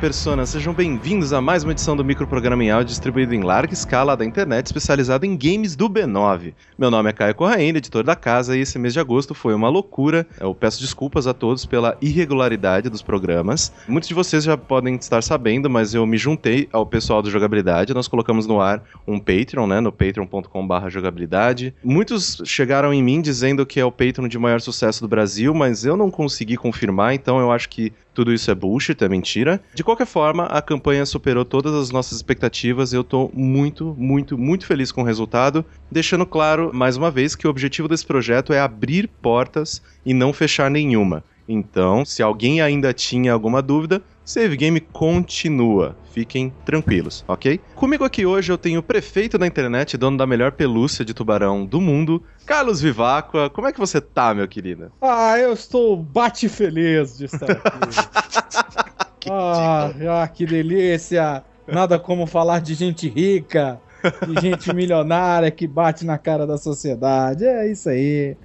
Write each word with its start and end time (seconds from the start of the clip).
Olá, 0.00 0.06
personas! 0.08 0.48
Sejam 0.48 0.72
bem-vindos 0.72 1.30
a 1.34 1.42
mais 1.42 1.62
uma 1.62 1.72
edição 1.72 1.94
do 1.94 2.02
microprograma 2.02 2.64
em 2.64 2.70
áudio 2.70 2.86
distribuído 2.86 3.34
em 3.34 3.42
larga 3.42 3.74
escala 3.74 4.16
da 4.16 4.24
internet, 4.24 4.64
especializado 4.64 5.26
em 5.26 5.36
games 5.36 5.76
do 5.76 5.90
B9. 5.90 6.54
Meu 6.78 6.90
nome 6.90 7.10
é 7.10 7.12
Caio 7.12 7.34
Corraine, 7.34 7.76
editor 7.76 8.02
da 8.02 8.16
casa, 8.16 8.56
e 8.56 8.60
esse 8.60 8.78
mês 8.78 8.94
de 8.94 8.98
agosto 8.98 9.34
foi 9.34 9.52
uma 9.52 9.68
loucura. 9.68 10.26
Eu 10.40 10.54
peço 10.54 10.80
desculpas 10.80 11.26
a 11.26 11.34
todos 11.34 11.66
pela 11.66 11.98
irregularidade 12.00 12.88
dos 12.88 13.02
programas. 13.02 13.74
Muitos 13.86 14.08
de 14.08 14.14
vocês 14.14 14.42
já 14.42 14.56
podem 14.56 14.94
estar 14.94 15.22
sabendo, 15.22 15.68
mas 15.68 15.92
eu 15.92 16.06
me 16.06 16.16
juntei 16.16 16.66
ao 16.72 16.86
pessoal 16.86 17.20
do 17.20 17.30
Jogabilidade. 17.30 17.92
Nós 17.92 18.08
colocamos 18.08 18.46
no 18.46 18.58
ar 18.58 18.82
um 19.06 19.18
Patreon, 19.18 19.66
né, 19.66 19.80
no 19.80 19.92
patreon.com.br 19.92 20.88
jogabilidade. 20.88 21.74
Muitos 21.84 22.40
chegaram 22.46 22.94
em 22.94 23.02
mim 23.02 23.20
dizendo 23.20 23.66
que 23.66 23.78
é 23.78 23.84
o 23.84 23.92
Patreon 23.92 24.28
de 24.28 24.38
maior 24.38 24.62
sucesso 24.62 25.02
do 25.02 25.08
Brasil, 25.08 25.52
mas 25.52 25.84
eu 25.84 25.94
não 25.94 26.10
consegui 26.10 26.56
confirmar, 26.56 27.12
então 27.12 27.38
eu 27.38 27.52
acho 27.52 27.68
que 27.68 27.92
tudo 28.14 28.32
isso 28.32 28.50
é 28.50 28.54
bullshit, 28.54 29.02
é 29.02 29.08
mentira. 29.08 29.60
De 29.74 29.84
qualquer 29.84 30.06
forma, 30.06 30.44
a 30.44 30.60
campanha 30.60 31.06
superou 31.06 31.44
todas 31.44 31.74
as 31.74 31.90
nossas 31.90 32.16
expectativas 32.16 32.92
e 32.92 32.96
eu 32.96 33.04
tô 33.04 33.30
muito, 33.32 33.94
muito, 33.98 34.36
muito 34.36 34.66
feliz 34.66 34.90
com 34.90 35.02
o 35.02 35.04
resultado, 35.04 35.64
deixando 35.90 36.26
claro, 36.26 36.70
mais 36.72 36.96
uma 36.96 37.10
vez, 37.10 37.34
que 37.34 37.46
o 37.46 37.50
objetivo 37.50 37.88
desse 37.88 38.06
projeto 38.06 38.52
é 38.52 38.60
abrir 38.60 39.08
portas 39.22 39.82
e 40.04 40.12
não 40.12 40.32
fechar 40.32 40.70
nenhuma. 40.70 41.24
Então, 41.48 42.04
se 42.04 42.22
alguém 42.22 42.60
ainda 42.60 42.92
tinha 42.92 43.32
alguma 43.32 43.60
dúvida, 43.60 44.00
Save 44.30 44.56
Game 44.56 44.78
continua. 44.78 45.96
Fiquem 46.12 46.52
tranquilos, 46.64 47.24
ok? 47.26 47.60
Comigo 47.74 48.04
aqui 48.04 48.24
hoje 48.24 48.52
eu 48.52 48.56
tenho 48.56 48.78
o 48.78 48.82
prefeito 48.82 49.36
da 49.36 49.44
internet, 49.44 49.96
dono 49.96 50.16
da 50.16 50.24
melhor 50.24 50.52
pelúcia 50.52 51.04
de 51.04 51.12
tubarão 51.12 51.66
do 51.66 51.80
mundo, 51.80 52.22
Carlos 52.46 52.80
Vivacqua. 52.80 53.50
Como 53.50 53.66
é 53.66 53.72
que 53.72 53.80
você 53.80 54.00
tá, 54.00 54.32
meu 54.32 54.46
querido? 54.46 54.92
Ah, 55.02 55.36
eu 55.36 55.52
estou 55.52 55.96
bate 55.96 56.48
feliz 56.48 57.18
de 57.18 57.24
estar 57.24 57.50
aqui. 57.50 59.18
que 59.18 59.28
ah, 59.32 59.92
ah, 60.22 60.28
que 60.28 60.46
delícia! 60.46 61.42
Nada 61.66 61.98
como 61.98 62.24
falar 62.24 62.60
de 62.60 62.74
gente 62.74 63.08
rica, 63.08 63.80
de 64.28 64.40
gente 64.40 64.70
milionária 64.72 65.50
que 65.50 65.66
bate 65.66 66.06
na 66.06 66.18
cara 66.18 66.46
da 66.46 66.56
sociedade. 66.56 67.44
É 67.44 67.68
isso 67.68 67.88
aí. 67.88 68.36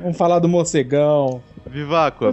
Vamos 0.00 0.16
falar 0.16 0.38
do 0.38 0.48
morcegão. 0.48 1.42
Vivaco, 1.66 2.32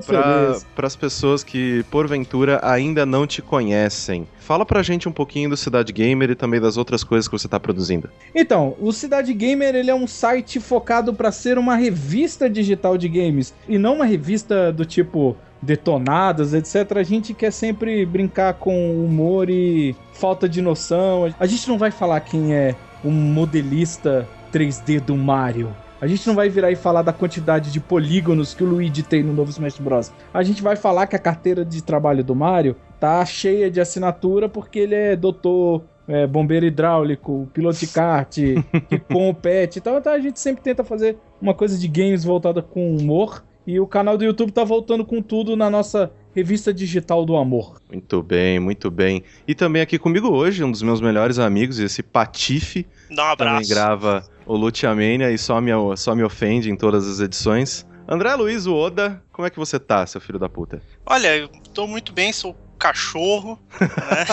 para 0.76 0.88
as 0.88 0.96
pessoas 0.96 1.44
que 1.44 1.84
porventura 1.90 2.60
ainda 2.64 3.06
não 3.06 3.26
te 3.26 3.42
conhecem, 3.42 4.28
fala 4.40 4.66
pra 4.66 4.84
gente 4.84 5.08
um 5.08 5.12
pouquinho 5.12 5.50
do 5.50 5.58
Cidade 5.58 5.92
Gamer 5.94 6.32
e 6.32 6.36
também 6.36 6.60
das 6.60 6.78
outras 6.78 7.04
coisas 7.04 7.28
que 7.28 7.38
você 7.38 7.48
está 7.48 7.60
produzindo. 7.60 8.10
Então, 8.36 8.76
o 8.80 8.92
Cidade 8.92 9.34
Gamer 9.34 9.76
ele 9.76 9.90
é 9.90 9.96
um 9.96 10.08
site 10.08 10.60
focado 10.60 11.14
para 11.14 11.32
ser 11.32 11.58
uma 11.58 11.76
revista 11.76 12.50
digital 12.50 12.98
de 12.98 13.08
games 13.08 13.54
e 13.68 13.78
não 13.78 13.96
uma 13.96 14.06
revista 14.06 14.72
do 14.72 14.86
tipo 14.86 15.36
detonadas, 15.62 16.54
etc. 16.54 16.98
A 16.98 17.04
gente 17.04 17.34
quer 17.34 17.52
sempre 17.52 18.06
brincar 18.06 18.56
com 18.56 19.06
humor 19.06 19.50
e 19.50 19.96
falta 20.14 20.50
de 20.50 20.62
noção. 20.62 21.34
A 21.40 21.46
gente 21.46 21.68
não 21.70 21.78
vai 21.78 21.92
falar 21.92 22.20
quem 22.22 22.54
é 22.54 22.76
um 23.04 23.12
modelista 23.12 24.28
3D 24.52 25.00
do 25.00 25.16
Mario. 25.16 25.74
A 26.02 26.08
gente 26.08 26.26
não 26.26 26.34
vai 26.34 26.50
virar 26.50 26.72
e 26.72 26.76
falar 26.76 27.04
da 27.04 27.14
quantidade 27.14 27.72
de 27.72 27.80
polígonos 27.80 28.56
que 28.56 28.64
o 28.64 28.68
Luigi 28.68 29.04
tem 29.04 29.22
no 29.22 29.34
novo 29.34 29.52
Smash 29.52 29.78
Bros. 29.78 30.12
A 30.34 30.42
gente 30.42 30.64
vai 30.64 30.76
falar 30.76 31.06
que 31.06 31.16
a 31.16 31.20
carteira 31.20 31.64
de 31.64 31.84
trabalho 31.84 32.24
do 32.24 32.34
Mario 32.36 32.76
tá 33.00 33.24
cheia 33.24 33.70
de 33.70 33.80
assinatura 33.80 34.50
porque 34.50 34.80
ele 34.80 34.96
é 34.96 35.16
doutor, 35.16 35.84
é, 36.08 36.26
bombeiro 36.26 36.66
hidráulico, 36.66 37.48
piloto 37.54 37.78
de 37.78 37.86
kart, 37.86 38.36
que 38.90 38.98
compete 38.98 39.78
e 39.78 39.82
tal. 39.82 40.00
Então 40.00 40.12
a 40.12 40.20
gente 40.20 40.40
sempre 40.40 40.64
tenta 40.64 40.84
fazer 40.84 41.20
uma 41.40 41.54
coisa 41.54 41.78
de 41.78 41.88
games 41.88 42.24
voltada 42.24 42.64
com 42.64 42.96
humor. 42.96 43.44
E 43.68 43.80
o 43.80 43.86
canal 43.86 44.18
do 44.18 44.26
YouTube 44.26 44.52
tá 44.52 44.64
voltando 44.64 45.06
com 45.06 45.22
tudo 45.22 45.56
na 45.56 45.70
nossa 45.70 46.12
revista 46.34 46.74
digital 46.74 47.24
do 47.24 47.36
amor. 47.36 47.80
Muito 47.88 48.24
bem, 48.24 48.60
muito 48.60 48.90
bem. 48.90 49.24
E 49.48 49.54
também 49.54 49.84
aqui 49.84 50.00
comigo 50.00 50.30
hoje, 50.30 50.64
um 50.64 50.72
dos 50.72 50.82
meus 50.82 51.00
melhores 51.00 51.38
amigos, 51.38 51.78
esse 51.78 52.02
Patife. 52.02 52.88
Dá 53.16 53.24
um 53.24 53.32
abraço. 53.34 53.54
Também 53.54 53.70
grava 53.70 54.24
o 54.46 54.56
Lutiamania 54.56 55.32
e 55.32 55.38
só 55.38 55.60
me, 55.62 55.72
só 55.98 56.16
me 56.16 56.24
ofende 56.24 56.70
em 56.70 56.76
todas 56.76 57.08
as 57.08 57.20
edições. 57.20 57.86
André 58.08 58.34
Luiz 58.36 58.68
Oda, 58.68 59.24
como 59.32 59.48
é 59.48 59.50
que 59.50 59.60
você 59.60 59.80
tá, 59.80 60.06
seu 60.06 60.20
filho 60.20 60.40
da 60.40 60.50
puta? 60.50 60.82
Olha, 61.06 61.38
eu 61.38 61.50
tô 61.74 61.88
muito 61.88 62.12
bem, 62.12 62.34
sou 62.34 62.56
cachorro, 62.78 63.60
né? 63.80 64.26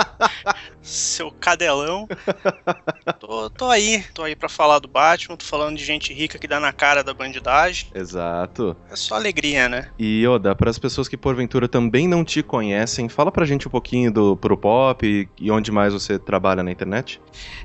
seu 0.84 1.30
cadelão. 1.30 2.06
Tô, 3.18 3.48
tô, 3.50 3.70
aí, 3.70 4.04
tô 4.12 4.22
aí 4.22 4.36
para 4.36 4.48
falar 4.48 4.78
do 4.78 4.88
Batman, 4.88 5.36
tô 5.36 5.44
falando 5.44 5.76
de 5.76 5.84
gente 5.84 6.12
rica 6.12 6.38
que 6.38 6.48
dá 6.48 6.60
na 6.60 6.72
cara 6.72 7.02
da 7.02 7.14
bandidagem. 7.14 7.88
Exato. 7.94 8.76
É 8.90 8.96
só 8.96 9.14
alegria, 9.14 9.68
né? 9.68 9.90
E 9.98 10.26
Oda, 10.26 10.54
para 10.54 10.70
as 10.70 10.78
pessoas 10.78 11.08
que 11.08 11.16
porventura 11.16 11.68
também 11.68 12.06
não 12.06 12.24
te 12.24 12.42
conhecem, 12.42 13.08
fala 13.08 13.32
pra 13.32 13.46
gente 13.46 13.66
um 13.66 13.70
pouquinho 13.70 14.12
do 14.12 14.36
Puro 14.36 14.56
Pop 14.56 15.06
e, 15.06 15.28
e 15.40 15.50
onde 15.50 15.70
mais 15.72 15.92
você 15.92 16.18
trabalha 16.18 16.62
na 16.62 16.70
internet. 16.70 17.20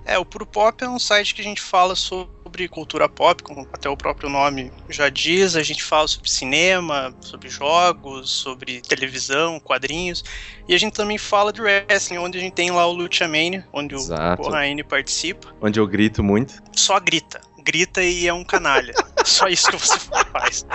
É, 0.06 0.18
o 0.18 0.25
Puro 0.25 0.46
Pop 0.46 0.81
é 0.84 0.90
um 0.90 1.00
site 1.00 1.35
que 1.35 1.41
a 1.41 1.44
gente 1.44 1.62
fala 1.62 1.96
sobre 1.96 2.39
sobre 2.59 2.68
cultura 2.68 3.08
pop, 3.08 3.42
como 3.42 3.66
até 3.72 3.90
o 3.90 3.96
próprio 3.96 4.30
nome 4.30 4.72
já 4.90 5.08
diz. 5.08 5.56
A 5.56 5.64
gente 5.64 5.81
fala 5.81 6.08
sobre 6.08 6.30
cinema, 6.30 7.16
sobre 7.22 7.47
jogos, 7.47 8.30
sobre 8.30 8.81
televisão, 8.81 9.59
quadrinhos. 9.59 10.24
E 10.68 10.75
a 10.75 10.78
gente 10.78 10.94
também 10.94 11.18
fala 11.18 11.53
de 11.53 11.62
wrestling, 11.62 12.18
onde 12.18 12.38
a 12.38 12.42
gente 12.42 12.53
tem 12.53 12.72
lá 12.72 12.86
o 12.86 12.92
Lucha 12.92 13.28
Mania, 13.28 13.66
onde 13.72 13.96
Exato. 13.96 14.42
o 14.42 14.46
Corraine 14.46 14.84
participa. 14.84 15.56
Onde 15.62 15.80
eu 15.80 15.88
grito 15.88 16.22
muito. 16.22 16.62
Só 16.75 17.00
grita. 17.00 17.40
Grita 17.59 18.03
e 18.03 18.28
é 18.28 18.34
um 18.34 18.44
canalha. 18.44 18.94
Só 19.24 19.47
isso 19.47 19.70
que 19.70 19.78
você 19.78 20.00
faz. 20.00 20.66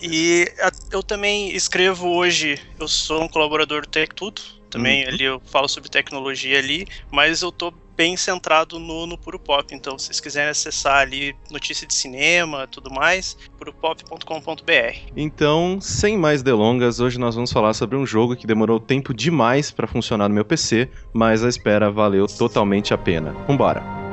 E 0.00 0.46
eu 0.92 1.02
também 1.02 1.54
escrevo 1.54 2.08
hoje, 2.08 2.60
eu 2.78 2.86
sou 2.86 3.22
um 3.22 3.28
colaborador 3.28 3.82
do 3.82 3.88
Tech 3.88 4.14
Tudo, 4.14 4.42
também 4.68 5.04
uhum. 5.04 5.08
ali 5.08 5.24
eu 5.24 5.40
falo 5.46 5.68
sobre 5.68 5.88
tecnologia 5.88 6.58
ali, 6.58 6.86
mas 7.10 7.42
eu 7.42 7.50
tô 7.52 7.72
bem 7.96 8.16
centrado 8.16 8.78
no, 8.78 9.06
no 9.06 9.18
Puro 9.18 9.38
Pop. 9.38 9.74
Então, 9.74 9.98
se 9.98 10.06
vocês 10.06 10.20
quiserem 10.20 10.50
acessar 10.50 10.98
ali 10.98 11.34
notícia 11.50 11.86
de 11.86 11.94
cinema, 11.94 12.66
tudo 12.66 12.90
mais, 12.90 13.36
puropop.com.br. 13.58 15.12
Então, 15.16 15.78
sem 15.80 16.16
mais 16.16 16.42
delongas, 16.42 17.00
hoje 17.00 17.18
nós 17.18 17.34
vamos 17.34 17.52
falar 17.52 17.74
sobre 17.74 17.96
um 17.96 18.06
jogo 18.06 18.36
que 18.36 18.46
demorou 18.46 18.78
tempo 18.78 19.14
demais 19.14 19.70
para 19.70 19.86
funcionar 19.86 20.28
no 20.28 20.34
meu 20.34 20.44
PC, 20.44 20.88
mas 21.12 21.44
a 21.44 21.48
espera 21.48 21.90
valeu 21.90 22.26
totalmente 22.26 22.92
a 22.92 22.98
pena. 22.98 23.32
Vambora! 23.46 24.03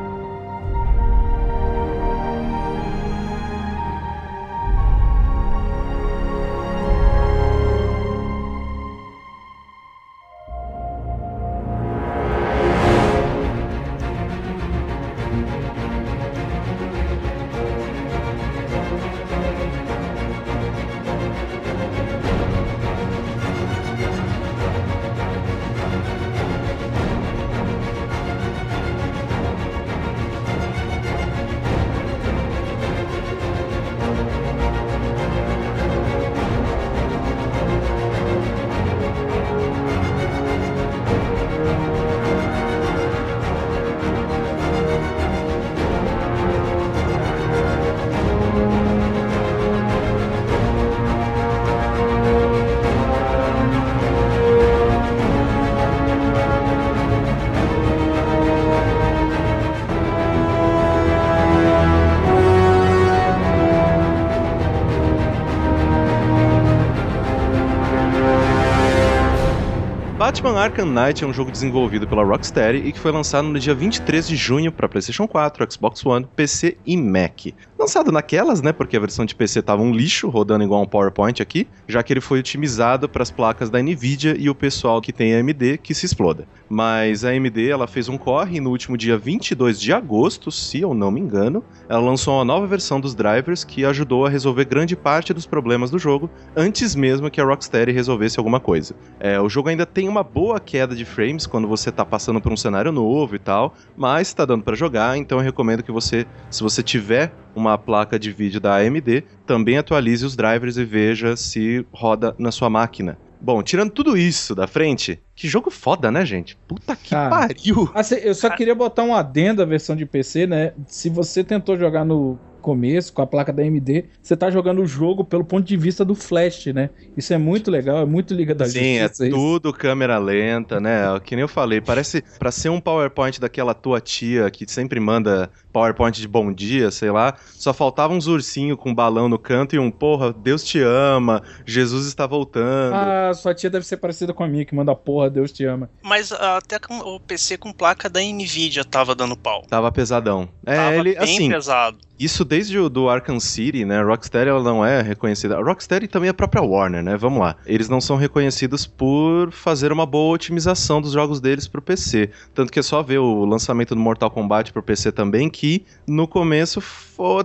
Batman 70.31 70.57
Arkham 70.57 70.85
Knight 70.85 71.25
é 71.25 71.27
um 71.27 71.33
jogo 71.33 71.51
desenvolvido 71.51 72.07
pela 72.07 72.23
Rocksteady 72.23 72.77
e 72.87 72.93
que 72.93 72.99
foi 72.99 73.11
lançado 73.11 73.49
no 73.49 73.59
dia 73.59 73.75
23 73.75 74.25
de 74.25 74.37
junho 74.37 74.71
para 74.71 74.87
PlayStation 74.87 75.27
4, 75.27 75.69
Xbox 75.69 76.05
One, 76.05 76.25
PC 76.25 76.77
e 76.85 76.95
Mac. 76.95 77.47
Lançado 77.81 78.11
naquelas, 78.11 78.61
né, 78.61 78.71
porque 78.71 78.95
a 78.95 78.99
versão 78.99 79.25
de 79.25 79.33
PC 79.33 79.59
tava 79.59 79.81
um 79.81 79.91
lixo, 79.91 80.29
rodando 80.29 80.63
igual 80.63 80.83
um 80.83 80.85
PowerPoint 80.85 81.41
aqui, 81.41 81.67
já 81.87 82.03
que 82.03 82.13
ele 82.13 82.21
foi 82.21 82.37
otimizado 82.37 83.09
para 83.09 83.23
as 83.23 83.31
placas 83.31 83.71
da 83.71 83.81
Nvidia 83.81 84.35
e 84.37 84.51
o 84.51 84.53
pessoal 84.53 85.01
que 85.01 85.11
tem 85.11 85.33
AMD 85.33 85.79
que 85.79 85.95
se 85.95 86.05
exploda. 86.05 86.47
Mas 86.69 87.25
a 87.25 87.29
AMD, 87.29 87.67
ela 87.67 87.87
fez 87.87 88.07
um 88.07 88.19
corre 88.19 88.59
no 88.59 88.69
último 88.69 88.95
dia 88.95 89.17
22 89.17 89.81
de 89.81 89.91
agosto, 89.91 90.51
se 90.51 90.79
eu 90.79 90.93
não 90.93 91.09
me 91.09 91.19
engano, 91.19 91.63
ela 91.89 91.99
lançou 91.99 92.35
uma 92.35 92.45
nova 92.45 92.67
versão 92.67 93.01
dos 93.01 93.15
drivers 93.15 93.63
que 93.63 93.83
ajudou 93.83 94.27
a 94.27 94.29
resolver 94.29 94.65
grande 94.65 94.95
parte 94.95 95.33
dos 95.33 95.47
problemas 95.47 95.89
do 95.89 95.97
jogo 95.97 96.29
antes 96.55 96.95
mesmo 96.95 97.31
que 97.31 97.41
a 97.41 97.43
Rocksteady 97.43 97.91
resolvesse 97.91 98.39
alguma 98.39 98.59
coisa. 98.59 98.93
É, 99.19 99.41
o 99.41 99.49
jogo 99.49 99.69
ainda 99.69 99.87
tem 99.87 100.07
uma 100.07 100.21
boa 100.21 100.59
queda 100.59 100.95
de 100.95 101.03
frames 101.03 101.47
quando 101.47 101.67
você 101.67 101.91
tá 101.91 102.05
passando 102.05 102.39
por 102.39 102.53
um 102.53 102.57
cenário 102.57 102.91
novo 102.91 103.35
e 103.35 103.39
tal, 103.39 103.73
mas 103.97 104.31
tá 104.35 104.45
dando 104.45 104.63
para 104.63 104.75
jogar, 104.75 105.17
então 105.17 105.39
eu 105.39 105.43
recomendo 105.43 105.81
que 105.81 105.91
você, 105.91 106.27
se 106.51 106.61
você 106.61 106.83
tiver 106.83 107.33
uma 107.55 107.77
placa 107.77 108.17
de 108.17 108.31
vídeo 108.31 108.59
da 108.59 108.77
AMD, 108.77 109.23
também 109.45 109.77
atualize 109.77 110.25
os 110.25 110.35
drivers 110.35 110.77
e 110.77 110.85
veja 110.85 111.35
se 111.35 111.85
roda 111.91 112.35
na 112.37 112.51
sua 112.51 112.69
máquina. 112.69 113.17
Bom, 113.39 113.63
tirando 113.63 113.89
tudo 113.89 114.15
isso 114.15 114.53
da 114.53 114.67
frente, 114.67 115.19
que 115.35 115.47
jogo 115.47 115.71
foda, 115.71 116.11
né, 116.11 116.23
gente? 116.23 116.55
Puta 116.67 116.95
que 116.95 117.09
Cara, 117.09 117.29
pariu! 117.29 117.89
Assim, 117.95 118.15
eu 118.15 118.35
só 118.35 118.51
queria 118.51 118.75
botar 118.75 119.01
um 119.01 119.15
adendo 119.15 119.63
à 119.63 119.65
versão 119.65 119.95
de 119.95 120.05
PC, 120.05 120.45
né? 120.45 120.73
Se 120.85 121.09
você 121.09 121.43
tentou 121.43 121.75
jogar 121.75 122.05
no 122.05 122.37
começo 122.61 123.11
com 123.11 123.23
a 123.23 123.27
placa 123.27 123.51
da 123.51 123.63
AMD, 123.63 124.05
você 124.21 124.37
tá 124.37 124.49
jogando 124.51 124.83
o 124.83 124.85
jogo 124.85 125.25
pelo 125.25 125.43
ponto 125.43 125.65
de 125.65 125.75
vista 125.75 126.05
do 126.05 126.13
Flash, 126.13 126.67
né? 126.67 126.91
Isso 127.17 127.33
é 127.33 127.37
muito 127.39 127.71
legal, 127.71 127.97
é 127.97 128.05
muito 128.05 128.35
Liga 128.35 128.53
da 128.53 128.65
Sim, 128.65 128.97
é 128.97 129.01
Justiça. 129.03 129.27
isso. 129.27 129.35
tudo 129.35 129.73
câmera 129.73 130.19
lenta, 130.19 130.79
né? 130.79 131.01
Que 131.23 131.35
nem 131.35 131.41
eu 131.41 131.47
falei, 131.47 131.81
parece 131.81 132.23
pra 132.37 132.51
ser 132.51 132.69
um 132.69 132.79
PowerPoint 132.79 133.41
daquela 133.41 133.73
tua 133.73 133.99
tia 133.99 134.49
que 134.51 134.71
sempre 134.71 134.99
manda 134.99 135.49
PowerPoint 135.71 136.19
de 136.19 136.27
bom 136.27 136.51
dia, 136.51 136.91
sei 136.91 137.11
lá. 137.11 137.35
Só 137.53 137.73
faltava 137.73 138.13
uns 138.13 138.27
ursinhos 138.27 138.77
com 138.77 138.89
um 138.89 138.95
balão 138.95 139.29
no 139.29 139.39
canto 139.39 139.75
e 139.75 139.79
um 139.79 139.89
porra, 139.89 140.33
Deus 140.33 140.63
te 140.63 140.79
ama, 140.79 141.41
Jesus 141.65 142.07
está 142.07 142.25
voltando. 142.27 142.93
Ah, 142.93 143.31
sua 143.33 143.53
tia 143.53 143.69
deve 143.69 143.85
ser 143.85 143.97
parecida 143.97 144.33
com 144.33 144.43
a 144.43 144.47
minha, 144.47 144.65
que 144.65 144.75
manda 144.75 144.95
porra, 144.95 145.29
Deus 145.29 145.51
te 145.51 145.65
ama. 145.65 145.89
Mas 146.01 146.31
ah, 146.31 146.57
até 146.57 146.79
com 146.79 146.97
o 146.99 147.19
PC 147.19 147.57
com 147.57 147.71
placa 147.71 148.09
da 148.09 148.21
Nvidia 148.21 148.83
tava 148.83 149.15
dando 149.15 149.35
pau. 149.35 149.63
Tava 149.67 149.91
pesadão. 149.91 150.49
É, 150.65 150.75
Tava 150.75 150.95
ele, 150.95 151.15
bem 151.15 151.23
assim, 151.23 151.49
pesado. 151.49 151.97
Isso 152.21 152.45
desde 152.45 152.77
o 152.77 152.87
do 152.87 153.09
Arkham 153.09 153.39
City, 153.39 153.83
né? 153.83 153.99
Rocksteady 154.03 154.47
ela 154.47 154.61
não 154.61 154.85
é 154.85 155.01
reconhecida. 155.01 155.57
A 155.57 155.63
Rocksteady 155.63 156.07
também 156.07 156.27
é 156.27 156.29
a 156.29 156.33
própria 156.35 156.61
Warner, 156.61 157.01
né? 157.01 157.17
Vamos 157.17 157.39
lá. 157.39 157.55
Eles 157.65 157.89
não 157.89 157.99
são 157.99 158.15
reconhecidos 158.15 158.85
por 158.85 159.51
fazer 159.51 159.91
uma 159.91 160.05
boa 160.05 160.35
otimização 160.35 161.01
dos 161.01 161.13
jogos 161.13 161.41
deles 161.41 161.67
pro 161.67 161.81
PC. 161.81 162.29
Tanto 162.53 162.71
que 162.71 162.77
é 162.77 162.83
só 162.83 163.01
ver 163.01 163.17
o 163.17 163.43
lançamento 163.43 163.95
do 163.95 164.01
Mortal 164.01 164.29
Kombat 164.29 164.71
pro 164.71 164.83
PC 164.83 165.11
também, 165.11 165.49
que 165.49 165.60
no 166.07 166.27
começo 166.27 166.81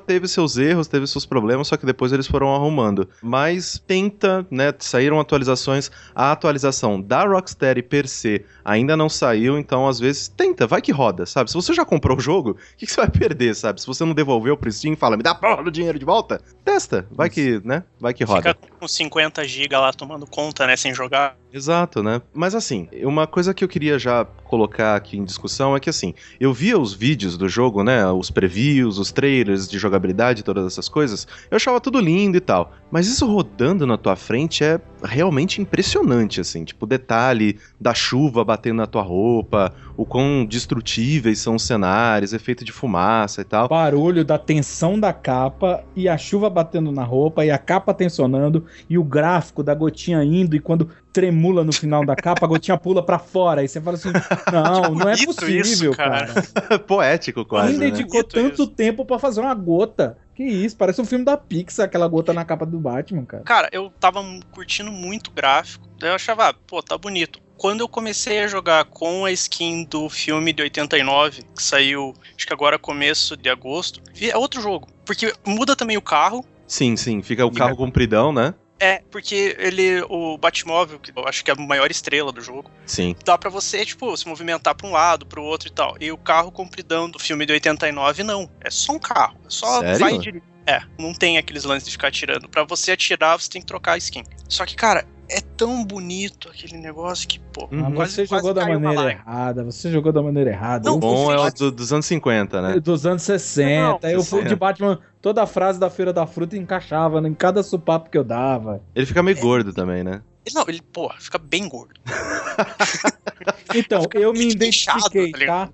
teve 0.07 0.27
seus 0.27 0.57
erros, 0.57 0.89
teve 0.89 1.07
seus 1.07 1.27
problemas, 1.27 1.69
só 1.69 1.77
que 1.77 1.85
depois 1.85 2.13
eles 2.13 2.27
foram 2.27 2.55
arrumando. 2.55 3.09
Mas 3.23 3.83
tenta, 3.87 4.47
né? 4.51 4.73
Saíram 4.79 5.21
atualizações. 5.21 5.91
A 6.15 6.33
atualização 6.33 7.01
da 7.01 7.25
Rocksteady 7.25 7.83
per 7.83 8.09
se 8.09 8.45
ainda 8.65 8.97
não 8.97 9.09
saiu, 9.09 9.59
então 9.59 9.87
às 9.87 10.01
vezes 10.01 10.29
tenta, 10.29 10.67
vai 10.67 10.81
que 10.81 10.93
roda, 10.93 11.27
sabe? 11.27 11.51
Se 11.51 11.57
você 11.57 11.75
já 11.75 11.85
comprou 11.85 12.17
o 12.17 12.21
jogo, 12.21 12.53
o 12.53 12.57
que, 12.77 12.87
que 12.87 12.93
você 12.93 13.01
vai 13.01 13.11
perder, 13.11 13.55
sabe? 13.55 13.81
Se 13.81 13.87
você 13.87 14.05
não 14.05 14.15
devolveu 14.15 14.57
pro 14.57 14.71
Steam 14.73 14.95
e 14.95 14.97
fala, 14.97 15.17
me 15.17 15.23
dá 15.23 15.35
porra 15.35 15.63
do 15.63 15.71
dinheiro 15.71 15.99
de 15.99 16.05
volta, 16.05 16.41
testa, 16.65 17.07
vai 17.11 17.29
que, 17.29 17.61
né? 17.65 17.83
Vai 18.01 18.15
que 18.15 18.25
roda. 18.25 18.55
Fica 18.55 18.76
com 18.87 18.89
50 18.89 19.45
GB 19.45 19.77
lá 19.77 19.93
tomando 19.93 20.27
conta, 20.27 20.67
né? 20.67 20.77
Sem 20.77 20.95
jogar. 20.95 21.37
Exato, 21.53 22.03
né? 22.03 22.23
Mas 22.33 22.55
assim, 22.55 22.89
uma 23.03 23.27
coisa 23.27 23.53
que 23.53 23.65
eu 23.65 23.69
queria 23.69 23.99
já 23.99 24.25
colocar 24.25 24.95
aqui 24.95 25.17
em 25.17 25.25
discussão 25.25 25.75
é 25.75 25.81
que 25.81 25.91
assim, 25.91 26.15
eu 26.39 26.53
via 26.53 26.79
os 26.79 26.95
vídeos 26.95 27.37
do 27.37 27.49
jogo, 27.49 27.83
né? 27.83 28.07
Os 28.07 28.31
previews, 28.31 28.99
os 28.99 29.11
trailers 29.11 29.69
de 29.69 29.79
jogabilidade, 29.79 30.45
todas 30.45 30.67
essas 30.67 30.89
coisas, 30.89 31.27
eu 31.51 31.57
achava 31.57 31.81
tudo 31.81 31.99
lindo 31.99 32.37
e 32.37 32.41
tal. 32.41 32.73
Mas 32.91 33.09
isso 33.09 33.27
rodando 33.27 33.87
na 33.87 33.97
tua 33.97 34.15
frente 34.15 34.63
é 34.63 34.81
realmente 35.03 35.61
impressionante, 35.61 36.41
assim. 36.41 36.65
Tipo, 36.65 36.85
o 36.85 36.89
detalhe 36.89 37.59
da 37.81 37.95
chuva 37.95 38.45
batendo 38.45 38.77
na 38.77 38.87
tua 38.87 39.03
roupa, 39.03 39.73
o 39.97 40.05
quão 40.05 40.45
destrutíveis 40.45 41.39
são 41.39 41.57
os 41.57 41.63
cenários, 41.63 42.33
efeito 42.33 42.65
de 42.65 42.73
fumaça 42.73 43.41
e 43.41 43.45
tal. 43.45 43.69
Barulho 43.69 44.25
da 44.25 44.39
tensão 44.39 44.99
da 44.99 45.13
capa 45.13 45.85
e 45.95 46.09
a 46.09 46.17
chuva 46.17 46.49
batendo 46.49 46.93
na 46.93 47.05
roupa 47.05 47.45
e 47.45 47.51
a 47.51 47.59
capa 47.59 47.93
tensionando 47.93 48.65
e 48.89 48.99
o 48.99 49.05
gráfico 49.05 49.63
da 49.63 49.75
gotinha 49.75 50.23
indo 50.23 50.57
e 50.57 50.61
quando 50.61 50.89
tremula 51.17 51.65
no 51.65 51.73
final 51.73 52.05
da 52.05 52.15
capa, 52.15 52.45
a 52.45 52.49
gotinha 52.49 52.77
pula 52.77 53.03
pra 53.03 53.19
fora. 53.19 53.63
Aí 53.63 53.69
você 53.69 53.81
fala 53.81 53.97
assim: 53.97 54.11
não, 54.53 54.95
não 54.95 55.09
é 55.09 55.17
possível, 55.17 55.61
isso, 55.63 55.91
cara. 55.93 56.27
cara. 56.27 56.79
Poético 56.87 57.43
quase, 57.43 57.71
Quem 57.71 57.79
né? 57.79 57.91
dedicou 57.91 58.21
Bonito 58.21 58.29
tanto 58.35 58.63
isso. 58.65 58.67
tempo 58.67 59.03
pra 59.07 59.19
fazer 59.19 59.41
uma 59.41 59.55
gota? 59.55 60.19
Que 60.35 60.45
isso, 60.45 60.77
parece 60.77 61.01
um 61.01 61.07
filme 61.07 61.25
da 61.25 61.35
Pixar, 61.35 61.87
aquela 61.87 62.07
gota 62.07 62.35
na 62.35 62.45
capa 62.45 62.67
do 62.67 62.79
Batman, 62.79 63.25
cara. 63.25 63.43
Cara, 63.45 63.69
eu 63.73 63.91
tava 63.99 64.23
curtindo 64.51 64.93
muito 64.93 65.29
o 65.29 65.33
gráfico. 65.33 65.89
Daí 65.99 66.11
eu 66.11 66.15
achava, 66.15 66.51
ah, 66.51 66.55
pô, 66.67 66.83
tá 66.83 66.99
bonito. 66.99 67.41
Quando 67.57 67.81
eu 67.81 67.89
comecei 67.89 68.41
a 68.41 68.47
jogar 68.47 68.85
com 68.85 69.25
a 69.25 69.33
skin 69.33 69.85
do 69.85 70.11
filme 70.11 70.53
de 70.53 70.63
89, 70.63 71.43
que 71.57 71.63
saiu, 71.63 72.13
acho 72.37 72.47
que 72.47 72.53
agora 72.53 72.79
começo 72.79 73.35
de 73.35 73.49
agosto, 73.49 74.03
é 74.21 74.37
outro 74.37 74.61
jogo. 74.61 74.87
Porque 75.07 75.33
muda 75.47 75.75
também 75.75 75.97
o 75.97 76.03
carro. 76.03 76.45
Sim, 76.67 76.95
sim, 76.97 77.23
fica 77.23 77.47
o 77.47 77.51
carro 77.51 77.75
compridão, 77.75 78.31
né? 78.31 78.53
É, 78.79 79.03
porque 79.11 79.57
ele, 79.59 80.03
o 80.09 80.37
Batmóvel, 80.37 80.99
que 80.99 81.11
eu 81.15 81.27
acho 81.27 81.45
que 81.45 81.51
é 81.51 81.55
a 81.55 81.57
maior 81.57 81.91
estrela 81.91 82.31
do 82.31 82.41
jogo, 82.41 82.71
Sim. 82.85 83.17
dá 83.25 83.39
pra 83.39 83.49
você, 83.49 83.85
tipo, 83.87 84.15
se 84.17 84.29
movimentar 84.29 84.75
pra 84.75 84.87
um 84.87 84.93
lado, 84.93 85.25
pro 85.25 85.43
outro 85.43 85.69
e 85.69 85.73
tal. 85.73 85.97
E 85.99 86.13
o 86.13 86.19
carro 86.19 86.53
compridão 86.53 87.09
do 87.09 87.19
filme 87.19 87.47
de 87.47 87.55
89, 87.55 88.23
não. 88.23 88.51
É 88.61 88.71
só 88.71 88.93
um 88.93 88.99
carro. 88.99 89.39
É 89.45 89.49
só 89.51 89.81
Sério? 89.81 89.99
vai 89.99 90.43
É, 90.67 90.83
não 90.99 91.15
tem 91.15 91.39
aqueles 91.39 91.65
lances 91.65 91.87
de 91.87 91.93
ficar 91.93 92.09
atirando. 92.09 92.49
Pra 92.49 92.65
você 92.65 92.93
atirar, 92.93 93.41
você 93.41 93.49
tem 93.49 93.63
que 93.63 93.67
trocar 93.67 93.93
a 93.93 93.99
skin. 93.99 94.25
Só 94.49 94.67
que, 94.67 94.77
cara, 94.77 95.07
é 95.29 95.41
tão 95.57 95.85
bonito 95.85 96.49
aquele 96.49 96.77
negócio 96.79 97.27
que, 97.27 97.39
pô, 97.53 97.69
Uhum. 97.73 97.93
Quase, 97.95 98.13
você 98.13 98.27
quase 98.27 98.43
jogou 98.47 98.55
da 98.55 98.67
maneira 98.67 99.11
errada, 99.11 99.65
você 99.65 99.91
jogou 99.91 100.13
da 100.13 100.23
maneira 100.23 100.51
errada. 100.51 100.89
Não, 100.89 100.97
O 100.97 101.01
bom 101.01 101.33
é 101.33 101.39
o 101.39 101.51
do- 101.51 101.73
dos 101.73 101.93
anos 101.93 102.07
50, 102.07 102.61
né? 102.63 102.79
Dos 102.81 103.05
anos 103.07 103.23
60. 103.23 103.69
Não, 104.07 104.11
eu 104.11 104.23
fui 104.23 104.41
60. 104.41 104.49
de 104.49 104.55
Batman, 104.57 104.99
toda 105.21 105.43
a 105.43 105.47
frase 105.47 105.79
da 105.81 105.91
Feira 105.91 106.13
da 106.13 106.27
Fruta 106.27 106.57
encaixava 106.57 107.19
em 107.27 107.35
cada 107.35 107.63
supapo 107.63 108.11
que 108.11 108.17
eu 108.19 108.25
dava. 108.25 108.81
Ele 108.95 109.07
fica 109.07 109.23
meio 109.23 109.39
gordo 109.41 109.73
também, 109.73 110.05
né? 110.05 110.23
Ele- 110.47 110.55
Não, 110.55 110.65
ele, 110.69 110.81
pô, 110.93 111.13
fica 111.19 111.39
bem 111.39 111.69
gordo. 111.69 112.01
Então, 113.75 114.07
eu 114.15 114.33
me 114.33 114.49
identifiquei, 114.51 115.29
inchado, 115.31 115.47
tá 115.47 115.73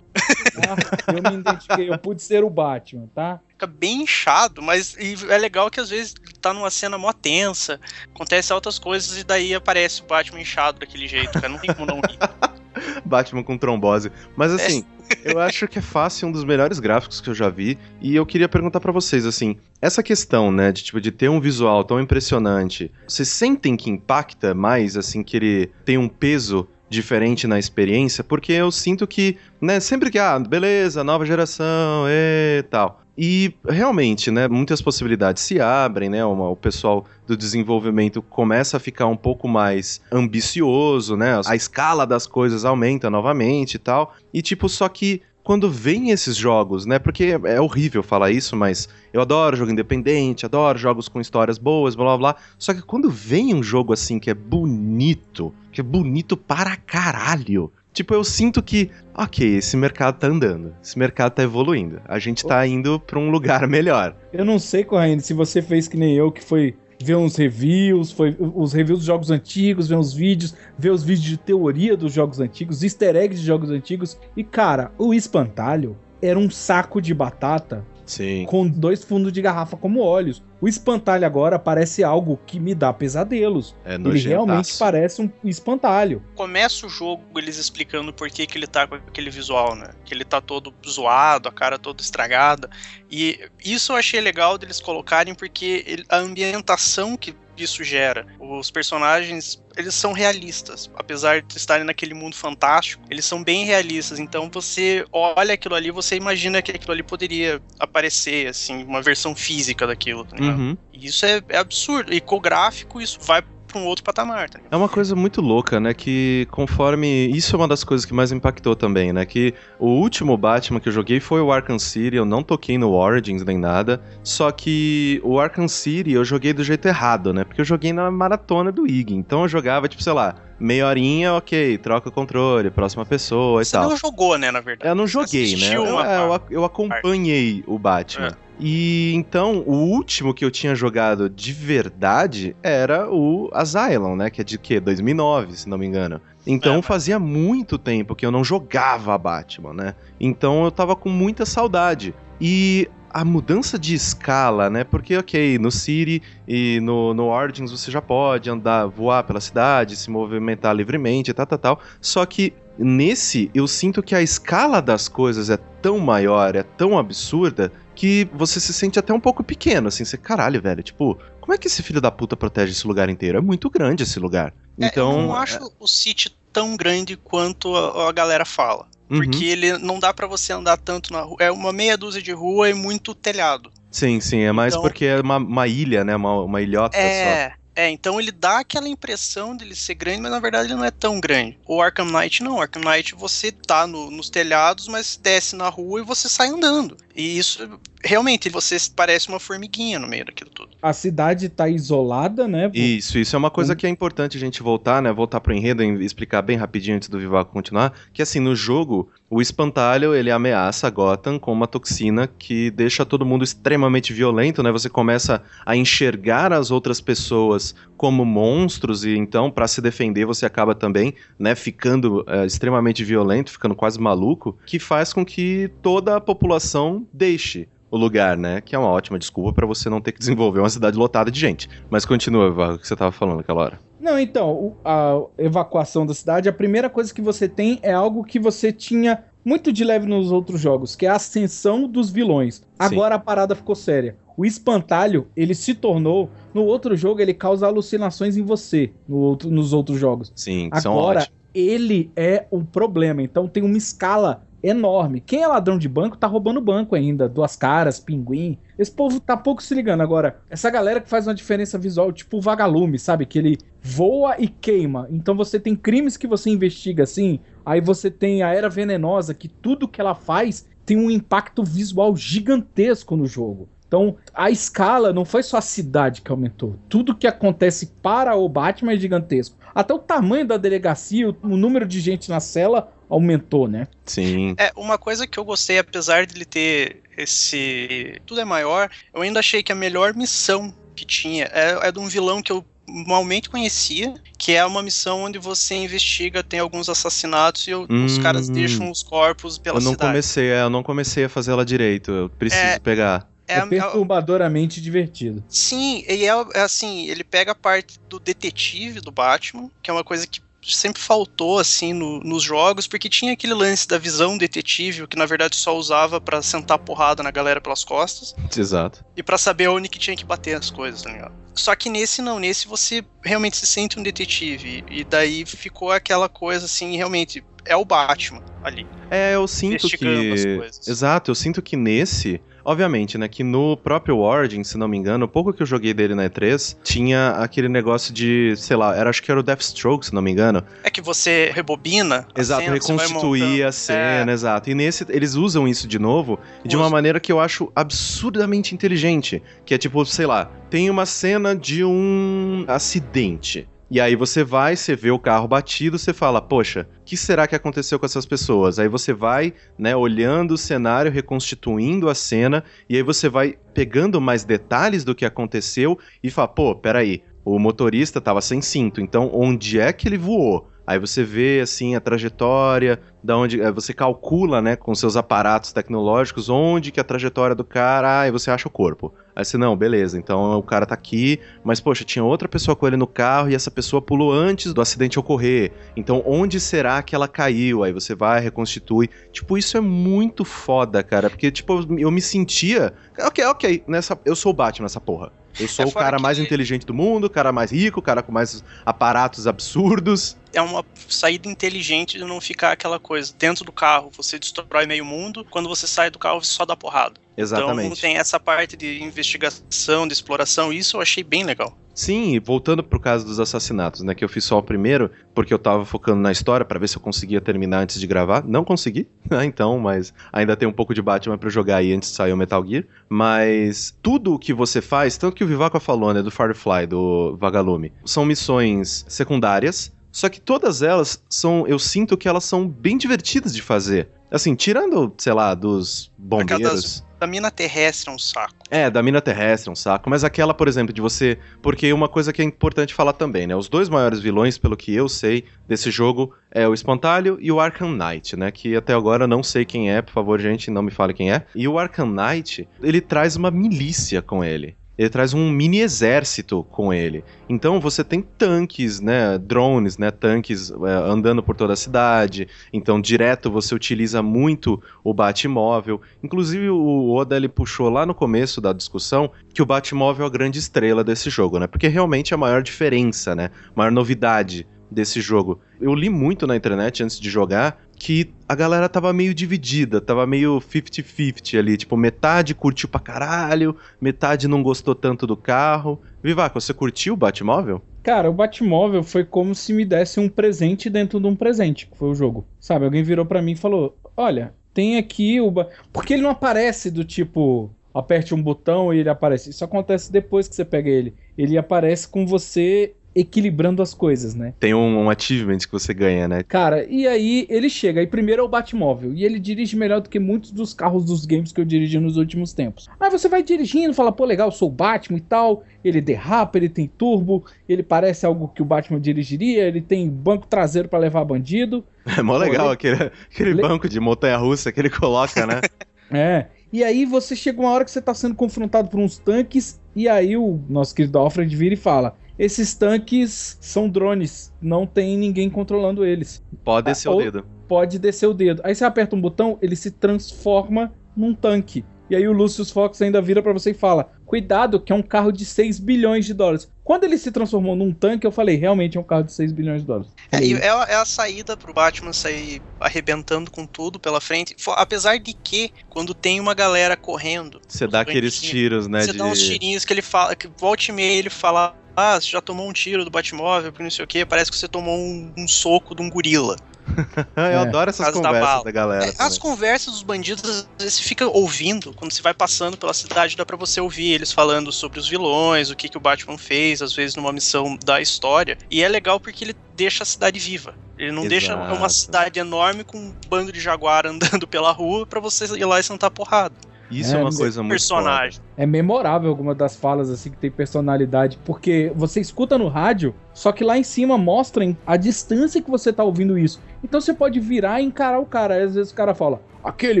tá? 0.56 0.76
Tá? 0.76 1.12
Eu 1.12 1.22
me 1.22 1.38
identifiquei, 1.38 1.88
eu 1.90 1.98
pude 1.98 2.22
ser 2.22 2.44
o 2.44 2.50
Batman, 2.50 3.08
tá? 3.14 3.40
Fica 3.48 3.66
bem 3.66 4.02
inchado, 4.02 4.60
mas 4.60 4.94
é 5.28 5.38
legal 5.38 5.70
que 5.70 5.80
às 5.80 5.88
vezes 5.90 6.14
tá 6.40 6.52
numa 6.52 6.70
cena 6.70 6.98
mó 6.98 7.12
tensa, 7.12 7.80
acontece 8.14 8.52
outras 8.52 8.78
coisas 8.78 9.16
e 9.18 9.24
daí 9.24 9.54
aparece 9.54 10.02
o 10.02 10.04
Batman 10.04 10.40
inchado 10.40 10.80
daquele 10.80 11.08
jeito, 11.08 11.32
cara. 11.32 11.48
Não 11.48 11.58
tem 11.58 11.72
como 11.72 11.86
não 11.86 11.96
rir. 12.00 12.18
Batman 13.04 13.42
com 13.42 13.56
trombose. 13.56 14.10
Mas 14.36 14.52
assim, 14.52 14.84
eu 15.24 15.38
acho 15.40 15.68
que 15.68 15.78
é 15.78 15.82
fácil 15.82 16.28
um 16.28 16.32
dos 16.32 16.44
melhores 16.44 16.78
gráficos 16.78 17.20
que 17.20 17.30
eu 17.30 17.34
já 17.34 17.48
vi. 17.48 17.78
E 18.00 18.14
eu 18.14 18.26
queria 18.26 18.48
perguntar 18.48 18.80
pra 18.80 18.92
vocês, 18.92 19.26
assim, 19.26 19.56
essa 19.80 20.02
questão, 20.02 20.50
né, 20.50 20.72
de 20.72 20.82
tipo 20.84 21.00
de 21.00 21.10
ter 21.10 21.28
um 21.28 21.40
visual 21.40 21.84
tão 21.84 22.00
impressionante, 22.00 22.90
vocês 23.06 23.28
sentem 23.28 23.76
que 23.76 23.90
impacta 23.90 24.54
mais, 24.54 24.96
assim, 24.96 25.22
que 25.22 25.36
ele 25.36 25.70
tem 25.84 25.98
um 25.98 26.08
peso 26.08 26.68
diferente 26.88 27.46
na 27.46 27.58
experiência? 27.58 28.22
Porque 28.22 28.52
eu 28.52 28.70
sinto 28.70 29.06
que, 29.06 29.36
né, 29.60 29.80
sempre 29.80 30.10
que, 30.10 30.18
ah, 30.18 30.38
beleza, 30.38 31.02
nova 31.02 31.24
geração, 31.26 32.04
e 32.08 32.62
tal. 32.70 33.05
E 33.18 33.54
realmente, 33.66 34.30
né, 34.30 34.46
muitas 34.46 34.82
possibilidades 34.82 35.42
se 35.42 35.58
abrem, 35.60 36.10
né, 36.10 36.24
uma- 36.24 36.50
o 36.50 36.56
pessoal 36.56 37.04
do 37.26 37.36
desenvolvimento 37.36 38.20
começa 38.20 38.76
a 38.76 38.80
ficar 38.80 39.06
um 39.06 39.16
pouco 39.16 39.48
mais 39.48 40.00
ambicioso, 40.12 41.16
né, 41.16 41.40
a 41.46 41.56
escala 41.56 42.06
das 42.06 42.26
coisas 42.26 42.64
aumenta 42.64 43.08
novamente 43.08 43.74
e 43.74 43.78
tal. 43.78 44.14
E 44.34 44.42
tipo, 44.42 44.68
só 44.68 44.88
que 44.88 45.22
quando 45.42 45.70
vem 45.70 46.10
esses 46.10 46.36
jogos, 46.36 46.84
né, 46.86 46.98
porque 46.98 47.38
é 47.44 47.60
horrível 47.60 48.02
falar 48.02 48.32
isso, 48.32 48.56
mas 48.56 48.88
eu 49.12 49.20
adoro 49.20 49.56
jogo 49.56 49.70
independente, 49.70 50.44
adoro 50.44 50.76
jogos 50.76 51.08
com 51.08 51.20
histórias 51.20 51.56
boas, 51.56 51.94
blá 51.94 52.04
blá 52.04 52.18
blá. 52.18 52.36
Só 52.58 52.74
que 52.74 52.82
quando 52.82 53.08
vem 53.08 53.54
um 53.54 53.62
jogo 53.62 53.92
assim 53.92 54.18
que 54.18 54.28
é 54.28 54.34
bonito, 54.34 55.54
que 55.70 55.80
é 55.80 55.84
bonito 55.84 56.36
para 56.36 56.76
caralho, 56.76 57.70
Tipo, 57.96 58.12
eu 58.12 58.22
sinto 58.22 58.62
que, 58.62 58.90
ok, 59.14 59.56
esse 59.56 59.74
mercado 59.74 60.18
tá 60.18 60.26
andando, 60.26 60.74
esse 60.82 60.98
mercado 60.98 61.32
tá 61.32 61.42
evoluindo, 61.42 61.98
a 62.04 62.18
gente 62.18 62.46
tá 62.46 62.66
indo 62.66 63.00
pra 63.00 63.18
um 63.18 63.30
lugar 63.30 63.64
melhor. 63.66 64.14
Eu 64.30 64.44
não 64.44 64.58
sei, 64.58 64.84
Correndo, 64.84 65.20
se 65.20 65.32
você 65.32 65.62
fez 65.62 65.88
que 65.88 65.96
nem 65.96 66.14
eu, 66.14 66.30
que 66.30 66.44
foi 66.44 66.76
ver 67.02 67.16
uns 67.16 67.36
reviews, 67.36 68.12
foi 68.12 68.36
os 68.38 68.74
reviews 68.74 68.98
dos 68.98 69.06
jogos 69.06 69.30
antigos, 69.30 69.88
ver 69.88 69.96
uns 69.96 70.12
vídeos, 70.12 70.54
ver 70.78 70.90
os 70.90 71.02
vídeos 71.02 71.24
de 71.24 71.38
teoria 71.38 71.96
dos 71.96 72.12
jogos 72.12 72.38
antigos, 72.38 72.82
easter 72.82 73.16
eggs 73.16 73.40
de 73.40 73.46
jogos 73.46 73.70
antigos. 73.70 74.18
E, 74.36 74.44
cara, 74.44 74.92
o 74.98 75.14
espantalho 75.14 75.96
era 76.20 76.38
um 76.38 76.50
saco 76.50 77.00
de 77.00 77.14
batata 77.14 77.82
Sim. 78.06 78.46
com 78.46 78.66
dois 78.66 79.02
fundos 79.02 79.32
de 79.32 79.42
garrafa 79.42 79.76
como 79.76 80.00
olhos. 80.00 80.42
O 80.60 80.68
espantalho 80.68 81.26
agora 81.26 81.58
parece 81.58 82.02
algo 82.02 82.40
que 82.46 82.58
me 82.58 82.74
dá 82.74 82.92
pesadelos. 82.92 83.74
É 83.84 83.96
Ele 83.96 84.18
realmente 84.20 84.76
parece 84.78 85.20
um 85.20 85.30
espantalho. 85.44 86.22
Começa 86.34 86.86
o 86.86 86.88
jogo 86.88 87.22
eles 87.36 87.58
explicando 87.58 88.12
por 88.12 88.30
que, 88.30 88.46
que 88.46 88.56
ele 88.56 88.66
tá 88.66 88.86
com 88.86 88.94
aquele 88.94 89.28
visual, 89.28 89.74
né? 89.74 89.90
Que 90.04 90.14
ele 90.14 90.24
tá 90.24 90.40
todo 90.40 90.72
zoado, 90.88 91.48
a 91.48 91.52
cara 91.52 91.78
toda 91.78 92.00
estragada. 92.00 92.70
E 93.10 93.38
isso 93.62 93.92
eu 93.92 93.96
achei 93.96 94.20
legal 94.20 94.56
deles 94.56 94.80
colocarem 94.80 95.34
porque 95.34 95.84
ele- 95.86 96.04
a 96.08 96.16
ambientação 96.18 97.16
que 97.16 97.34
isso 97.64 97.84
gera, 97.84 98.26
os 98.38 98.70
personagens, 98.70 99.62
eles 99.76 99.94
são 99.94 100.12
realistas. 100.12 100.90
Apesar 100.94 101.42
de 101.42 101.56
estarem 101.56 101.84
naquele 101.84 102.14
mundo 102.14 102.34
fantástico, 102.36 103.02
eles 103.10 103.24
são 103.24 103.42
bem 103.42 103.64
realistas. 103.64 104.18
Então 104.18 104.50
você 104.52 105.04
olha 105.12 105.54
aquilo 105.54 105.74
ali, 105.74 105.90
você 105.90 106.16
imagina 106.16 106.62
que 106.62 106.70
aquilo 106.70 106.92
ali 106.92 107.02
poderia 107.02 107.60
aparecer, 107.78 108.48
assim, 108.48 108.84
uma 108.84 109.02
versão 109.02 109.34
física 109.34 109.86
daquilo, 109.86 110.24
tá 110.24 110.36
ligado? 110.36 110.58
Uhum. 110.58 110.76
E 110.92 111.06
isso 111.06 111.24
é, 111.26 111.42
é 111.48 111.58
absurdo. 111.58 112.12
E 112.12 112.20
com 112.20 112.36
o 112.36 112.40
gráfico, 112.40 113.00
isso 113.00 113.18
vai 113.20 113.42
um 113.76 113.86
outro 113.86 114.04
patamar, 114.04 114.48
tá? 114.48 114.58
É 114.70 114.76
uma 114.76 114.88
coisa 114.88 115.14
muito 115.14 115.40
louca, 115.40 115.78
né? 115.78 115.94
Que 115.94 116.46
conforme. 116.50 117.28
Isso 117.28 117.54
é 117.54 117.58
uma 117.58 117.68
das 117.68 117.84
coisas 117.84 118.04
que 118.04 118.14
mais 118.14 118.32
impactou 118.32 118.74
também, 118.74 119.12
né? 119.12 119.24
Que 119.24 119.54
o 119.78 119.88
último 119.88 120.36
Batman 120.36 120.80
que 120.80 120.88
eu 120.88 120.92
joguei 120.92 121.20
foi 121.20 121.40
o 121.40 121.52
Arkham 121.52 121.78
City, 121.78 122.16
eu 122.16 122.24
não 122.24 122.42
toquei 122.42 122.78
no 122.78 122.92
Origins 122.92 123.44
nem 123.44 123.58
nada. 123.58 124.00
Só 124.22 124.50
que 124.50 125.20
o 125.24 125.38
Arkham 125.38 125.68
City 125.68 126.12
eu 126.12 126.24
joguei 126.24 126.52
do 126.52 126.64
jeito 126.64 126.86
errado, 126.86 127.32
né? 127.32 127.44
Porque 127.44 127.60
eu 127.60 127.64
joguei 127.64 127.92
na 127.92 128.10
maratona 128.10 128.72
do 128.72 128.86
IG. 128.86 129.14
Então 129.14 129.42
eu 129.42 129.48
jogava, 129.48 129.88
tipo, 129.88 130.02
sei 130.02 130.12
lá, 130.12 130.34
meia 130.58 130.86
horinha, 130.86 131.34
ok, 131.34 131.78
troca 131.78 132.08
o 132.08 132.12
controle, 132.12 132.70
próxima 132.70 133.04
pessoa 133.04 133.62
e 133.62 133.64
Você 133.64 133.72
tal. 133.72 133.90
não 133.90 133.96
jogou, 133.96 134.38
né, 134.38 134.50
na 134.50 134.60
verdade. 134.60 134.88
Eu 134.90 134.94
não 134.94 135.06
joguei, 135.06 135.50
né? 135.50 135.54
assistiu 135.54 135.84
uma 135.84 136.10
é, 136.10 136.18
eu, 136.18 136.40
eu 136.50 136.64
acompanhei 136.64 137.62
o 137.66 137.78
Batman. 137.78 138.28
É. 138.28 138.46
E 138.58 139.12
então, 139.14 139.62
o 139.66 139.74
último 139.74 140.32
que 140.32 140.44
eu 140.44 140.50
tinha 140.50 140.74
jogado 140.74 141.28
de 141.28 141.52
verdade 141.52 142.56
era 142.62 143.06
o 143.10 143.50
Asylum, 143.52 144.16
né? 144.16 144.30
Que 144.30 144.40
é 144.40 144.44
de 144.44 144.56
quê? 144.56 144.80
2009, 144.80 145.56
se 145.56 145.68
não 145.68 145.76
me 145.76 145.86
engano. 145.86 146.20
Então 146.46 146.76
É, 146.76 146.82
fazia 146.82 147.18
muito 147.18 147.76
tempo 147.76 148.14
que 148.14 148.24
eu 148.24 148.30
não 148.30 148.42
jogava 148.42 149.16
Batman, 149.18 149.74
né? 149.74 149.94
Então 150.18 150.64
eu 150.64 150.70
tava 150.70 150.96
com 150.96 151.10
muita 151.10 151.44
saudade. 151.44 152.14
E 152.40 152.88
a 153.16 153.24
mudança 153.24 153.78
de 153.78 153.94
escala, 153.94 154.68
né? 154.68 154.84
Porque, 154.84 155.16
ok, 155.16 155.58
no 155.58 155.70
City 155.70 156.22
e 156.46 156.78
no, 156.80 157.14
no 157.14 157.28
Origins 157.28 157.70
você 157.70 157.90
já 157.90 158.02
pode 158.02 158.50
andar, 158.50 158.84
voar 158.84 159.22
pela 159.22 159.40
cidade, 159.40 159.96
se 159.96 160.10
movimentar 160.10 160.76
livremente 160.76 161.30
e 161.30 161.34
tal, 161.34 161.46
tal, 161.46 161.58
tal. 161.58 161.80
Só 161.98 162.26
que 162.26 162.52
nesse, 162.78 163.50
eu 163.54 163.66
sinto 163.66 164.02
que 164.02 164.14
a 164.14 164.20
escala 164.20 164.82
das 164.82 165.08
coisas 165.08 165.48
é 165.48 165.56
tão 165.80 165.98
maior, 165.98 166.54
é 166.54 166.62
tão 166.62 166.98
absurda, 166.98 167.72
que 167.94 168.28
você 168.34 168.60
se 168.60 168.74
sente 168.74 168.98
até 168.98 169.14
um 169.14 169.20
pouco 169.20 169.42
pequeno, 169.42 169.88
assim, 169.88 170.04
você, 170.04 170.18
caralho, 170.18 170.60
velho, 170.60 170.82
tipo, 170.82 171.18
como 171.40 171.54
é 171.54 171.56
que 171.56 171.68
esse 171.68 171.82
filho 171.82 172.02
da 172.02 172.10
puta 172.10 172.36
protege 172.36 172.72
esse 172.72 172.86
lugar 172.86 173.08
inteiro? 173.08 173.38
É 173.38 173.40
muito 173.40 173.70
grande 173.70 174.02
esse 174.02 174.20
lugar. 174.20 174.52
É, 174.78 174.88
Então. 174.88 175.12
eu 175.12 175.26
não 175.28 175.34
acho 175.34 175.72
o 175.80 175.86
City 175.86 176.36
tão 176.52 176.76
grande 176.76 177.16
quanto 177.16 177.74
a, 177.74 178.10
a 178.10 178.12
galera 178.12 178.44
fala. 178.44 178.86
Uhum. 179.08 179.18
Porque 179.18 179.44
ele 179.44 179.78
não 179.78 179.98
dá 179.98 180.12
pra 180.12 180.26
você 180.26 180.52
andar 180.52 180.76
tanto 180.76 181.12
na 181.12 181.20
rua. 181.22 181.36
É 181.40 181.50
uma 181.50 181.72
meia 181.72 181.96
dúzia 181.96 182.20
de 182.22 182.32
rua 182.32 182.68
e 182.70 182.74
muito 182.74 183.14
telhado. 183.14 183.70
Sim, 183.90 184.20
sim, 184.20 184.40
é 184.40 184.52
mais 184.52 184.74
Então- 184.74 184.82
porque 184.82 185.04
é 185.04 185.20
uma, 185.20 185.36
uma 185.38 185.66
ilha, 185.68 186.04
né? 186.04 186.14
Uma, 186.16 186.42
uma 186.42 186.60
ilhota 186.60 186.96
só. 186.96 187.02
É. 187.02 187.54
É, 187.78 187.90
então 187.90 188.18
ele 188.18 188.32
dá 188.32 188.60
aquela 188.60 188.88
impressão 188.88 189.54
dele 189.54 189.74
ser 189.74 189.94
grande, 189.96 190.22
mas 190.22 190.30
na 190.30 190.40
verdade 190.40 190.68
ele 190.68 190.74
não 190.76 190.84
é 190.84 190.90
tão 190.90 191.20
grande. 191.20 191.58
O 191.66 191.82
Arkham 191.82 192.06
Knight 192.06 192.42
não. 192.42 192.56
O 192.56 192.60
Arkham 192.62 192.80
Knight 192.82 193.14
você 193.14 193.52
tá 193.52 193.86
no- 193.86 194.10
nos 194.10 194.30
telhados, 194.30 194.88
mas 194.88 195.18
desce 195.22 195.54
na 195.54 195.68
rua 195.68 196.00
e 196.00 196.02
você 196.02 196.26
sai 196.26 196.48
andando. 196.48 196.96
E 197.16 197.38
isso, 197.38 197.80
realmente, 198.04 198.50
você 198.50 198.76
parece 198.94 199.28
uma 199.28 199.40
formiguinha 199.40 199.98
no 199.98 200.06
meio 200.06 200.26
daquilo 200.26 200.50
tudo. 200.50 200.70
A 200.82 200.92
cidade 200.92 201.48
tá 201.48 201.68
isolada, 201.68 202.46
né? 202.46 202.70
Isso, 202.74 203.18
isso 203.18 203.34
é 203.34 203.38
uma 203.38 203.50
coisa 203.50 203.72
Hum. 203.72 203.76
que 203.76 203.86
é 203.86 203.88
importante 203.90 204.36
a 204.36 204.40
gente 204.40 204.62
voltar, 204.62 205.00
né? 205.00 205.10
Voltar 205.12 205.40
pro 205.40 205.54
enredo 205.54 205.82
e 205.82 206.04
explicar 206.04 206.42
bem 206.42 206.56
rapidinho 206.56 206.96
antes 206.96 207.08
do 207.08 207.18
Vivaco 207.18 207.52
continuar. 207.52 207.92
Que 208.12 208.20
assim, 208.20 208.38
no 208.38 208.54
jogo, 208.54 209.08
o 209.30 209.40
espantalho 209.40 210.14
ele 210.14 210.30
ameaça 210.30 210.90
Gotham 210.90 211.38
com 211.38 211.52
uma 211.52 211.66
toxina 211.66 212.28
que 212.38 212.70
deixa 212.70 213.04
todo 213.04 213.24
mundo 213.24 213.42
extremamente 213.42 214.12
violento, 214.12 214.62
né? 214.62 214.70
Você 214.70 214.88
começa 214.90 215.42
a 215.64 215.74
enxergar 215.74 216.52
as 216.52 216.70
outras 216.70 217.00
pessoas 217.00 217.74
como 217.96 218.24
monstros 218.26 219.04
e 219.04 219.16
então, 219.16 219.50
pra 219.50 219.66
se 219.66 219.80
defender, 219.80 220.26
você 220.26 220.44
acaba 220.44 220.74
também, 220.74 221.14
né, 221.38 221.54
ficando 221.54 222.22
é, 222.28 222.44
extremamente 222.44 223.02
violento, 223.02 223.50
ficando 223.50 223.74
quase 223.74 223.98
maluco, 223.98 224.56
que 224.66 224.78
faz 224.78 225.14
com 225.14 225.24
que 225.24 225.70
toda 225.80 226.16
a 226.16 226.20
população 226.20 227.05
deixe 227.12 227.68
o 227.90 227.96
lugar, 227.96 228.36
né? 228.36 228.60
Que 228.60 228.74
é 228.74 228.78
uma 228.78 228.88
ótima 228.88 229.18
desculpa 229.18 229.52
pra 229.52 229.66
você 229.66 229.88
não 229.88 230.00
ter 230.00 230.12
que 230.12 230.18
desenvolver 230.18 230.60
uma 230.60 230.68
cidade 230.70 230.96
lotada 230.96 231.30
de 231.30 231.38
gente. 231.38 231.68
Mas 231.88 232.04
continua, 232.04 232.50
Vivaco, 232.50 232.74
o 232.74 232.78
que 232.78 232.86
você 232.86 232.96
tava 232.96 233.12
falando 233.12 233.38
naquela 233.38 233.62
hora. 233.62 233.80
Não, 234.00 234.18
então, 234.18 234.50
o- 234.52 234.76
a 234.84 235.20
evacuação 235.38 236.04
da 236.06 236.12
cidade, 236.14 236.48
a 236.48 236.52
primeira 236.52 236.90
coisa 236.90 237.12
que 237.14 237.22
você 237.22 237.48
tem 237.48 237.78
é 237.82 237.92
algo 237.92 238.24
que 238.24 238.38
você 238.38 238.72
tinha 238.72 239.24
muito 239.44 239.72
de 239.72 239.84
leve 239.84 240.06
nos 240.06 240.32
outros 240.32 240.60
jogos, 240.60 240.96
que 240.96 241.06
é 241.06 241.08
a 241.08 241.14
ascensão 241.16 241.88
dos 241.88 242.10
vilões. 242.10 242.62
Agora 242.78 243.14
a 243.14 243.18
parada 243.18 243.54
ficou 243.54 243.74
séria. 243.76 244.16
O 244.36 244.44
espantalho, 244.44 245.28
ele 245.36 245.54
se 245.54 245.72
tornou. 245.74 246.28
No 246.52 246.64
outro 246.64 246.96
jogo, 246.96 247.20
ele 247.20 247.32
causa 247.32 247.66
alucinações 247.66 248.36
em 248.36 248.42
você, 248.42 248.92
no 249.08 249.16
outro- 249.18 249.50
nos 249.50 249.72
outros 249.72 249.98
jogos. 249.98 250.32
Sim, 250.34 250.68
que 250.70 250.80
são 250.80 250.92
Agora, 250.92 251.20
ótimos. 251.20 251.38
ele 251.54 252.10
é 252.16 252.46
um 252.52 252.64
problema. 252.64 253.22
Então 253.22 253.46
tem 253.48 253.62
uma 253.62 253.78
escala 253.78 254.45
enorme. 254.68 255.20
Quem 255.20 255.42
é 255.42 255.46
ladrão 255.46 255.78
de 255.78 255.88
banco 255.88 256.16
tá 256.16 256.26
roubando 256.26 256.60
banco 256.60 256.94
ainda. 256.94 257.28
Duas 257.28 257.56
caras, 257.56 258.00
pinguim. 258.00 258.58
Esse 258.78 258.90
povo 258.90 259.20
tá 259.20 259.36
pouco 259.36 259.62
se 259.62 259.74
ligando. 259.74 260.00
Agora, 260.00 260.40
essa 260.50 260.68
galera 260.70 261.00
que 261.00 261.08
faz 261.08 261.26
uma 261.26 261.34
diferença 261.34 261.78
visual, 261.78 262.12
tipo 262.12 262.38
o 262.38 262.40
vagalume, 262.40 262.98
sabe? 262.98 263.26
Que 263.26 263.38
ele 263.38 263.58
voa 263.80 264.36
e 264.38 264.48
queima. 264.48 265.06
Então 265.10 265.36
você 265.36 265.60
tem 265.60 265.76
crimes 265.76 266.16
que 266.16 266.26
você 266.26 266.50
investiga 266.50 267.04
assim. 267.04 267.40
Aí 267.64 267.80
você 267.80 268.10
tem 268.10 268.42
a 268.42 268.52
Era 268.52 268.68
Venenosa, 268.68 269.34
que 269.34 269.48
tudo 269.48 269.88
que 269.88 270.00
ela 270.00 270.14
faz 270.14 270.66
tem 270.84 270.96
um 270.96 271.10
impacto 271.10 271.64
visual 271.64 272.16
gigantesco 272.16 273.16
no 273.16 273.26
jogo. 273.26 273.68
Então, 273.88 274.16
a 274.34 274.50
escala 274.50 275.12
não 275.12 275.24
foi 275.24 275.42
só 275.42 275.58
a 275.58 275.62
cidade 275.62 276.20
que 276.20 276.30
aumentou. 276.30 276.76
Tudo 276.88 277.14
que 277.14 277.26
acontece 277.26 277.86
para 278.02 278.34
o 278.34 278.48
Batman 278.48 278.92
é 278.92 278.96
gigantesco. 278.96 279.56
Até 279.74 279.94
o 279.94 279.98
tamanho 279.98 280.46
da 280.46 280.56
delegacia, 280.56 281.28
o, 281.28 281.56
número 281.56 281.86
de 281.86 282.00
gente 282.00 282.28
na 282.28 282.40
cela 282.40 282.92
aumentou, 283.08 283.68
né? 283.68 283.86
Sim. 284.04 284.54
É, 284.58 284.72
uma 284.76 284.98
coisa 284.98 285.26
que 285.26 285.38
eu 285.38 285.44
gostei, 285.44 285.78
apesar 285.78 286.26
de 286.26 286.34
ele 286.36 286.44
ter 286.44 287.02
esse. 287.16 288.20
Tudo 288.26 288.40
é 288.40 288.44
maior, 288.44 288.90
eu 289.14 289.22
ainda 289.22 289.40
achei 289.40 289.62
que 289.62 289.72
a 289.72 289.76
melhor 289.76 290.14
missão 290.14 290.74
que 290.94 291.04
tinha 291.04 291.44
é, 291.52 291.88
é 291.88 291.92
de 291.92 291.98
um 291.98 292.08
vilão 292.08 292.42
que 292.42 292.52
eu 292.52 292.64
malmente 292.88 293.50
conhecia, 293.50 294.14
que 294.38 294.52
é 294.52 294.64
uma 294.64 294.82
missão 294.82 295.22
onde 295.22 295.38
você 295.38 295.74
investiga, 295.74 296.42
tem 296.42 296.60
alguns 296.60 296.88
assassinatos 296.88 297.66
e 297.66 297.74
o- 297.74 297.82
os 297.82 298.16
Hum. 298.16 298.22
caras 298.22 298.48
deixam 298.48 298.90
os 298.90 299.02
corpos 299.02 299.58
pela 299.58 299.78
eu 299.78 299.82
não 299.82 299.92
cidade. 299.92 300.10
comecei, 300.12 300.50
é, 300.50 300.62
eu 300.62 300.70
não 300.70 300.82
comecei 300.84 301.24
a 301.24 301.28
fazer 301.28 301.50
ela 301.50 301.64
direito. 301.64 302.10
Eu 302.12 302.30
preciso 302.30 302.62
É, 302.64 302.78
pegar. 302.78 303.28
É, 303.48 303.58
É, 303.58 303.66
perturbadoramente 303.66 304.80
divertido. 304.80 305.44
Sim, 305.48 306.04
e 306.08 306.24
é, 306.24 306.32
é 306.54 306.60
assim, 306.60 307.06
ele 307.08 307.22
pega 307.24 307.52
a 307.52 307.54
parte 307.54 307.98
do 308.08 308.18
detetive 308.18 309.00
do 309.00 309.10
Batman, 309.12 309.68
que 309.82 309.90
é 309.90 309.92
uma 309.92 310.04
coisa 310.04 310.26
que 310.26 310.40
sempre 310.74 311.00
faltou 311.00 311.58
assim 311.58 311.92
no- 311.92 312.20
nos 312.20 312.42
jogos, 312.42 312.86
porque 312.86 313.08
tinha 313.08 313.32
aquele 313.32 313.54
lance 313.54 313.86
da 313.86 313.98
visão 313.98 314.36
detetive, 314.36 315.06
que 315.06 315.16
na 315.16 315.26
verdade 315.26 315.56
só 315.56 315.76
usava 315.76 316.20
pra 316.20 316.42
sentar 316.42 316.78
porrada 316.78 317.22
na 317.22 317.30
galera 317.30 317.60
pelas 317.60 317.84
costas 317.84 318.34
Exato. 318.56 319.04
e 319.16 319.22
pra 319.22 319.38
saber 319.38 319.68
onde 319.68 319.88
que 319.88 319.98
tinha 319.98 320.16
que 320.16 320.24
bater 320.24 320.56
as 320.56 320.70
coisas, 320.70 321.02
tá 321.02 321.10
ligado? 321.12 321.34
Só 321.54 321.74
que 321.74 321.88
nesse 321.88 322.20
não, 322.20 322.38
nesse 322.38 322.66
você 322.68 323.04
realmente 323.24 323.56
se 323.56 323.66
sente 323.66 323.98
um 323.98 324.02
detetive 324.02 324.84
e 324.90 325.04
daí 325.04 325.44
ficou 325.46 325.90
aquela 325.90 326.28
coisa 326.28 326.66
assim, 326.66 326.96
realmente 326.96 327.42
é 327.64 327.76
o 327.76 327.84
Batman 327.84 328.42
ali. 328.62 328.86
É, 329.10 329.34
eu 329.34 329.46
sinto 329.46 329.88
que. 329.88 330.60
Exato, 330.86 331.30
eu 331.30 331.34
sinto 331.34 331.62
que 331.62 331.76
nesse. 331.76 332.40
Obviamente, 332.68 333.16
né? 333.16 333.28
Que 333.28 333.44
no 333.44 333.76
próprio 333.76 334.18
Origin, 334.18 334.64
se 334.64 334.76
não 334.76 334.88
me 334.88 334.96
engano, 334.96 335.28
pouco 335.28 335.52
que 335.52 335.62
eu 335.62 335.66
joguei 335.66 335.94
dele 335.94 336.16
na 336.16 336.28
E3, 336.28 336.76
tinha 336.82 337.30
aquele 337.38 337.68
negócio 337.68 338.12
de, 338.12 338.54
sei 338.56 338.76
lá, 338.76 338.96
era, 338.96 339.08
acho 339.08 339.22
que 339.22 339.30
era 339.30 339.38
o 339.38 339.42
Deathstroke, 339.42 340.04
se 340.04 340.12
não 340.12 340.20
me 340.20 340.32
engano. 340.32 340.64
É 340.82 340.90
que 340.90 341.00
você 341.00 341.52
rebobina, 341.54 342.26
a 342.34 342.40
Exato, 342.40 342.62
cena, 342.62 342.74
reconstituir 342.74 343.40
montando. 343.40 343.62
É. 343.62 343.66
a 343.66 343.72
cena, 343.72 344.32
exato. 344.32 344.68
E 344.68 344.74
nesse, 344.74 345.06
eles 345.10 345.36
usam 345.36 345.68
isso 345.68 345.86
de 345.86 346.00
novo 346.00 346.40
de 346.64 346.76
uma 346.76 346.90
maneira 346.90 347.20
que 347.20 347.30
eu 347.30 347.38
acho 347.38 347.70
absurdamente 347.72 348.74
inteligente. 348.74 349.40
Que 349.64 349.74
é 349.74 349.78
tipo, 349.78 350.04
sei 350.04 350.26
lá, 350.26 350.50
tem 350.68 350.90
uma 350.90 351.06
cena 351.06 351.54
de 351.54 351.84
um 351.84 352.64
acidente. 352.66 353.68
E 353.88 354.00
aí 354.00 354.16
você 354.16 354.42
vai, 354.42 354.74
você 354.74 354.96
vê 354.96 355.12
o 355.12 355.18
carro 355.18 355.46
batido, 355.46 355.96
você 355.96 356.12
fala, 356.12 356.42
poxa, 356.42 356.88
o 357.00 357.04
que 357.04 357.16
será 357.16 357.46
que 357.46 357.54
aconteceu 357.54 358.00
com 358.00 358.06
essas 358.06 358.26
pessoas? 358.26 358.80
Aí 358.80 358.88
você 358.88 359.12
vai, 359.12 359.54
né, 359.78 359.94
olhando 359.94 360.54
o 360.54 360.58
cenário, 360.58 361.12
reconstituindo 361.12 362.08
a 362.08 362.14
cena, 362.14 362.64
e 362.88 362.96
aí 362.96 363.02
você 363.02 363.28
vai 363.28 363.56
pegando 363.72 364.20
mais 364.20 364.44
detalhes 364.44 365.04
do 365.04 365.14
que 365.14 365.24
aconteceu 365.24 365.96
e 366.20 366.30
fala, 366.30 366.48
pô, 366.48 366.74
peraí, 366.74 367.22
o 367.44 367.60
motorista 367.60 368.20
tava 368.20 368.40
sem 368.40 368.60
cinto, 368.60 369.00
então 369.00 369.30
onde 369.32 369.78
é 369.78 369.92
que 369.92 370.08
ele 370.08 370.18
voou? 370.18 370.68
Aí 370.84 370.98
você 370.98 371.22
vê 371.22 371.60
assim 371.60 371.94
a 371.94 372.00
trajetória, 372.00 373.00
da 373.22 373.36
onde 373.36 373.60
eh, 373.60 373.70
você 373.70 373.92
calcula, 373.92 374.60
né, 374.60 374.74
com 374.74 374.94
seus 374.96 375.16
aparatos 375.16 375.72
tecnológicos, 375.72 376.48
onde 376.48 376.90
que 376.90 376.98
a 376.98 377.04
trajetória 377.04 377.54
do 377.54 377.64
cara, 377.64 378.22
aí 378.22 378.32
você 378.32 378.50
acha 378.50 378.66
o 378.66 378.70
corpo. 378.70 379.14
Aí 379.36 379.44
você, 379.44 379.58
não, 379.58 379.76
beleza, 379.76 380.18
então 380.18 380.58
o 380.58 380.62
cara 380.62 380.86
tá 380.86 380.94
aqui, 380.94 381.38
mas 381.62 381.78
poxa, 381.78 382.04
tinha 382.04 382.24
outra 382.24 382.48
pessoa 382.48 382.74
com 382.74 382.86
ele 382.86 382.96
no 382.96 383.06
carro 383.06 383.50
e 383.50 383.54
essa 383.54 383.70
pessoa 383.70 384.00
pulou 384.00 384.32
antes 384.32 384.72
do 384.72 384.80
acidente 384.80 385.18
ocorrer. 385.18 385.72
Então 385.94 386.22
onde 386.24 386.58
será 386.58 387.02
que 387.02 387.14
ela 387.14 387.28
caiu? 387.28 387.84
Aí 387.84 387.92
você 387.92 388.14
vai, 388.14 388.40
reconstitui. 388.40 389.10
Tipo, 389.30 389.58
isso 389.58 389.76
é 389.76 389.80
muito 389.80 390.42
foda, 390.42 391.02
cara, 391.02 391.28
porque, 391.28 391.50
tipo, 391.50 391.86
eu 391.98 392.10
me 392.10 392.22
sentia. 392.22 392.94
Ok, 393.18 393.44
ok, 393.44 393.84
nessa, 393.86 394.18
eu 394.24 394.34
sou 394.34 394.52
o 394.52 394.54
Batman 394.54 394.84
nessa 394.86 395.00
porra. 395.02 395.30
Eu 395.60 395.68
sou 395.68 395.84
É 395.84 395.88
o 395.88 395.92
cara 395.92 396.16
que- 396.16 396.22
mais 396.22 396.38
inteligente 396.38 396.86
do 396.86 396.94
mundo, 396.94 397.24
o 397.24 397.30
cara 397.30 397.52
mais 397.52 397.70
rico, 397.70 398.00
o 398.00 398.02
cara 398.02 398.22
com 398.22 398.32
mais 398.32 398.64
aparatos 398.86 399.46
absurdos. 399.46 400.36
É 400.54 400.62
uma 400.62 400.82
saída 401.08 401.48
inteligente 401.48 402.16
de 402.18 402.24
não 402.24 402.40
ficar 402.40 402.72
aquela 402.72 402.98
coisa. 402.98 403.34
Dentro 403.38 403.64
do 403.66 403.72
carro 403.72 404.10
você 404.16 404.38
destrói 404.38 404.86
meio 404.86 405.04
mundo, 405.04 405.46
quando 405.50 405.68
você 405.68 405.86
sai 405.86 406.10
do 406.10 406.18
carro 406.18 406.42
você 406.42 406.52
só 406.52 406.64
dá 406.64 406.74
porrada. 406.76 407.14
Então 407.36 407.44
Exatamente. 407.44 408.00
tem 408.00 408.16
essa 408.16 408.40
parte 408.40 408.76
de 408.76 409.02
investigação, 409.02 410.06
de 410.06 410.14
exploração, 410.14 410.72
isso 410.72 410.96
eu 410.96 411.00
achei 411.02 411.22
bem 411.22 411.44
legal. 411.44 411.76
Sim, 411.96 412.34
e 412.34 412.38
voltando 412.38 412.84
pro 412.84 413.00
caso 413.00 413.24
dos 413.24 413.40
assassinatos, 413.40 414.02
né, 414.02 414.14
que 414.14 414.22
eu 414.22 414.28
fiz 414.28 414.44
só 414.44 414.58
o 414.58 414.62
primeiro, 414.62 415.10
porque 415.34 415.52
eu 415.52 415.58
tava 415.58 415.82
focando 415.86 416.20
na 416.20 416.30
história 416.30 416.64
pra 416.64 416.78
ver 416.78 416.88
se 416.88 416.96
eu 416.98 417.00
conseguia 417.00 417.40
terminar 417.40 417.78
antes 417.80 417.98
de 417.98 418.06
gravar. 418.06 418.44
Não 418.46 418.64
consegui, 418.64 419.08
né, 419.30 419.46
então, 419.46 419.78
mas 419.78 420.12
ainda 420.30 420.54
tem 420.54 420.68
um 420.68 420.72
pouco 420.72 420.92
de 420.92 421.00
Batman 421.00 421.38
pra 421.38 421.48
jogar 421.48 421.76
aí 421.78 421.94
antes 421.94 422.10
de 422.10 422.16
sair 422.16 422.34
o 422.34 422.36
Metal 422.36 422.62
Gear. 422.66 422.84
Mas 423.08 423.96
tudo 424.02 424.34
o 424.34 424.38
que 424.38 424.52
você 424.52 424.82
faz, 424.82 425.16
tanto 425.16 425.34
que 425.34 425.44
o 425.44 425.46
Vivaco 425.46 425.80
falou, 425.80 426.12
né, 426.12 426.22
do 426.22 426.30
Firefly, 426.30 426.86
do 426.86 427.34
Vagalume, 427.38 427.92
são 428.04 428.26
missões 428.26 429.06
secundárias, 429.08 429.90
só 430.16 430.30
que 430.30 430.40
todas 430.40 430.80
elas 430.80 431.22
são, 431.28 431.66
eu 431.68 431.78
sinto 431.78 432.16
que 432.16 432.26
elas 432.26 432.42
são 432.42 432.66
bem 432.66 432.96
divertidas 432.96 433.54
de 433.54 433.60
fazer. 433.60 434.08
Assim, 434.30 434.54
tirando, 434.54 435.12
sei 435.18 435.34
lá, 435.34 435.52
dos 435.52 436.10
bombeiros. 436.16 437.04
Da 437.20 437.26
mina 437.26 437.50
terrestre 437.50 438.10
é 438.10 438.14
um 438.14 438.18
saco. 438.18 438.54
É, 438.70 438.90
da 438.90 439.02
mina 439.02 439.20
terrestre, 439.20 439.68
é 439.68 439.72
um 439.72 439.76
saco. 439.76 440.08
Mas 440.08 440.24
aquela, 440.24 440.54
por 440.54 440.68
exemplo, 440.68 440.90
de 440.90 441.02
você. 441.02 441.38
Porque 441.60 441.92
uma 441.92 442.08
coisa 442.08 442.32
que 442.32 442.40
é 442.40 442.44
importante 442.46 442.94
falar 442.94 443.12
também, 443.12 443.46
né? 443.46 443.54
Os 443.54 443.68
dois 443.68 443.90
maiores 443.90 444.18
vilões, 444.18 444.56
pelo 444.56 444.74
que 444.74 444.94
eu 444.94 445.06
sei 445.06 445.44
desse 445.68 445.90
jogo, 445.90 446.32
é 446.50 446.66
o 446.66 446.72
Espantalho 446.72 447.36
e 447.38 447.52
o 447.52 447.60
Arkham 447.60 447.92
Knight, 447.92 448.36
né? 448.36 448.50
Que 448.50 448.74
até 448.74 448.94
agora 448.94 449.24
eu 449.24 449.28
não 449.28 449.42
sei 449.42 449.66
quem 449.66 449.92
é, 449.92 450.00
por 450.00 450.12
favor, 450.12 450.40
gente, 450.40 450.70
não 450.70 450.82
me 450.82 450.90
fale 450.90 451.12
quem 451.12 451.30
é. 451.30 451.44
E 451.54 451.68
o 451.68 451.78
Arkham 451.78 452.06
Knight, 452.06 452.66
ele 452.82 453.02
traz 453.02 453.36
uma 453.36 453.50
milícia 453.50 454.22
com 454.22 454.42
ele. 454.42 454.74
Ele 454.98 455.08
traz 455.08 455.34
um 455.34 455.50
mini 455.50 455.80
exército 455.80 456.64
com 456.70 456.92
ele. 456.92 457.22
Então 457.48 457.80
você 457.80 458.02
tem 458.02 458.22
tanques, 458.22 459.00
né, 459.00 459.38
drones, 459.38 459.98
né, 459.98 460.10
tanques 460.10 460.70
é, 460.70 460.74
andando 461.10 461.42
por 461.42 461.54
toda 461.54 461.74
a 461.74 461.76
cidade. 461.76 462.48
Então 462.72 463.00
direto 463.00 463.50
você 463.50 463.74
utiliza 463.74 464.22
muito 464.22 464.82
o 465.04 465.12
Batmóvel. 465.12 466.00
Inclusive 466.22 466.70
o 466.70 467.12
Oda 467.14 467.36
ele 467.36 467.48
puxou 467.48 467.90
lá 467.90 468.06
no 468.06 468.14
começo 468.14 468.60
da 468.60 468.72
discussão 468.72 469.30
que 469.52 469.62
o 469.62 469.66
Batmóvel 469.66 470.24
é 470.24 470.28
a 470.28 470.32
grande 470.32 470.58
estrela 470.58 471.04
desse 471.04 471.28
jogo, 471.30 471.58
né? 471.58 471.66
Porque 471.66 471.88
realmente 471.88 472.32
é 472.32 472.34
a 472.34 472.38
maior 472.38 472.62
diferença, 472.62 473.34
né? 473.34 473.50
Maior 473.74 473.92
novidade 473.92 474.66
desse 474.90 475.20
jogo. 475.20 475.60
Eu 475.80 475.94
li 475.94 476.08
muito 476.08 476.46
na 476.46 476.56
internet 476.56 477.02
antes 477.02 477.20
de 477.20 477.28
jogar 477.28 477.85
que 477.98 478.32
a 478.48 478.54
galera 478.54 478.88
tava 478.88 479.12
meio 479.12 479.34
dividida, 479.34 480.00
tava 480.00 480.26
meio 480.26 480.60
50-50 480.60 481.58
ali, 481.58 481.76
tipo, 481.76 481.96
metade 481.96 482.54
curtiu 482.54 482.88
pra 482.88 483.00
caralho, 483.00 483.76
metade 484.00 484.46
não 484.46 484.62
gostou 484.62 484.94
tanto 484.94 485.26
do 485.26 485.36
carro. 485.36 486.00
Vivaco, 486.22 486.60
você 486.60 486.72
curtiu 486.72 487.14
o 487.14 487.16
Batmóvel? 487.16 487.82
Cara, 488.02 488.30
o 488.30 488.32
Batmóvel 488.32 489.02
foi 489.02 489.24
como 489.24 489.54
se 489.54 489.72
me 489.72 489.84
desse 489.84 490.20
um 490.20 490.28
presente 490.28 490.88
dentro 490.88 491.18
de 491.18 491.26
um 491.26 491.34
presente, 491.34 491.86
que 491.86 491.96
foi 491.96 492.10
o 492.10 492.14
jogo. 492.14 492.46
Sabe, 492.60 492.84
alguém 492.84 493.02
virou 493.02 493.26
pra 493.26 493.42
mim 493.42 493.52
e 493.52 493.56
falou: 493.56 493.96
Olha, 494.16 494.54
tem 494.72 494.96
aqui 494.96 495.40
o. 495.40 495.50
Ba-" 495.50 495.68
Porque 495.92 496.14
ele 496.14 496.22
não 496.22 496.30
aparece 496.30 496.90
do 496.90 497.02
tipo. 497.02 497.70
Aperte 497.92 498.34
um 498.34 498.42
botão 498.42 498.92
e 498.92 498.98
ele 498.98 499.08
aparece. 499.08 499.48
Isso 499.48 499.64
acontece 499.64 500.12
depois 500.12 500.46
que 500.46 500.54
você 500.54 500.66
pega 500.66 500.90
ele. 500.90 501.14
Ele 501.36 501.56
aparece 501.56 502.06
com 502.06 502.26
você 502.26 502.94
equilibrando 503.16 503.82
as 503.82 503.94
coisas, 503.94 504.34
né? 504.34 504.52
Tem 504.60 504.74
um, 504.74 505.04
um 505.04 505.10
achievement 505.10 505.58
que 505.58 505.72
você 505.72 505.94
ganha, 505.94 506.28
né? 506.28 506.42
Cara, 506.42 506.84
e 506.88 507.06
aí 507.08 507.46
ele 507.48 507.70
chega, 507.70 508.02
e 508.02 508.06
primeiro 508.06 508.42
é 508.42 508.44
o 508.44 508.48
Batmóvel, 508.48 509.14
e 509.14 509.24
ele 509.24 509.40
dirige 509.40 509.74
melhor 509.76 510.00
do 510.00 510.10
que 510.10 510.20
muitos 510.20 510.52
dos 510.52 510.74
carros 510.74 511.04
dos 511.04 511.24
games 511.24 511.50
que 511.52 511.60
eu 511.60 511.64
dirigi 511.64 511.98
nos 511.98 512.16
últimos 512.16 512.52
tempos. 512.52 512.86
Aí 513.00 513.10
você 513.10 513.28
vai 513.28 513.42
dirigindo, 513.42 513.94
fala, 513.94 514.12
pô, 514.12 514.24
legal, 514.26 514.52
sou 514.52 514.68
o 514.68 514.72
Batman 514.72 515.18
e 515.18 515.22
tal, 515.22 515.64
ele 515.82 516.00
derrapa, 516.00 516.58
ele 516.58 516.68
tem 516.68 516.86
turbo, 516.86 517.44
ele 517.68 517.82
parece 517.82 518.26
algo 518.26 518.48
que 518.48 518.60
o 518.62 518.64
Batman 518.66 519.00
dirigiria, 519.00 519.64
ele 519.66 519.80
tem 519.80 520.08
banco 520.10 520.46
traseiro 520.46 520.88
pra 520.88 520.98
levar 520.98 521.24
bandido. 521.24 521.84
É 522.18 522.22
mó 522.22 522.36
legal 522.36 522.68
le- 522.68 522.72
aquele, 522.74 523.10
aquele 523.32 523.54
le- 523.54 523.62
banco 523.62 523.88
de 523.88 523.98
montanha-russa 523.98 524.70
que 524.70 524.78
ele 524.78 524.90
coloca, 524.90 525.46
né? 525.46 525.60
É. 526.10 526.46
E 526.72 526.84
aí 526.84 527.04
você 527.04 527.34
chega 527.34 527.60
uma 527.60 527.70
hora 527.70 527.84
que 527.84 527.90
você 527.90 528.00
tá 528.00 528.14
sendo 528.14 528.34
confrontado 528.34 528.88
por 528.88 529.00
uns 529.00 529.18
tanques, 529.18 529.80
e 529.94 530.08
aí 530.08 530.36
o 530.36 530.60
nosso 530.68 530.94
querido 530.94 531.18
Alfred 531.18 531.54
vira 531.56 531.74
e 531.74 531.76
fala: 531.76 532.16
esses 532.38 532.74
tanques 532.74 533.56
são 533.60 533.88
drones, 533.88 534.52
não 534.60 534.86
tem 534.86 535.16
ninguém 535.16 535.48
controlando 535.50 536.04
eles. 536.04 536.42
Pode 536.64 536.90
Ah, 536.90 536.94
ser 536.94 537.08
o 537.08 537.16
dedo. 537.16 537.44
pode 537.66 537.98
descer 537.98 538.26
o 538.26 538.34
dedo. 538.34 538.60
Aí 538.64 538.74
você 538.74 538.84
aperta 538.84 539.16
um 539.16 539.20
botão, 539.20 539.58
ele 539.62 539.76
se 539.76 539.90
transforma 539.90 540.92
num 541.16 541.34
tanque. 541.34 541.84
E 542.08 542.14
aí 542.16 542.26
o 542.28 542.32
Lucius 542.32 542.70
Fox 542.70 543.00
ainda 543.02 543.20
vira 543.20 543.42
pra 543.42 543.52
você 543.52 543.70
e 543.70 543.74
fala: 543.74 544.10
Cuidado, 544.26 544.80
que 544.80 544.92
é 544.92 544.96
um 544.96 545.02
carro 545.02 545.30
de 545.32 545.44
6 545.44 545.78
bilhões 545.78 546.26
de 546.26 546.34
dólares. 546.34 546.68
Quando 546.82 547.04
ele 547.04 547.16
se 547.16 547.30
transformou 547.32 547.76
num 547.76 547.92
tanque, 547.92 548.26
eu 548.26 548.32
falei: 548.32 548.56
Realmente 548.56 548.96
é 548.96 549.00
um 549.00 549.04
carro 549.04 549.22
de 549.22 549.32
6 549.32 549.52
bilhões 549.52 549.82
de 549.82 549.86
dólares. 549.86 550.10
É, 550.32 550.40
e 550.44 550.54
é, 550.54 550.68
a- 550.68 550.86
é 550.88 550.94
a 550.96 551.04
saída 551.04 551.56
pro 551.56 551.72
Batman 551.72 552.12
sair 552.12 552.60
arrebentando 552.80 553.50
com 553.50 553.66
tudo 553.66 553.98
pela 554.00 554.20
frente. 554.20 554.54
Apesar 554.74 555.18
de 555.18 555.32
que, 555.32 555.70
quando 555.88 556.14
tem 556.14 556.40
uma 556.40 556.54
galera 556.54 556.96
correndo, 556.96 557.60
Você 557.68 557.86
dá 557.86 558.00
aqueles 558.00 558.40
tiros, 558.40 558.88
né? 558.88 559.00
você 559.00 559.12
de... 559.12 559.18
dá 559.18 559.24
uns 559.26 559.38
tirinhos 559.40 559.84
que 559.84 559.92
ele 559.92 560.02
fala, 560.02 560.34
que 560.36 560.48
volte 560.58 560.88
e 560.90 560.92
meia 560.92 561.18
ele 561.18 561.30
fala. 561.30 561.74
Ah, 561.98 562.20
você 562.20 562.28
já 562.28 562.42
tomou 562.42 562.68
um 562.68 562.74
tiro 562.74 563.06
do 563.06 563.10
Batmóvel, 563.10 563.72
porque 563.72 563.82
não 563.82 563.90
sei 563.90 564.04
o 564.04 564.08
que, 564.08 564.26
parece 564.26 564.50
que 564.50 564.56
você 564.58 564.68
tomou 564.68 564.98
um, 564.98 565.32
um 565.38 565.48
soco 565.48 565.94
de 565.94 566.02
um 566.02 566.10
gorila. 566.10 566.54
Eu 567.36 567.42
É. 567.42 567.56
adoro 567.56 567.90
essas 567.90 568.06
Caso 568.06 568.20
da 568.22 568.28
conversas 568.28 568.50
bala. 568.50 568.64
da, 568.64 568.70
galera. 568.70 569.06
É, 569.06 569.14
as 569.18 569.38
conversas 569.38 569.94
dos 569.94 570.02
bandidos, 570.02 570.48
às 570.48 570.68
vezes 570.78 570.94
você 570.94 571.02
fica 571.02 571.26
ouvindo, 571.26 571.92
quando 571.94 572.12
você 572.12 572.22
vai 572.22 572.32
passando 572.34 572.76
pela 572.76 572.94
cidade, 572.94 573.36
dá 573.36 573.44
pra 573.44 573.56
você 573.56 573.80
ouvir 573.80 574.12
eles 574.12 574.32
falando 574.32 574.72
sobre 574.72 574.98
os 574.98 575.08
vilões, 575.08 575.70
o 575.70 575.76
que, 575.76 575.88
que 575.88 575.96
o 575.96 576.00
Batman 576.00 576.38
fez, 576.38 576.80
às 576.82 576.94
vezes 576.94 577.16
numa 577.16 577.32
missão 577.32 577.76
da 577.84 578.00
história. 578.00 578.56
E 578.70 578.82
é 578.82 578.88
legal 578.88 579.18
porque 579.20 579.44
ele 579.44 579.56
deixa 579.74 580.02
a 580.02 580.06
cidade 580.06 580.38
viva. 580.38 580.74
Ele 580.98 581.12
não 581.12 581.26
deixa 581.28 581.52
Exato. 581.52 581.74
uma 581.74 581.88
cidade 581.90 582.38
enorme 582.40 582.82
com 582.82 582.96
um 582.96 583.14
bando 583.28 583.52
de 583.52 583.60
jaguar 583.60 584.06
andando 584.08 584.46
pela 584.46 584.72
rua 584.72 585.06
pra 585.06 585.20
você 585.20 585.44
ir 585.56 585.64
lá 585.64 585.78
e 585.78 585.82
sentar 585.82 586.10
porrada. 586.10 586.54
Isso 586.90 587.14
é, 587.14 587.14
É, 587.14 587.18
uma 587.18 587.24
mas 587.26 587.36
coisa 587.36 587.62
muito 587.62 587.72
Personagem. 587.72 588.40
É 588.56 588.66
memorável 588.66 589.28
alguma 589.28 589.54
das 589.54 589.76
falas 589.76 590.10
assim 590.10 590.30
que 590.30 590.36
tem 590.36 590.50
personalidade, 590.50 591.38
porque 591.44 591.92
você 591.94 592.20
escuta 592.20 592.56
no 592.56 592.68
rádio, 592.68 593.14
só 593.34 593.52
que 593.52 593.64
lá 593.64 593.76
em 593.76 593.82
cima 593.82 594.16
mostram 594.16 594.76
a 594.86 594.96
distância 594.96 595.62
que 595.62 595.70
você 595.70 595.92
tá 595.92 596.04
ouvindo 596.04 596.38
isso. 596.38 596.60
Então 596.82 597.00
você 597.00 597.12
pode 597.12 597.40
virar 597.40 597.80
e 597.80 597.84
encarar 597.84 598.20
o 598.20 598.26
cara. 598.26 598.54
Aí, 598.54 598.62
às 598.62 598.74
vezes 598.74 598.92
o 598.92 598.94
cara 598.94 599.14
fala: 599.14 599.40
aquele 599.62 600.00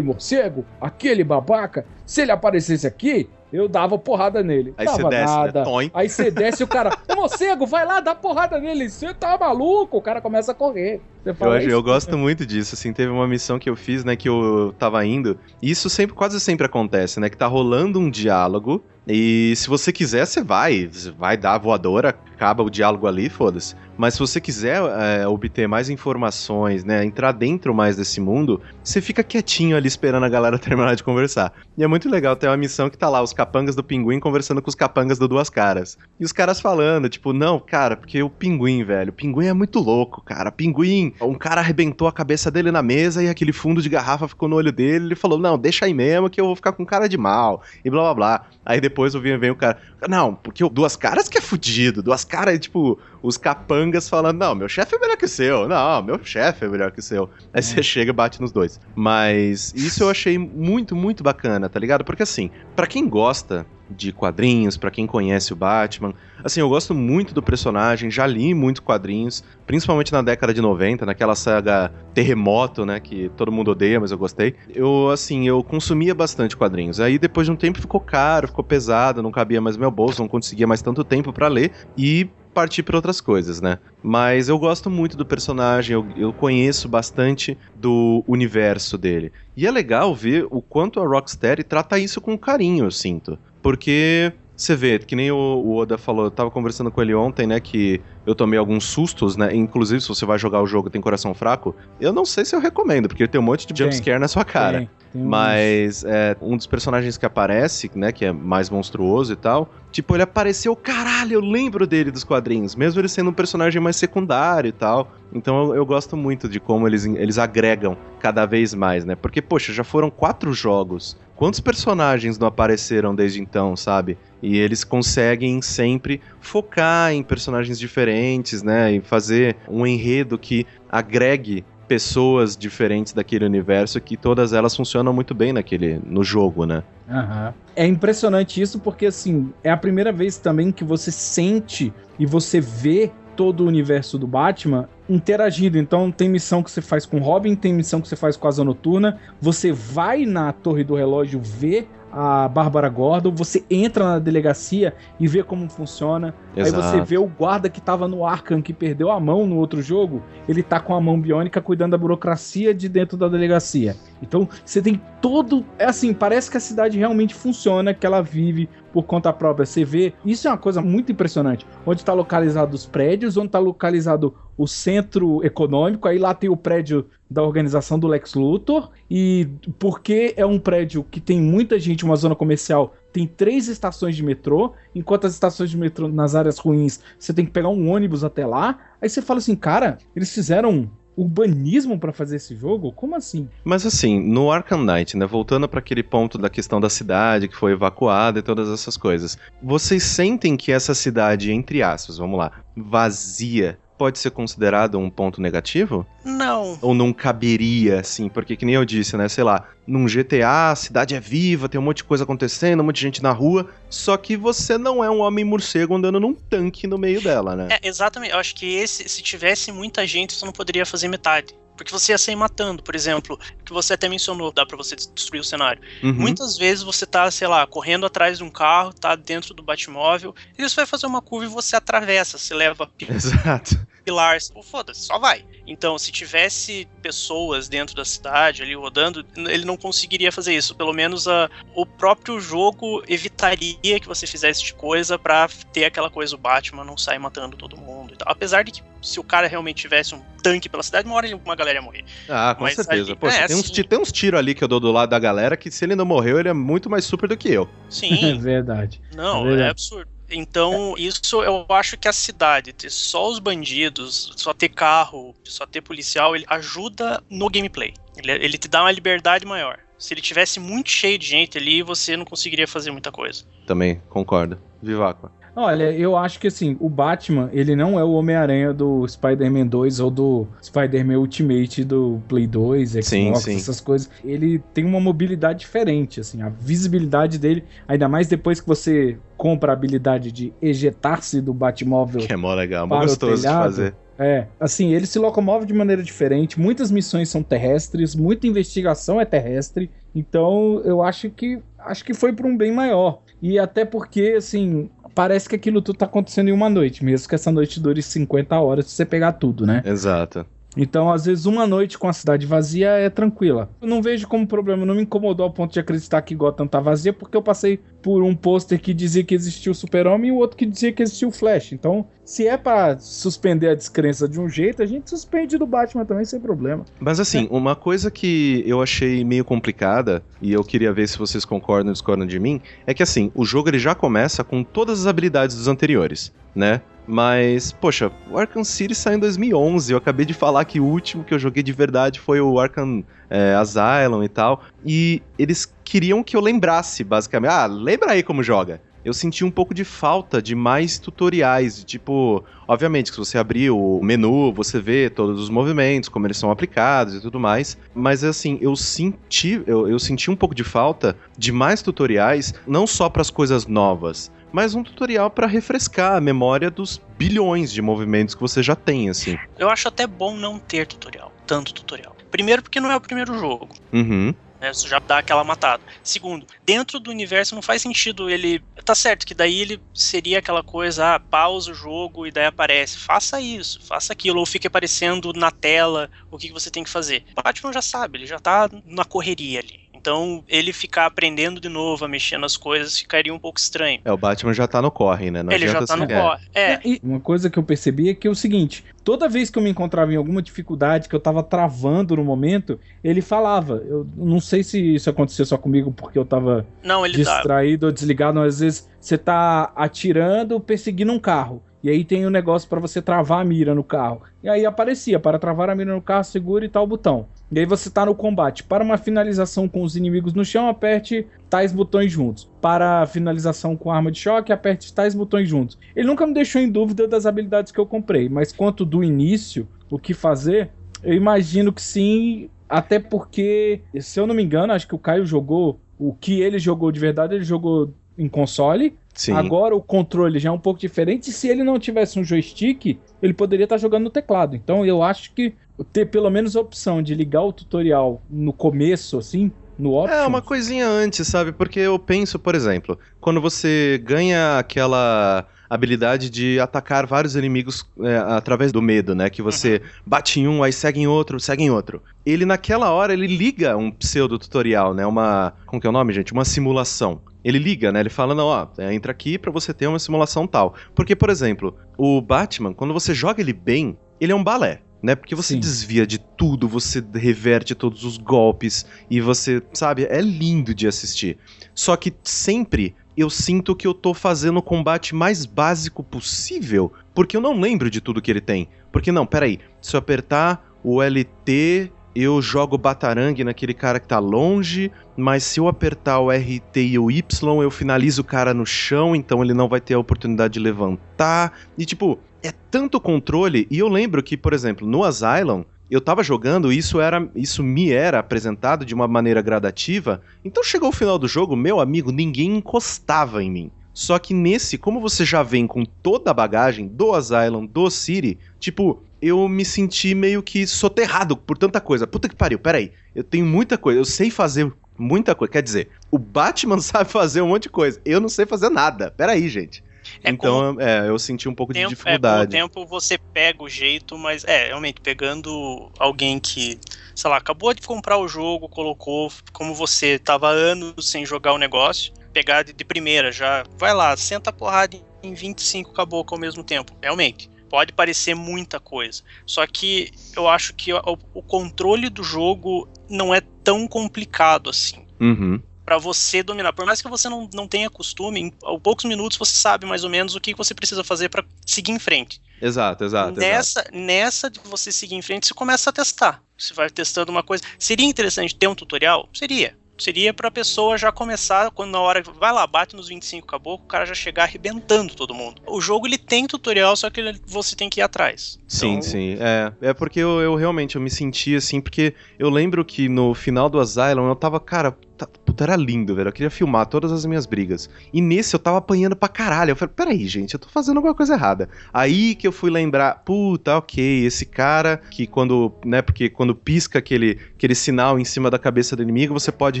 morcego, 0.00 0.64
aquele 0.80 1.24
babaca, 1.24 1.84
se 2.04 2.22
ele 2.22 2.30
aparecesse 2.32 2.86
aqui, 2.86 3.28
eu 3.52 3.68
dava 3.68 3.98
porrada 3.98 4.42
nele. 4.42 4.74
Aí 4.76 4.86
você 4.86 5.02
desce, 5.10 5.34
nada. 5.34 5.60
né? 5.60 5.64
Aí 5.94 6.08
você 6.08 6.30
desce 6.30 6.62
e 6.62 6.64
o 6.64 6.68
cara, 6.68 6.96
ô 7.10 7.14
morcego, 7.14 7.66
vai 7.66 7.86
lá, 7.86 8.00
dá 8.00 8.14
porrada 8.14 8.58
nele. 8.60 8.88
Você 8.90 9.12
tá 9.14 9.36
maluco? 9.38 9.96
O 9.96 10.02
cara 10.02 10.20
começa 10.20 10.52
a 10.52 10.54
correr. 10.54 11.02
Eu, 11.24 11.34
fala, 11.34 11.56
acho- 11.58 11.68
"É 11.68 11.72
eu 11.72 11.82
gosto 11.82 12.16
muito 12.16 12.46
disso, 12.46 12.74
assim, 12.74 12.92
teve 12.92 13.10
uma 13.10 13.26
missão 13.26 13.58
que 13.58 13.68
eu 13.68 13.74
fiz, 13.74 14.04
né, 14.04 14.14
que 14.14 14.28
eu 14.28 14.72
tava 14.78 15.04
indo, 15.04 15.38
e 15.60 15.70
isso 15.70 15.90
sempre, 15.90 16.14
quase 16.14 16.38
sempre 16.40 16.66
acontece, 16.66 17.18
né, 17.18 17.28
que 17.28 17.36
tá 17.36 17.46
rolando 17.48 17.98
um 17.98 18.08
diálogo, 18.08 18.84
e 19.06 19.54
se 19.54 19.68
você 19.68 19.92
quiser, 19.92 20.26
você 20.26 20.42
vai, 20.42 20.90
vai 21.16 21.36
dar 21.36 21.54
a 21.54 21.58
voadora, 21.58 22.08
acaba 22.34 22.62
o 22.62 22.70
diálogo 22.70 23.06
ali, 23.06 23.28
foda-se. 23.28 23.74
Mas 23.96 24.14
se 24.14 24.20
você 24.20 24.40
quiser 24.40 24.82
é, 24.82 25.26
obter 25.26 25.66
mais 25.66 25.88
informações, 25.88 26.84
né, 26.84 27.04
entrar 27.04 27.32
dentro 27.32 27.74
mais 27.74 27.96
desse 27.96 28.20
mundo, 28.20 28.60
você 28.84 29.00
fica 29.00 29.24
quietinho 29.24 29.76
ali 29.76 29.88
esperando 29.88 30.24
a 30.24 30.28
galera 30.28 30.58
terminar 30.60 30.94
de 30.96 31.02
conversar. 31.02 31.52
E 31.78 31.82
é 31.82 31.86
muito 31.86 32.08
legal, 32.10 32.36
tem 32.36 32.50
uma 32.50 32.56
missão 32.56 32.90
que 32.90 32.98
tá 32.98 33.08
lá, 33.08 33.22
os 33.22 33.32
capangas 33.32 33.74
do 33.74 33.82
pinguim 33.82 34.20
conversando 34.20 34.60
com 34.60 34.68
os 34.68 34.74
capangas 34.74 35.18
do 35.18 35.26
Duas 35.28 35.48
Caras. 35.48 35.96
E 36.20 36.24
os 36.24 36.32
caras 36.32 36.60
falando, 36.60 37.08
tipo, 37.08 37.32
não, 37.32 37.58
cara, 37.58 37.96
porque 37.96 38.22
o 38.22 38.28
pinguim, 38.28 38.84
velho, 38.84 39.10
o 39.10 39.14
pinguim 39.14 39.46
é 39.46 39.54
muito 39.54 39.78
louco, 39.78 40.22
cara. 40.22 40.50
Pinguim, 40.50 41.14
um 41.22 41.34
cara 41.34 41.60
arrebentou 41.60 42.06
a 42.08 42.12
cabeça 42.12 42.50
dele 42.50 42.70
na 42.70 42.82
mesa 42.82 43.22
e 43.22 43.28
aquele 43.28 43.52
fundo 43.52 43.80
de 43.80 43.88
garrafa 43.88 44.28
ficou 44.28 44.48
no 44.48 44.56
olho 44.56 44.72
dele. 44.72 45.06
Ele 45.06 45.14
falou, 45.14 45.38
não, 45.38 45.56
deixa 45.58 45.86
aí 45.86 45.94
mesmo 45.94 46.28
que 46.28 46.40
eu 46.40 46.46
vou 46.46 46.56
ficar 46.56 46.72
com 46.72 46.84
cara 46.84 47.08
de 47.08 47.16
mal. 47.16 47.62
E 47.84 47.88
blá 47.88 48.02
blá 48.02 48.14
blá. 48.14 48.46
Aí 48.64 48.80
depois 48.80 48.95
eu 49.04 49.20
vem, 49.20 49.38
vem 49.38 49.50
o 49.50 49.56
cara, 49.56 49.78
não, 50.08 50.34
porque 50.34 50.62
o 50.64 50.68
Duas 50.68 50.96
Caras 50.96 51.28
que 51.28 51.38
é 51.38 51.40
fudido. 51.40 52.02
Duas 52.02 52.24
Caras, 52.24 52.58
tipo, 52.58 52.98
os 53.22 53.36
capangas 53.36 54.08
falando, 54.08 54.38
não, 54.38 54.54
meu 54.54 54.68
chefe 54.68 54.94
é 54.94 54.98
melhor 54.98 55.16
que 55.16 55.24
o 55.24 55.28
seu. 55.28 55.68
Não, 55.68 56.02
meu 56.02 56.20
chefe 56.24 56.64
é 56.64 56.68
melhor 56.68 56.90
que 56.90 57.00
o 57.00 57.02
seu. 57.02 57.28
Aí 57.52 57.62
você 57.62 57.82
chega 57.82 58.10
e 58.10 58.14
bate 58.14 58.40
nos 58.40 58.52
dois. 58.52 58.80
Mas 58.94 59.72
isso 59.74 60.04
eu 60.04 60.10
achei 60.10 60.38
muito, 60.38 60.94
muito 60.94 61.22
bacana, 61.22 61.68
tá 61.68 61.78
ligado? 61.78 62.04
Porque 62.04 62.22
assim, 62.22 62.50
pra 62.74 62.86
quem 62.86 63.08
gosta 63.08 63.66
de 63.88 64.12
quadrinhos, 64.12 64.76
para 64.76 64.90
quem 64.90 65.06
conhece 65.06 65.52
o 65.52 65.56
Batman. 65.56 66.14
Assim, 66.42 66.60
eu 66.60 66.68
gosto 66.68 66.94
muito 66.94 67.34
do 67.34 67.42
personagem, 67.42 68.10
já 68.10 68.26
li 68.26 68.54
muito 68.54 68.82
quadrinhos, 68.82 69.42
principalmente 69.66 70.12
na 70.12 70.22
década 70.22 70.52
de 70.52 70.60
90, 70.60 71.06
naquela 71.06 71.34
saga 71.34 71.92
Terremoto, 72.14 72.84
né, 72.84 73.00
que 73.00 73.28
todo 73.36 73.52
mundo 73.52 73.70
odeia, 73.70 74.00
mas 74.00 74.10
eu 74.10 74.18
gostei. 74.18 74.54
Eu, 74.68 75.10
assim, 75.10 75.46
eu 75.46 75.62
consumia 75.62 76.14
bastante 76.14 76.56
quadrinhos. 76.56 77.00
Aí 77.00 77.18
depois 77.18 77.46
de 77.46 77.52
um 77.52 77.56
tempo 77.56 77.80
ficou 77.80 78.00
caro, 78.00 78.48
ficou 78.48 78.64
pesado, 78.64 79.22
não 79.22 79.30
cabia 79.30 79.60
mais 79.60 79.76
no 79.76 79.80
meu 79.80 79.90
bolso, 79.90 80.20
não 80.22 80.28
conseguia 80.28 80.66
mais 80.66 80.82
tanto 80.82 81.04
tempo 81.04 81.32
para 81.32 81.48
ler 81.48 81.72
e 81.96 82.28
partir 82.56 82.82
para 82.82 82.96
outras 82.96 83.20
coisas, 83.20 83.60
né? 83.60 83.78
Mas 84.02 84.48
eu 84.48 84.58
gosto 84.58 84.88
muito 84.88 85.14
do 85.14 85.26
personagem, 85.26 85.92
eu, 85.92 86.08
eu, 86.16 86.32
conheço 86.32 86.88
bastante 86.88 87.58
do 87.74 88.24
universo 88.26 88.96
dele. 88.96 89.30
E 89.54 89.66
é 89.66 89.70
legal 89.70 90.14
ver 90.14 90.46
o 90.50 90.62
quanto 90.62 90.98
a 90.98 91.06
Rocksteady 91.06 91.62
trata 91.62 91.98
isso 91.98 92.18
com 92.18 92.38
carinho, 92.38 92.86
eu 92.86 92.90
sinto. 92.90 93.38
Porque 93.66 94.32
você 94.56 94.74
vê, 94.74 94.98
que 94.98 95.14
nem 95.14 95.30
o, 95.30 95.76
Oda 95.76 95.98
falou, 95.98 96.24
eu 96.24 96.30
tava 96.30 96.50
conversando 96.50 96.90
com 96.90 97.02
ele 97.02 97.14
ontem, 97.14 97.46
né, 97.46 97.60
que 97.60 98.00
eu 98.24 98.34
tomei 98.34 98.58
alguns 98.58 98.84
sustos, 98.84 99.36
né, 99.36 99.54
inclusive 99.54 100.00
se 100.00 100.08
você 100.08 100.24
vai 100.24 100.38
jogar 100.38 100.62
o 100.62 100.66
jogo 100.66 100.88
e 100.88 100.90
tem 100.90 101.00
coração 101.00 101.34
fraco, 101.34 101.74
eu 102.00 102.12
não 102.12 102.24
sei 102.24 102.44
se 102.44 102.56
eu 102.56 102.60
recomendo, 102.60 103.08
porque 103.08 103.28
tem 103.28 103.40
um 103.40 103.44
monte 103.44 103.66
de 103.66 103.78
jumpscare 103.78 104.18
na 104.18 104.28
sua 104.28 104.44
cara. 104.44 104.78
Tem. 104.78 104.90
Mas 105.24 106.04
é, 106.04 106.36
um 106.40 106.56
dos 106.56 106.66
personagens 106.66 107.16
que 107.16 107.24
aparece, 107.24 107.90
né, 107.94 108.12
que 108.12 108.24
é 108.24 108.32
mais 108.32 108.68
monstruoso 108.68 109.32
e 109.32 109.36
tal, 109.36 109.70
tipo, 109.90 110.14
ele 110.14 110.22
apareceu, 110.22 110.74
caralho, 110.76 111.34
eu 111.34 111.40
lembro 111.40 111.86
dele 111.86 112.10
dos 112.10 112.24
quadrinhos, 112.24 112.74
mesmo 112.74 113.00
ele 113.00 113.08
sendo 113.08 113.30
um 113.30 113.32
personagem 113.32 113.80
mais 113.80 113.96
secundário 113.96 114.68
e 114.68 114.72
tal. 114.72 115.12
Então 115.32 115.68
eu, 115.68 115.76
eu 115.76 115.86
gosto 115.86 116.16
muito 116.16 116.48
de 116.48 116.60
como 116.60 116.86
eles, 116.86 117.04
eles 117.04 117.38
agregam 117.38 117.96
cada 118.20 118.44
vez 118.44 118.74
mais, 118.74 119.04
né? 119.04 119.14
Porque, 119.14 119.40
poxa, 119.40 119.72
já 119.72 119.84
foram 119.84 120.10
quatro 120.10 120.52
jogos. 120.52 121.16
Quantos 121.36 121.60
personagens 121.60 122.38
não 122.38 122.48
apareceram 122.48 123.14
desde 123.14 123.42
então, 123.42 123.76
sabe? 123.76 124.16
E 124.42 124.56
eles 124.56 124.82
conseguem 124.82 125.60
sempre 125.60 126.20
focar 126.40 127.12
em 127.12 127.22
personagens 127.22 127.78
diferentes, 127.78 128.62
né? 128.62 128.94
E 128.94 129.00
fazer 129.02 129.54
um 129.68 129.86
enredo 129.86 130.38
que 130.38 130.66
agregue 130.88 131.62
pessoas 131.86 132.56
diferentes 132.56 133.12
daquele 133.12 133.44
universo 133.44 134.00
que 134.00 134.16
todas 134.16 134.52
elas 134.52 134.74
funcionam 134.74 135.12
muito 135.12 135.34
bem 135.34 135.52
naquele 135.52 136.00
no 136.04 136.24
jogo, 136.24 136.64
né? 136.64 136.82
Uhum. 137.08 137.52
É 137.76 137.86
impressionante 137.86 138.60
isso 138.60 138.80
porque 138.80 139.06
assim 139.06 139.52
é 139.62 139.70
a 139.70 139.76
primeira 139.76 140.10
vez 140.10 140.38
também 140.38 140.72
que 140.72 140.82
você 140.82 141.12
sente 141.12 141.92
e 142.18 142.26
você 142.26 142.60
vê 142.60 143.12
todo 143.36 143.60
o 143.60 143.66
universo 143.66 144.18
do 144.18 144.26
Batman 144.26 144.88
interagindo. 145.08 145.78
Então 145.78 146.10
tem 146.10 146.28
missão 146.28 146.62
que 146.62 146.70
você 146.70 146.80
faz 146.80 147.06
com 147.06 147.18
Robin, 147.18 147.54
tem 147.54 147.72
missão 147.72 148.00
que 148.00 148.08
você 148.08 148.16
faz 148.16 148.36
com 148.36 148.46
a 148.46 148.48
Asa 148.48 148.64
Noturna. 148.64 149.20
Você 149.40 149.70
vai 149.70 150.24
na 150.24 150.52
Torre 150.52 150.82
do 150.82 150.94
Relógio 150.94 151.40
ver 151.40 151.88
a 152.18 152.48
Bárbara 152.48 152.88
Gordon, 152.88 153.30
você 153.30 153.62
entra 153.68 154.02
na 154.02 154.18
delegacia 154.18 154.94
e 155.20 155.28
vê 155.28 155.42
como 155.42 155.68
funciona. 155.68 156.34
Exato. 156.56 156.76
Aí 156.76 156.82
você 156.82 157.00
vê 157.02 157.18
o 157.18 157.26
guarda 157.26 157.68
que 157.68 157.78
tava 157.78 158.08
no 158.08 158.24
Arkham, 158.24 158.62
que 158.62 158.72
perdeu 158.72 159.10
a 159.10 159.20
mão 159.20 159.46
no 159.46 159.56
outro 159.56 159.82
jogo, 159.82 160.22
ele 160.48 160.62
tá 160.62 160.80
com 160.80 160.94
a 160.94 161.00
mão 161.00 161.20
biônica 161.20 161.60
cuidando 161.60 161.90
da 161.90 161.98
burocracia 161.98 162.72
de 162.72 162.88
dentro 162.88 163.18
da 163.18 163.28
delegacia. 163.28 163.96
Então 164.22 164.48
você 164.64 164.80
tem 164.80 164.98
todo. 165.20 165.62
É 165.78 165.84
assim, 165.84 166.14
parece 166.14 166.50
que 166.50 166.56
a 166.56 166.60
cidade 166.60 166.96
realmente 166.98 167.34
funciona, 167.34 167.92
que 167.92 168.06
ela 168.06 168.22
vive 168.22 168.66
por 168.96 169.02
conta 169.02 169.30
própria. 169.30 169.66
Você 169.66 169.84
vê. 169.84 170.14
Isso 170.24 170.48
é 170.48 170.50
uma 170.50 170.56
coisa 170.56 170.80
muito 170.80 171.12
impressionante. 171.12 171.66
Onde 171.84 172.00
está 172.00 172.14
localizado 172.14 172.74
os 172.74 172.86
prédios, 172.86 173.36
onde 173.36 173.48
está 173.48 173.58
localizado 173.58 174.34
o 174.56 174.66
centro 174.66 175.44
econômico, 175.44 176.08
aí 176.08 176.16
lá 176.16 176.32
tem 176.32 176.48
o 176.48 176.56
prédio 176.56 177.04
da 177.30 177.42
organização 177.42 177.98
do 177.98 178.06
Lex 178.06 178.32
Luthor, 178.32 178.90
e 179.10 179.48
porque 179.78 180.32
é 180.34 180.46
um 180.46 180.58
prédio 180.58 181.04
que 181.04 181.20
tem 181.20 181.38
muita 181.38 181.78
gente, 181.78 182.06
uma 182.06 182.16
zona 182.16 182.34
comercial, 182.34 182.94
tem 183.12 183.26
três 183.26 183.68
estações 183.68 184.16
de 184.16 184.22
metrô, 184.22 184.72
enquanto 184.94 185.26
as 185.26 185.34
estações 185.34 185.68
de 185.68 185.76
metrô 185.76 186.08
nas 186.08 186.34
áreas 186.34 186.56
ruins 186.56 187.00
você 187.18 187.34
tem 187.34 187.44
que 187.44 187.50
pegar 187.50 187.68
um 187.68 187.90
ônibus 187.90 188.24
até 188.24 188.46
lá. 188.46 188.78
Aí 189.02 189.10
você 189.10 189.20
fala 189.20 189.40
assim, 189.40 189.56
cara, 189.56 189.98
eles 190.14 190.32
fizeram 190.32 190.90
urbanismo 191.16 191.98
para 191.98 192.12
fazer 192.12 192.36
esse 192.36 192.54
jogo? 192.54 192.92
Como 192.92 193.16
assim? 193.16 193.48
Mas 193.64 193.86
assim, 193.86 194.20
no 194.20 194.50
Arkham 194.50 194.84
Knight, 194.84 195.16
né, 195.16 195.26
voltando 195.26 195.68
para 195.68 195.78
aquele 195.78 196.02
ponto 196.02 196.36
da 196.36 196.50
questão 196.50 196.80
da 196.80 196.90
cidade 196.90 197.48
que 197.48 197.56
foi 197.56 197.72
evacuada 197.72 198.38
e 198.38 198.42
todas 198.42 198.68
essas 198.68 198.96
coisas, 198.96 199.38
vocês 199.62 200.02
sentem 200.02 200.56
que 200.56 200.70
essa 200.70 200.94
cidade, 200.94 201.50
entre 201.52 201.82
aspas, 201.82 202.18
vamos 202.18 202.38
lá, 202.38 202.52
vazia, 202.76 203.78
pode 203.96 204.18
ser 204.18 204.30
considerado 204.30 204.98
um 204.98 205.10
ponto 205.10 205.40
negativo? 205.40 206.06
Não. 206.24 206.78
Ou 206.80 206.94
não 206.94 207.12
caberia, 207.12 208.00
assim? 208.00 208.28
Porque, 208.28 208.56
que 208.56 208.64
nem 208.64 208.74
eu 208.74 208.84
disse, 208.84 209.16
né? 209.16 209.28
Sei 209.28 209.44
lá, 209.44 209.68
num 209.86 210.06
GTA, 210.06 210.70
a 210.70 210.76
cidade 210.76 211.14
é 211.14 211.20
viva, 211.20 211.68
tem 211.68 211.80
um 211.80 211.84
monte 211.84 211.98
de 211.98 212.04
coisa 212.04 212.24
acontecendo, 212.24 212.80
um 212.80 212.84
monte 212.84 212.96
de 212.96 213.02
gente 213.02 213.22
na 213.22 213.32
rua, 213.32 213.68
só 213.88 214.16
que 214.16 214.36
você 214.36 214.76
não 214.76 215.02
é 215.02 215.10
um 215.10 215.20
homem 215.20 215.44
morcego 215.44 215.94
andando 215.94 216.20
num 216.20 216.34
tanque 216.34 216.86
no 216.86 216.98
meio 216.98 217.20
dela, 217.22 217.54
né? 217.54 217.68
É, 217.70 217.88
exatamente. 217.88 218.32
Eu 218.32 218.38
acho 218.38 218.54
que 218.54 218.74
esse, 218.74 219.08
se 219.08 219.22
tivesse 219.22 219.70
muita 219.70 220.06
gente, 220.06 220.34
você 220.34 220.44
não 220.44 220.52
poderia 220.52 220.84
fazer 220.84 221.08
metade. 221.08 221.54
Porque 221.76 221.92
você 221.92 222.12
ia 222.12 222.18
sair 222.18 222.36
matando, 222.36 222.82
por 222.82 222.94
exemplo, 222.94 223.38
que 223.64 223.72
você 223.72 223.94
até 223.94 224.08
mencionou, 224.08 224.52
dá 224.52 224.64
para 224.64 224.76
você 224.76 224.96
destruir 224.96 225.40
o 225.40 225.44
cenário. 225.44 225.82
Uhum. 226.02 226.12
Muitas 226.14 226.56
vezes 226.56 226.82
você 226.82 227.04
tá, 227.06 227.30
sei 227.30 227.46
lá, 227.46 227.66
correndo 227.66 228.06
atrás 228.06 228.38
de 228.38 228.44
um 228.44 228.50
carro, 228.50 228.92
tá 228.92 229.14
dentro 229.14 229.54
do 229.54 229.62
Batmóvel, 229.62 230.34
e 230.58 230.62
você 230.62 230.76
vai 230.76 230.86
fazer 230.86 231.06
uma 231.06 231.20
curva 231.20 231.46
e 231.46 231.48
você 231.48 231.76
atravessa, 231.76 232.38
você 232.38 232.54
leva 232.54 232.88
Exato. 233.08 233.86
Pilar, 234.06 234.38
foda-se, 234.62 235.00
só 235.00 235.18
vai. 235.18 235.44
Então, 235.66 235.98
se 235.98 236.12
tivesse 236.12 236.86
pessoas 237.02 237.68
dentro 237.68 237.96
da 237.96 238.04
cidade 238.04 238.62
ali 238.62 238.74
rodando, 238.76 239.26
ele 239.36 239.64
não 239.64 239.76
conseguiria 239.76 240.30
fazer 240.30 240.54
isso. 240.54 240.76
Pelo 240.76 240.92
menos 240.92 241.26
a, 241.26 241.50
o 241.74 241.84
próprio 241.84 242.40
jogo 242.40 243.02
evitaria 243.08 243.98
que 244.00 244.06
você 244.06 244.28
fizesse 244.28 244.62
de 244.62 244.72
coisa 244.72 245.18
para 245.18 245.48
ter 245.72 245.86
aquela 245.86 246.08
coisa 246.08 246.36
o 246.36 246.38
Batman 246.38 246.84
não 246.84 246.96
sair 246.96 247.18
matando 247.18 247.56
todo 247.56 247.76
mundo 247.76 248.14
e 248.14 248.16
tal. 248.16 248.30
Apesar 248.30 248.62
de 248.62 248.70
que 248.70 248.82
se 249.02 249.18
o 249.18 249.24
cara 249.24 249.48
realmente 249.48 249.82
tivesse 249.82 250.14
um 250.14 250.22
tanque 250.40 250.68
pela 250.68 250.84
cidade, 250.84 251.08
uma 251.08 251.16
hora 251.16 251.36
uma 251.44 251.56
galera 251.56 251.78
ia 251.78 251.82
morrer. 251.82 252.04
Ah, 252.28 252.54
com 252.54 252.62
Mas 252.62 252.76
certeza. 252.76 253.10
Ali, 253.10 253.18
Pô, 253.18 253.26
é, 253.26 253.46
tem, 253.48 253.56
uns, 253.56 253.64
assim 253.64 253.82
tem 253.82 253.98
uns 253.98 254.12
tiros 254.12 254.38
ali 254.38 254.54
que 254.54 254.62
eu 254.62 254.68
dou 254.68 254.78
do 254.78 254.92
lado 254.92 255.10
da 255.10 255.18
galera 255.18 255.56
que 255.56 255.68
se 255.68 255.84
ele 255.84 255.96
não 255.96 256.04
morreu, 256.04 256.38
ele 256.38 256.48
é 256.48 256.52
muito 256.52 256.88
mais 256.88 257.04
super 257.04 257.28
do 257.28 257.36
que 257.36 257.50
eu. 257.50 257.68
Sim. 257.90 258.30
é 258.30 258.38
verdade. 258.38 259.00
Não, 259.16 259.40
é, 259.40 259.48
verdade. 259.48 259.62
é 259.62 259.70
absurdo. 259.70 260.15
Então, 260.30 260.94
isso 260.96 261.42
eu 261.42 261.66
acho 261.68 261.96
que 261.96 262.08
a 262.08 262.12
cidade, 262.12 262.72
ter 262.72 262.90
só 262.90 263.28
os 263.30 263.38
bandidos, 263.38 264.32
só 264.36 264.52
ter 264.52 264.68
carro, 264.68 265.34
só 265.44 265.66
ter 265.66 265.80
policial, 265.80 266.34
ele 266.34 266.44
ajuda 266.48 267.22
no 267.30 267.48
gameplay. 267.48 267.94
Ele, 268.16 268.32
ele 268.32 268.58
te 268.58 268.68
dá 268.68 268.82
uma 268.82 268.92
liberdade 268.92 269.46
maior. 269.46 269.78
Se 269.98 270.12
ele 270.12 270.20
tivesse 270.20 270.60
muito 270.60 270.90
cheio 270.90 271.18
de 271.18 271.26
gente 271.26 271.56
ali, 271.56 271.82
você 271.82 272.16
não 272.16 272.24
conseguiria 272.24 272.68
fazer 272.68 272.90
muita 272.90 273.10
coisa. 273.10 273.44
Também 273.66 274.02
concordo. 274.08 274.60
Vivaco. 274.82 275.30
Olha, 275.56 275.90
eu 275.90 276.14
acho 276.18 276.38
que 276.38 276.48
assim, 276.48 276.76
o 276.78 276.88
Batman, 276.90 277.48
ele 277.50 277.74
não 277.74 277.98
é 277.98 278.04
o 278.04 278.12
Homem-Aranha 278.12 278.74
do 278.74 279.08
Spider-Man 279.08 279.66
2 279.68 280.00
ou 280.00 280.10
do 280.10 280.46
Spider-Man 280.62 281.18
Ultimate 281.18 281.82
do 281.82 282.20
Play 282.28 282.46
2, 282.46 282.90
Xbox, 282.90 283.06
sim, 283.08 283.34
sim. 283.34 283.56
essas 283.56 283.80
coisas. 283.80 284.10
Ele 284.22 284.62
tem 284.74 284.84
uma 284.84 285.00
mobilidade 285.00 285.60
diferente, 285.60 286.20
assim, 286.20 286.42
a 286.42 286.50
visibilidade 286.50 287.38
dele, 287.38 287.64
ainda 287.88 288.06
mais 288.06 288.28
depois 288.28 288.60
que 288.60 288.66
você 288.66 289.16
compra 289.34 289.72
a 289.72 289.74
habilidade 289.74 290.30
de 290.30 290.52
ejetar-se 290.60 291.40
do 291.40 291.54
Batmóvel. 291.54 292.20
Que 292.20 292.34
é 292.34 292.36
mó 292.36 292.52
legal, 292.52 292.86
mó 292.86 293.00
gostoso 293.00 293.40
de 293.40 293.48
fazer. 293.48 293.94
É, 294.18 294.46
assim, 294.60 294.94
ele 294.94 295.06
se 295.06 295.18
locomove 295.18 295.66
de 295.66 295.74
maneira 295.74 296.02
diferente, 296.02 296.58
muitas 296.60 296.90
missões 296.90 297.28
são 297.28 297.42
terrestres, 297.42 298.14
muita 298.14 298.46
investigação 298.46 299.20
é 299.20 299.24
terrestre, 299.24 299.90
então 300.14 300.80
eu 300.84 301.02
acho 301.02 301.30
que 301.30 301.60
acho 301.78 302.04
que 302.04 302.12
foi 302.12 302.32
para 302.32 302.46
um 302.46 302.56
bem 302.56 302.72
maior. 302.72 303.20
E 303.40 303.58
até 303.58 303.84
porque, 303.84 304.34
assim, 304.36 304.90
parece 305.14 305.48
que 305.48 305.56
aquilo 305.56 305.82
tudo 305.82 305.98
tá 305.98 306.06
acontecendo 306.06 306.48
em 306.48 306.52
uma 306.52 306.70
noite, 306.70 307.04
mesmo 307.04 307.28
que 307.28 307.34
essa 307.34 307.52
noite 307.52 307.80
dure 307.80 308.02
50 308.02 308.58
horas 308.58 308.86
se 308.86 308.92
você 308.92 309.04
pegar 309.04 309.32
tudo, 309.34 309.66
né? 309.66 309.82
Exato. 309.84 310.46
Então, 310.76 311.10
às 311.10 311.24
vezes, 311.24 311.46
uma 311.46 311.66
noite 311.66 311.96
com 311.98 312.08
a 312.08 312.12
cidade 312.12 312.46
vazia 312.46 312.88
é 312.90 313.08
tranquila. 313.08 313.70
Eu 313.80 313.88
não 313.88 314.02
vejo 314.02 314.28
como 314.28 314.46
problema, 314.46 314.84
não 314.84 314.94
me 314.94 315.02
incomodou 315.02 315.44
ao 315.44 315.52
ponto 315.52 315.72
de 315.72 315.80
acreditar 315.80 316.20
que 316.22 316.34
Gotham 316.34 316.66
tá 316.66 316.80
vazia, 316.80 317.12
porque 317.12 317.36
eu 317.36 317.42
passei 317.42 317.80
por 318.02 318.22
um 318.22 318.34
pôster 318.34 318.80
que 318.80 318.92
dizia 318.92 319.24
que 319.24 319.34
existia 319.34 319.72
o 319.72 319.74
Super-Homem 319.74 320.28
e 320.28 320.32
o 320.32 320.36
outro 320.36 320.56
que 320.56 320.66
dizia 320.66 320.92
que 320.92 321.02
existia 321.02 321.26
o 321.26 321.32
Flash. 321.32 321.72
Então, 321.72 322.06
se 322.24 322.46
é 322.46 322.56
para 322.56 322.98
suspender 322.98 323.68
a 323.68 323.74
descrença 323.74 324.28
de 324.28 324.38
um 324.38 324.48
jeito, 324.48 324.82
a 324.82 324.86
gente 324.86 325.08
suspende 325.08 325.56
do 325.56 325.66
Batman 325.66 326.04
também 326.04 326.24
sem 326.24 326.40
problema. 326.40 326.84
Mas 327.00 327.18
assim, 327.20 327.48
é. 327.50 327.54
uma 327.54 327.74
coisa 327.74 328.10
que 328.10 328.62
eu 328.66 328.82
achei 328.82 329.24
meio 329.24 329.44
complicada, 329.44 330.22
e 330.42 330.52
eu 330.52 330.62
queria 330.62 330.92
ver 330.92 331.08
se 331.08 331.18
vocês 331.18 331.44
concordam 331.44 331.88
ou 331.88 331.92
discordam 331.92 332.26
de 332.26 332.38
mim, 332.38 332.60
é 332.86 332.92
que 332.92 333.02
assim, 333.02 333.30
o 333.34 333.44
jogo 333.44 333.68
ele 333.68 333.78
já 333.78 333.94
começa 333.94 334.44
com 334.44 334.62
todas 334.62 335.00
as 335.00 335.06
habilidades 335.06 335.56
dos 335.56 335.68
anteriores, 335.68 336.32
né? 336.54 336.82
Mas, 337.06 337.72
poxa, 337.72 338.10
o 338.30 338.38
Arkham 338.38 338.64
City 338.64 338.94
saiu 338.94 339.16
em 339.16 339.20
2011. 339.20 339.92
Eu 339.92 339.98
acabei 339.98 340.26
de 340.26 340.34
falar 340.34 340.64
que 340.64 340.80
o 340.80 340.84
último 340.84 341.22
que 341.22 341.32
eu 341.32 341.38
joguei 341.38 341.62
de 341.62 341.72
verdade 341.72 342.18
foi 342.18 342.40
o 342.40 342.58
Arkham 342.58 343.04
é, 343.30 343.54
Asylum 343.54 344.24
e 344.24 344.28
tal. 344.28 344.62
E 344.84 345.22
eles 345.38 345.72
queriam 345.84 346.22
que 346.22 346.36
eu 346.36 346.40
lembrasse, 346.40 347.04
basicamente. 347.04 347.52
Ah, 347.52 347.66
lembra 347.66 348.12
aí 348.12 348.22
como 348.22 348.42
joga. 348.42 348.80
eu 349.04 349.14
senti 349.14 349.44
um 349.44 349.50
pouco 349.52 349.72
de 349.72 349.84
falta 349.84 350.42
de 350.42 350.56
mais 350.56 350.98
tutoriais, 350.98 351.84
tipo, 351.84 352.42
obviamente 352.66 353.12
que 353.12 353.14
se 353.14 353.18
você 353.18 353.38
abrir 353.38 353.70
o 353.70 354.00
menu, 354.02 354.52
você 354.52 354.80
vê 354.80 355.08
todos 355.08 355.40
os 355.40 355.48
movimentos, 355.48 356.08
como 356.08 356.26
eles 356.26 356.36
são 356.36 356.50
aplicados 356.50 357.14
e 357.14 357.20
tudo 357.20 357.38
mais, 357.38 357.78
mas 357.94 358.24
assim, 358.24 358.58
eu 358.60 358.74
senti, 358.74 359.62
eu, 359.64 359.86
eu 359.86 360.00
senti 360.00 360.28
um 360.28 360.34
pouco 360.34 360.56
de 360.56 360.64
falta 360.64 361.16
de 361.38 361.52
mais 361.52 361.82
tutoriais, 361.82 362.52
não 362.66 362.84
só 362.84 363.08
para 363.08 363.22
as 363.22 363.30
coisas 363.30 363.64
novas, 363.64 364.28
mas 364.56 364.74
um 364.74 364.82
tutorial 364.82 365.30
para 365.30 365.46
refrescar 365.46 366.16
a 366.16 366.20
memória 366.20 366.70
dos 366.70 366.98
bilhões 367.18 367.70
de 367.70 367.82
movimentos 367.82 368.34
que 368.34 368.40
você 368.40 368.62
já 368.62 368.74
tem, 368.74 369.10
assim. 369.10 369.38
Eu 369.58 369.68
acho 369.68 369.86
até 369.86 370.06
bom 370.06 370.34
não 370.34 370.58
ter 370.58 370.86
tutorial, 370.86 371.30
tanto 371.46 371.74
tutorial. 371.74 372.16
Primeiro 372.30 372.62
porque 372.62 372.80
não 372.80 372.90
é 372.90 372.96
o 372.96 373.00
primeiro 373.00 373.38
jogo. 373.38 373.68
Uhum. 373.92 374.34
Né, 374.58 374.70
isso 374.70 374.88
já 374.88 374.98
dá 374.98 375.18
aquela 375.18 375.44
matada. 375.44 375.82
Segundo, 376.02 376.46
dentro 376.64 376.98
do 376.98 377.10
universo 377.10 377.54
não 377.54 377.60
faz 377.60 377.82
sentido 377.82 378.30
ele. 378.30 378.62
Tá 378.82 378.94
certo 378.94 379.26
que 379.26 379.34
daí 379.34 379.60
ele 379.60 379.78
seria 379.92 380.38
aquela 380.38 380.62
coisa, 380.62 381.16
ah, 381.16 381.20
pausa 381.20 381.72
o 381.72 381.74
jogo 381.74 382.26
e 382.26 382.30
daí 382.30 382.46
aparece. 382.46 382.96
Faça 382.96 383.38
isso, 383.38 383.82
faça 383.82 384.14
aquilo, 384.14 384.40
ou 384.40 384.46
fique 384.46 384.66
aparecendo 384.66 385.34
na 385.34 385.50
tela 385.50 386.10
o 386.30 386.38
que, 386.38 386.48
que 386.48 386.54
você 386.54 386.70
tem 386.70 386.82
que 386.82 386.88
fazer. 386.88 387.26
O 387.36 387.42
Batman 387.42 387.74
já 387.74 387.82
sabe, 387.82 388.16
ele 388.16 388.26
já 388.26 388.38
tá 388.38 388.70
na 388.86 389.04
correria 389.04 389.60
ali. 389.60 389.85
Então, 390.06 390.44
ele 390.46 390.72
ficar 390.72 391.06
aprendendo 391.06 391.60
de 391.60 391.68
novo 391.68 392.04
a 392.04 392.08
mexer 392.08 392.38
nas 392.38 392.56
coisas 392.56 392.96
ficaria 392.96 393.34
um 393.34 393.40
pouco 393.40 393.58
estranho. 393.58 394.00
É, 394.04 394.12
o 394.12 394.16
Batman 394.16 394.54
já 394.54 394.68
tá 394.68 394.80
no 394.80 394.88
corre, 394.88 395.32
né? 395.32 395.42
Não 395.42 395.50
ele 395.50 395.66
já 395.66 395.84
tá 395.84 395.96
no 395.96 396.04
é. 396.04 396.06
corre. 396.22 396.44
É, 396.54 396.80
E 396.84 397.00
uma 397.02 397.18
coisa 397.18 397.50
que 397.50 397.58
eu 397.58 397.62
percebi 397.64 398.10
é 398.10 398.14
que 398.14 398.28
é 398.28 398.30
o 398.30 398.34
seguinte: 398.34 398.84
toda 399.02 399.28
vez 399.28 399.50
que 399.50 399.58
eu 399.58 399.62
me 399.64 399.68
encontrava 399.68 400.12
em 400.12 400.16
alguma 400.16 400.40
dificuldade, 400.40 401.08
que 401.08 401.14
eu 401.16 401.18
tava 401.18 401.42
travando 401.42 402.14
no 402.14 402.22
momento, 402.22 402.78
ele 403.02 403.20
falava. 403.20 403.82
Eu 403.84 404.06
não 404.16 404.38
sei 404.38 404.62
se 404.62 404.94
isso 404.94 405.10
aconteceu 405.10 405.44
só 405.44 405.58
comigo 405.58 405.90
porque 405.90 406.16
eu 406.16 406.24
tava 406.24 406.64
não, 406.84 407.04
ele 407.04 407.24
tá. 407.24 407.34
distraído 407.34 407.86
ou 407.86 407.92
desligado, 407.92 408.38
mas 408.38 408.54
às 408.54 408.60
vezes 408.60 408.88
você 409.00 409.18
tá 409.18 409.72
atirando, 409.74 410.60
perseguindo 410.60 411.10
um 411.10 411.18
carro. 411.18 411.60
E 411.82 411.90
aí 411.90 412.04
tem 412.04 412.24
o 412.24 412.28
um 412.28 412.30
negócio 412.30 412.68
para 412.68 412.78
você 412.78 413.02
travar 413.02 413.40
a 413.40 413.44
mira 413.44 413.74
no 413.74 413.82
carro. 413.82 414.22
E 414.40 414.48
aí 414.48 414.64
aparecia, 414.64 415.18
para 415.18 415.36
travar 415.36 415.68
a 415.68 415.74
mira 415.74 415.92
no 415.92 416.02
carro, 416.02 416.24
segure 416.24 416.68
tal 416.68 416.86
botão. 416.86 417.28
E 417.50 417.58
aí 417.60 417.66
você 417.66 417.88
tá 417.88 418.04
no 418.04 418.14
combate. 418.14 418.64
Para 418.64 418.82
uma 418.82 418.98
finalização 418.98 419.68
com 419.68 419.82
os 419.82 419.96
inimigos 419.96 420.34
no 420.34 420.44
chão, 420.44 420.68
aperte 420.68 421.26
tais 421.48 421.72
botões 421.72 422.10
juntos. 422.10 422.50
Para 422.60 423.06
finalização 423.06 423.76
com 423.76 423.90
arma 423.90 424.10
de 424.10 424.18
choque, 424.18 424.52
aperte 424.52 424.92
tais 424.92 425.14
botões 425.14 425.48
juntos. 425.48 425.78
Ele 425.94 426.08
nunca 426.08 426.26
me 426.26 426.34
deixou 426.34 426.60
em 426.60 426.70
dúvida 426.70 427.06
das 427.06 427.24
habilidades 427.24 427.70
que 427.70 427.78
eu 427.78 427.86
comprei, 427.86 428.28
mas 428.28 428.52
quanto 428.52 428.84
do 428.84 429.04
início, 429.04 429.68
o 429.88 429.98
que 429.98 430.12
fazer, 430.12 430.70
eu 431.02 431.14
imagino 431.14 431.72
que 431.72 431.82
sim, 431.82 432.50
até 432.68 432.98
porque, 432.98 433.80
se 434.00 434.18
eu 434.18 434.26
não 434.26 434.34
me 434.34 434.42
engano, 434.42 434.72
acho 434.72 434.88
que 434.88 434.94
o 434.94 434.98
Caio 434.98 435.24
jogou 435.24 435.80
o 435.98 436.12
que 436.12 436.40
ele 436.40 436.58
jogou 436.58 436.92
de 436.92 437.00
verdade, 437.00 437.34
ele 437.34 437.44
jogou 437.44 437.94
em 438.18 438.28
console. 438.28 438.96
Sim. 439.14 439.32
Agora 439.32 439.74
o 439.74 439.80
controle 439.80 440.38
já 440.38 440.50
é 440.50 440.52
um 440.52 440.58
pouco 440.58 440.78
diferente. 440.78 441.32
Se 441.32 441.48
ele 441.48 441.64
não 441.64 441.78
tivesse 441.78 442.18
um 442.18 442.24
joystick, 442.24 442.98
ele 443.22 443.32
poderia 443.32 443.64
estar 443.64 443.78
jogando 443.78 444.04
no 444.04 444.10
teclado. 444.10 444.54
Então 444.54 444.84
eu 444.84 445.02
acho 445.02 445.32
que 445.32 445.54
ter 445.92 446.06
pelo 446.06 446.30
menos 446.30 446.56
a 446.56 446.60
opção 446.60 447.02
de 447.02 447.14
ligar 447.14 447.42
o 447.42 447.52
tutorial 447.52 448.22
no 448.30 448.52
começo, 448.52 449.18
assim, 449.18 449.50
no 449.78 449.94
option. 449.94 450.16
É, 450.16 450.26
uma 450.26 450.42
coisinha 450.42 450.86
antes, 450.86 451.26
sabe? 451.26 451.52
Porque 451.52 451.80
eu 451.80 451.98
penso, 451.98 452.38
por 452.38 452.54
exemplo, 452.54 452.98
quando 453.20 453.40
você 453.40 454.00
ganha 454.04 454.58
aquela 454.58 455.46
habilidade 455.68 456.30
de 456.30 456.60
atacar 456.60 457.06
vários 457.06 457.34
inimigos 457.34 457.84
é, 458.00 458.16
através 458.16 458.72
do 458.72 458.80
medo, 458.80 459.14
né? 459.14 459.28
Que 459.28 459.42
você 459.42 459.82
bate 460.04 460.40
em 460.40 460.46
um, 460.46 460.62
aí 460.62 460.72
segue 460.72 461.00
em 461.00 461.06
outro, 461.06 461.40
segue 461.40 461.64
em 461.64 461.70
outro. 461.70 462.02
Ele, 462.24 462.44
naquela 462.44 462.90
hora, 462.90 463.12
ele 463.12 463.26
liga 463.26 463.76
um 463.76 463.90
pseudo-tutorial, 463.90 464.94
né? 464.94 465.06
Uma... 465.06 465.54
Como 465.66 465.80
que 465.80 465.86
é 465.86 465.90
o 465.90 465.92
nome, 465.92 466.12
gente? 466.12 466.32
Uma 466.32 466.44
simulação. 466.44 467.20
Ele 467.46 467.60
liga, 467.60 467.92
né? 467.92 468.00
Ele 468.00 468.10
fala, 468.10 468.34
não, 468.34 468.46
ó, 468.46 468.66
é, 468.76 468.92
entra 468.92 469.12
aqui 469.12 469.38
pra 469.38 469.52
você 469.52 469.72
ter 469.72 469.86
uma 469.86 470.00
simulação 470.00 470.48
tal. 470.48 470.74
Porque, 470.96 471.14
por 471.14 471.30
exemplo, 471.30 471.76
o 471.96 472.20
Batman, 472.20 472.74
quando 472.74 472.92
você 472.92 473.14
joga 473.14 473.40
ele 473.40 473.52
bem, 473.52 473.96
ele 474.20 474.32
é 474.32 474.34
um 474.34 474.42
balé 474.42 474.82
né? 475.02 475.14
Porque 475.14 475.36
você 475.36 475.54
Sim. 475.54 475.60
desvia 475.60 476.04
de 476.04 476.18
tudo, 476.18 476.66
você 476.66 477.04
reverte 477.14 477.76
todos 477.76 478.02
os 478.02 478.16
golpes 478.16 478.84
e 479.08 479.20
você, 479.20 479.62
sabe, 479.72 480.04
é 480.04 480.20
lindo 480.20 480.74
de 480.74 480.88
assistir. 480.88 481.38
Só 481.72 481.96
que 481.96 482.12
sempre 482.24 482.92
eu 483.16 483.30
sinto 483.30 483.76
que 483.76 483.86
eu 483.86 483.94
tô 483.94 484.12
fazendo 484.12 484.58
o 484.58 484.62
combate 484.62 485.14
mais 485.14 485.46
básico 485.46 486.02
possível, 486.02 486.92
porque 487.14 487.36
eu 487.36 487.40
não 487.40 487.60
lembro 487.60 487.88
de 487.88 488.00
tudo 488.00 488.20
que 488.20 488.30
ele 488.30 488.40
tem. 488.40 488.68
Porque 488.90 489.12
não, 489.12 489.24
peraí, 489.24 489.60
se 489.80 489.94
eu 489.94 489.98
apertar 489.98 490.66
o 490.82 491.00
LT, 491.00 491.92
eu 492.16 492.40
jogo 492.40 492.78
batarangue 492.78 493.44
naquele 493.44 493.74
cara 493.74 494.00
que 494.00 494.08
tá 494.08 494.18
longe, 494.18 494.90
mas 495.14 495.44
se 495.44 495.60
eu 495.60 495.68
apertar 495.68 496.18
o 496.18 496.30
RT 496.30 496.76
e 496.76 496.98
o 496.98 497.10
Y, 497.10 497.62
eu 497.62 497.70
finalizo 497.70 498.22
o 498.22 498.24
cara 498.24 498.54
no 498.54 498.64
chão, 498.64 499.14
então 499.14 499.44
ele 499.44 499.52
não 499.52 499.68
vai 499.68 499.82
ter 499.82 499.94
a 499.94 499.98
oportunidade 499.98 500.54
de 500.54 500.60
levantar. 500.60 501.52
E 501.76 501.84
tipo, 501.84 502.18
é 502.42 502.50
tanto 502.70 502.98
controle, 502.98 503.66
e 503.70 503.78
eu 503.78 503.88
lembro 503.88 504.22
que, 504.22 504.36
por 504.36 504.54
exemplo, 504.54 504.86
no 504.86 505.04
Asylum, 505.04 505.62
eu 505.90 506.00
tava 506.00 506.22
jogando, 506.22 506.72
isso 506.72 507.00
era, 507.00 507.28
isso 507.34 507.62
me 507.62 507.92
era 507.92 508.18
apresentado 508.18 508.84
de 508.84 508.94
uma 508.94 509.06
maneira 509.06 509.42
gradativa. 509.42 510.22
Então 510.44 510.64
chegou 510.64 510.88
o 510.88 510.92
final 510.92 511.18
do 511.18 511.28
jogo, 511.28 511.54
meu 511.54 511.80
amigo, 511.80 512.10
ninguém 512.10 512.56
encostava 512.56 513.42
em 513.42 513.50
mim. 513.50 513.70
Só 513.96 514.18
que 514.18 514.34
nesse, 514.34 514.76
como 514.76 515.00
você 515.00 515.24
já 515.24 515.42
vem 515.42 515.66
com 515.66 515.82
toda 515.82 516.30
a 516.30 516.34
bagagem 516.34 516.86
do 516.86 517.14
Asylum, 517.14 517.64
do 517.64 517.88
City, 517.88 518.38
tipo, 518.60 519.02
eu 519.22 519.48
me 519.48 519.64
senti 519.64 520.14
meio 520.14 520.42
que 520.42 520.66
soterrado 520.66 521.34
por 521.34 521.56
tanta 521.56 521.80
coisa. 521.80 522.06
Puta 522.06 522.28
que 522.28 522.36
pariu, 522.36 522.58
peraí. 522.58 522.92
Eu 523.14 523.24
tenho 523.24 523.46
muita 523.46 523.78
coisa, 523.78 523.98
eu 523.98 524.04
sei 524.04 524.30
fazer 524.30 524.70
muita 524.98 525.34
coisa. 525.34 525.50
Quer 525.50 525.62
dizer, 525.62 525.88
o 526.10 526.18
Batman 526.18 526.78
sabe 526.84 527.10
fazer 527.10 527.40
um 527.40 527.48
monte 527.48 527.62
de 527.62 527.68
coisa. 527.70 527.98
Eu 528.04 528.20
não 528.20 528.28
sei 528.28 528.44
fazer 528.44 528.68
nada. 528.68 529.10
Peraí, 529.10 529.48
gente. 529.48 529.82
É 530.22 530.28
então, 530.28 530.78
é, 530.78 531.08
eu 531.08 531.18
senti 531.18 531.48
um 531.48 531.54
pouco 531.54 531.72
tempo, 531.72 531.88
de 531.88 531.94
É, 531.94 531.96
com 531.96 532.02
o 532.02 532.04
dificuldade. 532.04 532.50
tempo 532.50 532.84
você 532.84 533.16
pega 533.16 533.62
o 533.62 533.68
jeito, 533.68 534.18
mas 534.18 534.44
é, 534.44 534.66
realmente, 534.66 535.00
pegando 535.00 535.90
alguém 535.98 536.38
que, 536.38 536.78
sei 537.14 537.30
lá, 537.30 537.38
acabou 537.38 537.72
de 537.72 537.80
comprar 537.80 538.18
o 538.18 538.28
jogo, 538.28 538.68
colocou, 538.68 539.32
como 539.54 539.74
você 539.74 540.18
tava 540.18 540.50
anos 540.50 541.08
sem 541.08 541.24
jogar 541.24 541.54
o 541.54 541.58
negócio, 541.58 542.12
pegar 542.36 542.62
de, 542.62 542.74
de 542.74 542.84
primeira 542.84 543.32
já, 543.32 543.64
vai 543.78 543.94
lá, 543.94 544.14
senta 544.14 544.50
a 544.50 544.52
porrada 544.52 544.94
em 545.22 545.32
25 545.32 545.94
caboclo 545.94 546.36
ao 546.36 546.40
mesmo 546.40 546.62
tempo, 546.62 546.92
realmente. 547.02 547.48
Pode 547.70 547.94
parecer 547.94 548.34
muita 548.34 548.78
coisa. 548.78 549.22
Só 549.46 549.66
que 549.66 550.10
eu 550.36 550.46
acho 550.46 550.74
que 550.74 550.92
o, 550.92 551.18
o 551.32 551.42
controle 551.42 552.10
do 552.10 552.22
jogo 552.22 552.86
não 553.08 553.34
é 553.34 553.40
tão 553.40 553.88
complicado 553.88 554.68
assim 554.68 555.06
Uhum. 555.18 555.62
Pra 555.82 555.96
você 555.96 556.42
dominar. 556.42 556.74
Por 556.74 556.84
mais 556.84 557.00
que 557.00 557.08
você 557.08 557.26
não, 557.26 557.48
não 557.54 557.66
tenha 557.66 557.88
costume, 557.88 558.40
em 558.40 558.50
poucos 558.80 559.06
minutos 559.06 559.38
você 559.38 559.54
sabe 559.54 559.86
mais 559.86 560.04
ou 560.04 560.10
menos 560.10 560.34
o 560.34 560.40
que 560.40 560.54
você 560.54 560.74
precisa 560.74 561.02
fazer 561.02 561.30
pra 561.30 561.42
seguir 561.64 561.92
em 561.92 561.98
frente. 561.98 562.42
Exato, 562.60 563.04
exato. 563.04 563.30
exato. 563.30 563.40
nessa, 563.40 563.84
nessa 563.92 564.50
de 564.50 564.60
você 564.64 564.92
seguir 564.92 565.14
em 565.14 565.22
frente, 565.22 565.46
você 565.46 565.54
começa 565.54 565.88
a 565.88 565.92
testar. 565.92 566.42
Você 566.58 566.74
vai 566.74 566.90
testando 566.90 567.32
uma 567.32 567.42
coisa. 567.42 567.64
Seria 567.78 568.04
interessante 568.04 568.54
ter 568.54 568.66
um 568.66 568.74
tutorial? 568.74 569.26
Seria. 569.32 569.74
Seria 569.98 570.32
pra 570.34 570.50
pessoa 570.50 570.98
já 570.98 571.10
começar, 571.10 571.70
quando 571.70 571.90
na 571.92 572.00
hora 572.00 572.22
vai 572.22 572.52
lá, 572.52 572.66
bate 572.66 572.94
nos 572.94 573.08
25 573.08 573.46
caboclo, 573.46 573.84
o 573.84 573.88
cara 573.88 574.04
já 574.04 574.14
chegar 574.14 574.44
arrebentando 574.44 575.14
todo 575.14 575.34
mundo. 575.34 575.60
O 575.66 575.80
jogo 575.80 576.06
ele 576.06 576.18
tem 576.18 576.46
tutorial, 576.46 576.94
só 576.96 577.08
que 577.10 577.20
ele- 577.20 577.40
você 577.46 577.74
tem 577.74 577.88
que 577.88 578.00
ir 578.00 578.02
atrás. 578.02 578.58
Sim, 578.68 578.90
Então, 578.92 579.02
sim. 579.02 579.36
É, 579.40 579.72
é 579.88 579.94
porque 579.94 580.20
eu, 580.20 580.40
eu 580.40 580.54
realmente 580.54 580.96
eu 580.96 581.00
me 581.00 581.10
senti 581.10 581.54
assim, 581.56 581.80
porque 581.80 582.14
eu 582.38 582.50
lembro 582.50 582.84
que 582.84 583.08
no 583.08 583.34
final 583.34 583.68
do 583.68 583.80
Asylum 583.80 584.28
eu 584.28 584.36
tava, 584.36 584.60
cara, 584.60 584.96
tá, 585.16 585.26
puta, 585.26 585.64
era 585.64 585.76
lindo, 585.76 586.14
velho. 586.14 586.28
Eu 586.28 586.32
queria 586.32 586.50
filmar 586.50 586.86
todas 586.86 587.10
as 587.12 587.24
minhas 587.24 587.46
brigas. 587.46 587.88
E 588.12 588.20
nesse 588.20 588.54
eu 588.54 588.58
tava 588.60 588.78
apanhando 588.78 589.16
pra 589.16 589.28
caralho. 589.28 589.70
Eu 589.70 589.76
falei, 589.76 589.92
peraí, 589.94 590.26
gente, 590.26 590.54
eu 590.54 590.60
tô 590.60 590.68
fazendo 590.68 590.96
alguma 590.98 591.14
coisa 591.14 591.34
errada. 591.34 591.68
Aí 591.92 592.34
que 592.34 592.46
eu 592.46 592.52
fui 592.52 592.70
lembrar, 592.70 593.22
puta, 593.24 593.76
ok, 593.78 594.24
esse 594.24 594.44
cara 594.44 595.00
que 595.10 595.26
quando, 595.26 595.72
né, 595.84 596.02
porque 596.02 596.28
quando 596.28 596.54
pisca 596.54 596.98
aquele, 596.98 597.38
aquele 597.54 597.74
sinal 597.74 598.18
em 598.18 598.24
cima 598.24 598.50
da 598.50 598.58
cabeça 598.58 598.94
do 598.94 599.02
inimigo, 599.02 599.32
você 599.32 599.50
pode 599.50 599.80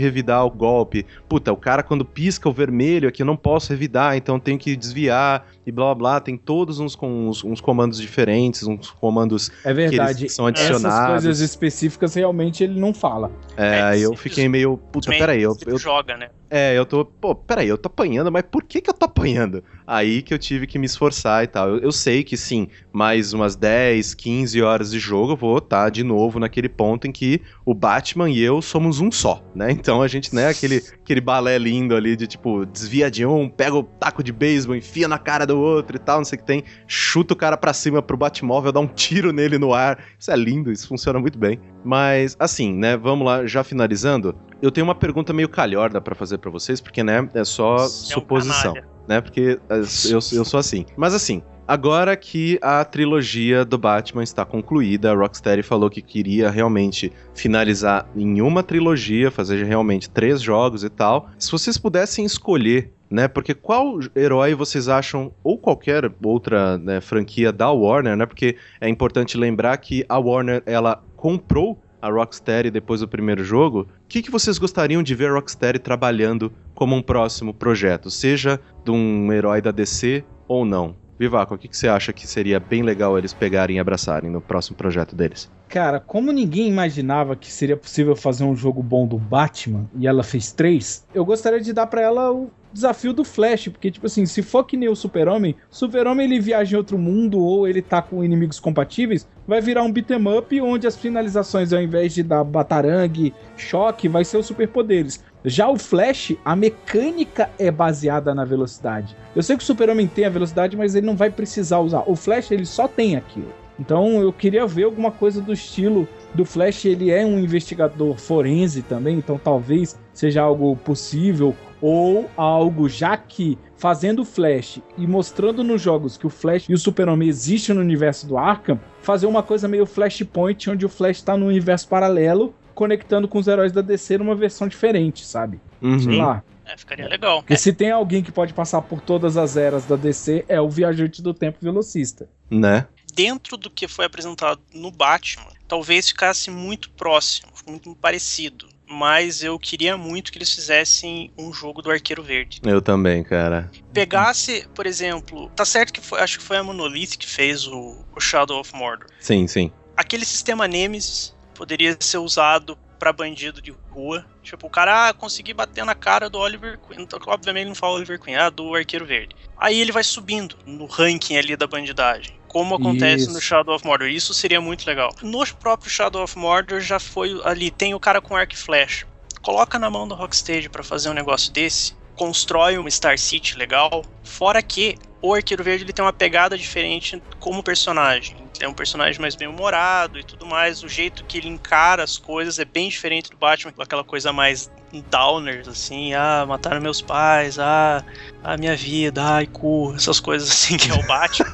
revidar 0.00 0.44
o 0.44 0.50
golpe. 0.50 1.04
Puta, 1.28 1.52
o 1.52 1.56
cara 1.56 1.82
quando 1.82 2.04
pisca 2.04 2.48
o 2.48 2.52
vermelho 2.52 3.08
aqui 3.08 3.22
eu 3.22 3.26
não 3.26 3.36
posso 3.36 3.70
revidar, 3.72 4.16
então 4.16 4.36
eu 4.36 4.40
tenho 4.40 4.58
que 4.58 4.74
desviar 4.76 5.46
e 5.66 5.72
blá 5.72 5.86
blá 5.86 5.94
blá. 5.94 6.20
Tem 6.20 6.36
todos 6.36 6.80
uns, 6.80 6.94
com, 6.96 7.28
uns, 7.28 7.44
uns 7.44 7.60
comandos 7.60 8.00
diferentes, 8.00 8.62
uns 8.62 8.90
comandos 8.90 9.50
É 9.64 9.72
verdade. 9.74 10.24
que 10.24 10.32
são 10.32 10.48
Essas 10.48 10.70
adicionados. 10.70 11.10
coisas 11.10 11.40
específicas 11.40 12.14
realmente 12.14 12.64
ele 12.64 12.78
não 12.80 12.94
fala. 12.94 13.30
É, 13.56 13.76
É, 13.76 13.82
aí 13.82 14.02
eu 14.02 14.16
fiquei 14.16 14.48
meio, 14.48 14.76
puta, 14.76 15.10
peraí, 15.26 15.42
eu, 15.42 15.56
eu, 15.66 15.78
joga, 15.78 16.16
né? 16.16 16.30
É, 16.50 16.76
eu 16.76 16.86
tô, 16.86 17.04
pô, 17.04 17.34
peraí, 17.34 17.68
eu 17.68 17.78
tô 17.78 17.88
apanhando, 17.88 18.30
mas 18.30 18.44
por 18.50 18.62
que 18.62 18.80
que 18.80 18.90
eu 18.90 18.94
tô 18.94 19.06
apanhando? 19.06 19.62
Aí 19.86 20.22
que 20.22 20.34
eu 20.34 20.38
tive 20.38 20.66
que 20.66 20.78
me 20.78 20.86
esforçar 20.86 21.44
e 21.44 21.46
tal. 21.46 21.68
Eu, 21.68 21.78
eu 21.78 21.92
sei 21.92 22.24
que 22.24 22.36
sim, 22.36 22.68
mais 22.92 23.32
umas 23.32 23.56
10, 23.56 24.14
15 24.14 24.62
horas 24.62 24.90
de 24.90 24.98
jogo 24.98 25.32
eu 25.32 25.36
vou 25.36 25.58
estar 25.58 25.90
de 25.90 26.02
novo 26.02 26.38
naquele 26.38 26.68
ponto 26.68 27.06
em 27.06 27.12
que 27.12 27.40
o 27.64 27.74
Batman 27.74 28.28
e 28.30 28.40
eu 28.40 28.60
somos 28.60 29.00
um 29.00 29.10
só, 29.10 29.42
né? 29.54 29.70
Então 29.70 30.02
a 30.02 30.08
gente, 30.08 30.34
né, 30.34 30.48
aquele, 30.48 30.76
aquele 30.76 31.20
balé 31.20 31.58
lindo 31.58 31.94
ali 31.94 32.16
de 32.16 32.26
tipo, 32.26 32.64
desvia 32.66 33.10
de 33.10 33.24
um, 33.24 33.48
pega 33.48 33.76
o 33.76 33.82
taco 33.82 34.22
de 34.22 34.32
beisebol, 34.32 34.76
enfia 34.76 35.06
na 35.06 35.18
cara 35.18 35.46
do 35.46 35.58
outro 35.58 35.96
e 35.96 36.00
tal, 36.00 36.18
não 36.18 36.24
sei 36.24 36.36
o 36.36 36.40
que 36.40 36.46
tem, 36.46 36.64
chuta 36.86 37.34
o 37.34 37.36
cara 37.36 37.56
pra 37.56 37.72
cima 37.72 38.02
pro 38.02 38.16
Batmóvel, 38.16 38.72
dá 38.72 38.80
um 38.80 38.86
tiro 38.86 39.32
nele 39.32 39.58
no 39.58 39.72
ar. 39.72 40.02
Isso 40.18 40.30
é 40.30 40.36
lindo, 40.36 40.72
isso 40.72 40.88
funciona 40.88 41.18
muito 41.18 41.38
bem. 41.38 41.60
Mas, 41.84 42.36
assim, 42.38 42.72
né, 42.72 42.96
vamos 42.96 43.24
lá, 43.24 43.46
já 43.46 43.62
finalizando, 43.62 44.34
eu 44.60 44.70
tenho 44.70 44.86
uma 44.86 44.94
pergunta 44.94 45.32
meio 45.32 45.48
calhorda 45.48 46.00
pra 46.00 46.14
fazer 46.14 46.35
pra 46.38 46.50
vocês, 46.50 46.80
porque, 46.80 47.02
né, 47.02 47.28
é 47.34 47.44
só 47.44 47.76
É 47.76 47.82
um 47.82 47.88
suposição. 47.88 48.74
canalha. 48.74 48.88
né? 49.08 49.20
Porque 49.20 49.58
eu, 49.68 50.18
eu 50.32 50.44
sou 50.44 50.60
assim. 50.60 50.84
Mas 50.96 51.14
assim, 51.14 51.42
Agora 51.68 52.16
que 52.16 52.60
a 52.62 52.84
trilogia 52.84 53.64
do 53.64 53.76
Batman 53.76 54.22
está 54.22 54.44
concluída, 54.44 55.10
a 55.10 55.16
Rocksteady 55.16 55.64
falou 55.64 55.90
que 55.90 56.00
queria 56.00 56.48
realmente 56.48 57.12
finalizar 57.34 58.08
em 58.14 58.40
uma 58.40 58.62
trilogia, 58.62 59.32
fazer 59.32 59.64
realmente 59.64 60.08
três 60.08 60.40
jogos 60.40 60.84
e 60.84 60.88
tal. 60.88 61.28
Se 61.36 61.50
vocês 61.50 61.76
pudessem 61.76 62.24
escolher 62.24 62.92
né? 63.10 63.28
Porque 63.28 63.54
qual 63.54 64.00
herói 64.14 64.54
vocês 64.54 64.88
acham, 64.88 65.32
ou 65.42 65.56
qualquer 65.56 66.10
outra 66.22 66.76
né, 66.78 67.00
franquia 67.00 67.52
da 67.52 67.70
Warner, 67.70 68.16
né? 68.16 68.26
Porque 68.26 68.56
é 68.80 68.88
importante 68.88 69.36
lembrar 69.36 69.76
que 69.76 70.04
a 70.08 70.18
Warner, 70.18 70.62
ela 70.66 71.02
comprou 71.16 71.80
a 72.00 72.08
Rocksteady 72.08 72.70
depois 72.70 73.00
do 73.00 73.08
primeiro 73.08 73.44
jogo. 73.44 73.80
O 73.80 73.86
que, 74.08 74.22
que 74.22 74.30
vocês 74.30 74.58
gostariam 74.58 75.02
de 75.02 75.14
ver 75.14 75.30
a 75.30 75.34
Rocksteady 75.34 75.78
trabalhando 75.78 76.52
como 76.74 76.94
um 76.94 77.02
próximo 77.02 77.52
projeto? 77.52 78.10
Seja 78.10 78.60
de 78.84 78.90
um 78.90 79.32
herói 79.32 79.60
da 79.60 79.70
DC 79.70 80.24
ou 80.46 80.64
não? 80.64 80.96
Vivaco, 81.18 81.54
o 81.54 81.58
que, 81.58 81.68
que 81.68 81.76
você 81.76 81.88
acha 81.88 82.12
que 82.12 82.26
seria 82.26 82.60
bem 82.60 82.82
legal 82.82 83.16
eles 83.16 83.32
pegarem 83.32 83.76
e 83.76 83.80
abraçarem 83.80 84.30
no 84.30 84.40
próximo 84.40 84.76
projeto 84.76 85.16
deles? 85.16 85.50
Cara, 85.68 85.98
como 85.98 86.32
ninguém 86.32 86.68
imaginava 86.68 87.34
que 87.34 87.50
seria 87.50 87.76
possível 87.76 88.14
fazer 88.14 88.44
um 88.44 88.54
jogo 88.54 88.82
bom 88.82 89.06
do 89.06 89.18
Batman 89.18 89.88
e 89.98 90.06
ela 90.06 90.22
fez 90.22 90.52
três, 90.52 91.04
eu 91.12 91.24
gostaria 91.24 91.60
de 91.60 91.72
dar 91.72 91.86
para 91.86 92.00
ela 92.00 92.32
o 92.32 92.50
desafio 92.72 93.12
do 93.12 93.24
Flash, 93.24 93.68
porque, 93.68 93.90
tipo 93.90 94.06
assim, 94.06 94.26
se 94.26 94.42
for 94.42 94.62
que 94.64 94.76
nem 94.76 94.88
o 94.88 94.94
Super-Homem, 94.94 95.56
Super-Homem 95.70 96.26
ele 96.26 96.40
viaja 96.40 96.74
em 96.74 96.78
outro 96.78 96.98
mundo 96.98 97.40
ou 97.40 97.66
ele 97.66 97.82
tá 97.82 98.00
com 98.02 98.22
inimigos 98.22 98.60
compatíveis, 98.60 99.26
vai 99.46 99.60
virar 99.60 99.82
um 99.82 99.90
beat'em 99.90 100.38
up 100.38 100.60
onde 100.60 100.86
as 100.86 100.96
finalizações, 100.96 101.72
ao 101.72 101.80
invés 101.80 102.14
de 102.14 102.22
dar 102.22 102.44
batarangue, 102.44 103.34
choque, 103.56 104.08
vai 104.08 104.24
ser 104.24 104.36
os 104.36 104.46
superpoderes. 104.46 105.24
Já 105.44 105.68
o 105.68 105.78
Flash, 105.78 106.34
a 106.44 106.54
mecânica 106.54 107.50
é 107.58 107.70
baseada 107.70 108.34
na 108.34 108.44
velocidade. 108.44 109.16
Eu 109.34 109.42
sei 109.42 109.56
que 109.56 109.62
o 109.62 109.66
Super-Homem 109.66 110.06
tem 110.06 110.26
a 110.26 110.30
velocidade, 110.30 110.76
mas 110.76 110.94
ele 110.94 111.06
não 111.06 111.16
vai 111.16 111.30
precisar 111.30 111.80
usar. 111.80 112.04
O 112.06 112.14
Flash, 112.14 112.50
ele 112.50 112.66
só 112.66 112.86
tem 112.86 113.16
aquilo. 113.16 113.65
Então 113.78 114.20
eu 114.20 114.32
queria 114.32 114.66
ver 114.66 114.84
alguma 114.84 115.10
coisa 115.10 115.40
do 115.40 115.52
estilo 115.52 116.08
do 116.34 116.44
Flash. 116.44 116.84
Ele 116.84 117.10
é 117.10 117.24
um 117.24 117.38
investigador 117.38 118.16
forense 118.18 118.82
também, 118.82 119.18
então 119.18 119.38
talvez 119.38 119.98
seja 120.12 120.42
algo 120.42 120.76
possível 120.76 121.54
ou 121.80 122.30
algo 122.36 122.88
já 122.88 123.16
que 123.16 123.58
fazendo 123.76 124.24
Flash 124.24 124.80
e 124.96 125.06
mostrando 125.06 125.62
nos 125.62 125.82
jogos 125.82 126.16
que 126.16 126.26
o 126.26 126.30
Flash 126.30 126.68
e 126.68 126.74
o 126.74 126.78
Super-Homem 126.78 127.28
existem 127.28 127.74
no 127.74 127.82
universo 127.82 128.26
do 128.26 128.38
Arkham, 128.38 128.80
fazer 129.02 129.26
uma 129.26 129.42
coisa 129.42 129.68
meio 129.68 129.84
Flashpoint, 129.84 130.70
onde 130.70 130.86
o 130.86 130.88
Flash 130.88 131.18
está 131.18 131.36
no 131.36 131.46
universo 131.46 131.86
paralelo 131.86 132.54
conectando 132.74 133.26
com 133.26 133.38
os 133.38 133.48
heróis 133.48 133.72
da 133.72 133.80
DC 133.80 134.18
numa 134.18 134.34
versão 134.34 134.68
diferente, 134.68 135.24
sabe? 135.24 135.58
Uhum. 135.80 135.98
Sei 135.98 136.16
lá. 136.16 136.42
É, 136.66 136.76
ficaria 136.76 137.08
legal. 137.08 137.44
E 137.48 137.56
se 137.56 137.72
tem 137.72 137.90
alguém 137.90 138.22
que 138.22 138.32
pode 138.32 138.52
passar 138.52 138.82
por 138.82 139.00
todas 139.00 139.36
as 139.36 139.56
eras 139.56 139.86
da 139.86 139.96
DC, 139.96 140.44
é 140.48 140.60
o 140.60 140.68
Viajante 140.68 141.22
do 141.22 141.32
Tempo 141.32 141.58
Velocista. 141.62 142.28
Né? 142.50 142.86
Dentro 143.16 143.56
do 143.56 143.70
que 143.70 143.88
foi 143.88 144.04
apresentado 144.04 144.60
no 144.74 144.90
Batman, 144.90 145.50
talvez 145.66 146.10
ficasse 146.10 146.50
muito 146.50 146.90
próximo, 146.90 147.50
muito 147.66 147.96
parecido. 147.96 148.68
Mas 148.86 149.42
eu 149.42 149.58
queria 149.58 149.96
muito 149.96 150.30
que 150.30 150.36
eles 150.36 150.52
fizessem 150.52 151.32
um 151.36 151.50
jogo 151.50 151.80
do 151.80 151.90
Arqueiro 151.90 152.22
Verde. 152.22 152.60
Eu 152.62 152.82
também, 152.82 153.24
cara. 153.24 153.70
Pegasse, 153.90 154.68
por 154.74 154.84
exemplo, 154.84 155.50
tá 155.56 155.64
certo 155.64 155.94
que 155.94 156.00
foi, 156.02 156.20
acho 156.20 156.38
que 156.38 156.44
foi 156.44 156.58
a 156.58 156.62
Monolith 156.62 157.16
que 157.16 157.26
fez 157.26 157.66
o, 157.66 158.04
o 158.14 158.20
Shadow 158.20 158.60
of 158.60 158.74
Mordor. 158.74 159.08
Sim, 159.18 159.46
sim. 159.48 159.72
Aquele 159.96 160.26
sistema 160.26 160.68
Nemesis 160.68 161.34
poderia 161.54 161.96
ser 161.98 162.18
usado 162.18 162.78
para 162.98 163.14
bandido 163.14 163.62
de 163.62 163.74
rua. 163.90 164.26
Tipo, 164.42 164.66
o 164.66 164.70
cara 164.70 165.08
ah, 165.08 165.14
conseguir 165.14 165.54
bater 165.54 165.86
na 165.86 165.94
cara 165.94 166.28
do 166.28 166.38
Oliver 166.38 166.78
Queen. 166.78 167.00
Então, 167.00 167.18
obviamente 167.26 167.62
ele 167.62 167.70
não 167.70 167.74
fala 167.74 167.94
Oliver 167.94 168.20
Queen, 168.20 168.36
ah, 168.36 168.50
do 168.50 168.74
Arqueiro 168.74 169.06
Verde. 169.06 169.34
Aí 169.56 169.80
ele 169.80 169.90
vai 169.90 170.04
subindo 170.04 170.56
no 170.66 170.84
ranking 170.84 171.36
ali 171.36 171.56
da 171.56 171.66
bandidagem. 171.66 172.38
Como 172.56 172.74
acontece 172.74 173.24
Isso. 173.24 173.34
no 173.34 173.38
Shadow 173.38 173.74
of 173.74 173.84
Mordor. 173.84 174.08
Isso 174.08 174.32
seria 174.32 174.62
muito 174.62 174.86
legal. 174.86 175.14
No 175.20 175.44
próprio 175.60 175.90
Shadow 175.90 176.22
of 176.22 176.38
Mordor 176.38 176.80
já 176.80 176.98
foi 176.98 177.38
ali, 177.44 177.70
tem 177.70 177.92
o 177.92 178.00
cara 178.00 178.18
com 178.18 178.34
arco 178.34 178.54
e 178.54 178.56
flash. 178.56 179.04
Coloca 179.42 179.78
na 179.78 179.90
mão 179.90 180.08
do 180.08 180.14
Rocksteady 180.14 180.70
para 180.70 180.82
fazer 180.82 181.10
um 181.10 181.12
negócio 181.12 181.52
desse. 181.52 181.94
Constrói 182.14 182.78
uma 182.78 182.90
Star 182.90 183.18
City 183.18 183.58
legal. 183.58 184.02
Fora 184.24 184.62
que 184.62 184.96
o 185.20 185.34
Arqueiro 185.34 185.62
Verde 185.62 185.84
ele 185.84 185.92
tem 185.92 186.02
uma 186.02 186.14
pegada 186.14 186.56
diferente 186.56 187.22
como 187.38 187.62
personagem 187.62 188.46
é 188.60 188.68
um 188.68 188.72
personagem 188.72 189.20
mais 189.20 189.34
bem 189.34 189.48
humorado 189.48 190.18
e 190.18 190.24
tudo 190.24 190.46
mais. 190.46 190.82
O 190.82 190.88
jeito 190.88 191.24
que 191.24 191.38
ele 191.38 191.48
encara 191.48 192.02
as 192.02 192.16
coisas 192.16 192.58
é 192.58 192.64
bem 192.64 192.88
diferente 192.88 193.30
do 193.30 193.36
Batman, 193.36 193.72
aquela 193.78 194.04
coisa 194.04 194.32
mais 194.32 194.70
downers, 195.02 195.68
assim, 195.68 196.14
ah, 196.14 196.44
mataram 196.46 196.80
meus 196.80 197.00
pais, 197.00 197.58
ah, 197.58 198.04
a 198.42 198.56
minha 198.56 198.76
vida, 198.76 199.22
ai, 199.22 199.46
cu, 199.46 199.92
essas 199.94 200.20
coisas 200.20 200.50
assim 200.50 200.76
que 200.76 200.90
é 200.90 200.94
o 200.94 201.06
Batman. 201.06 201.50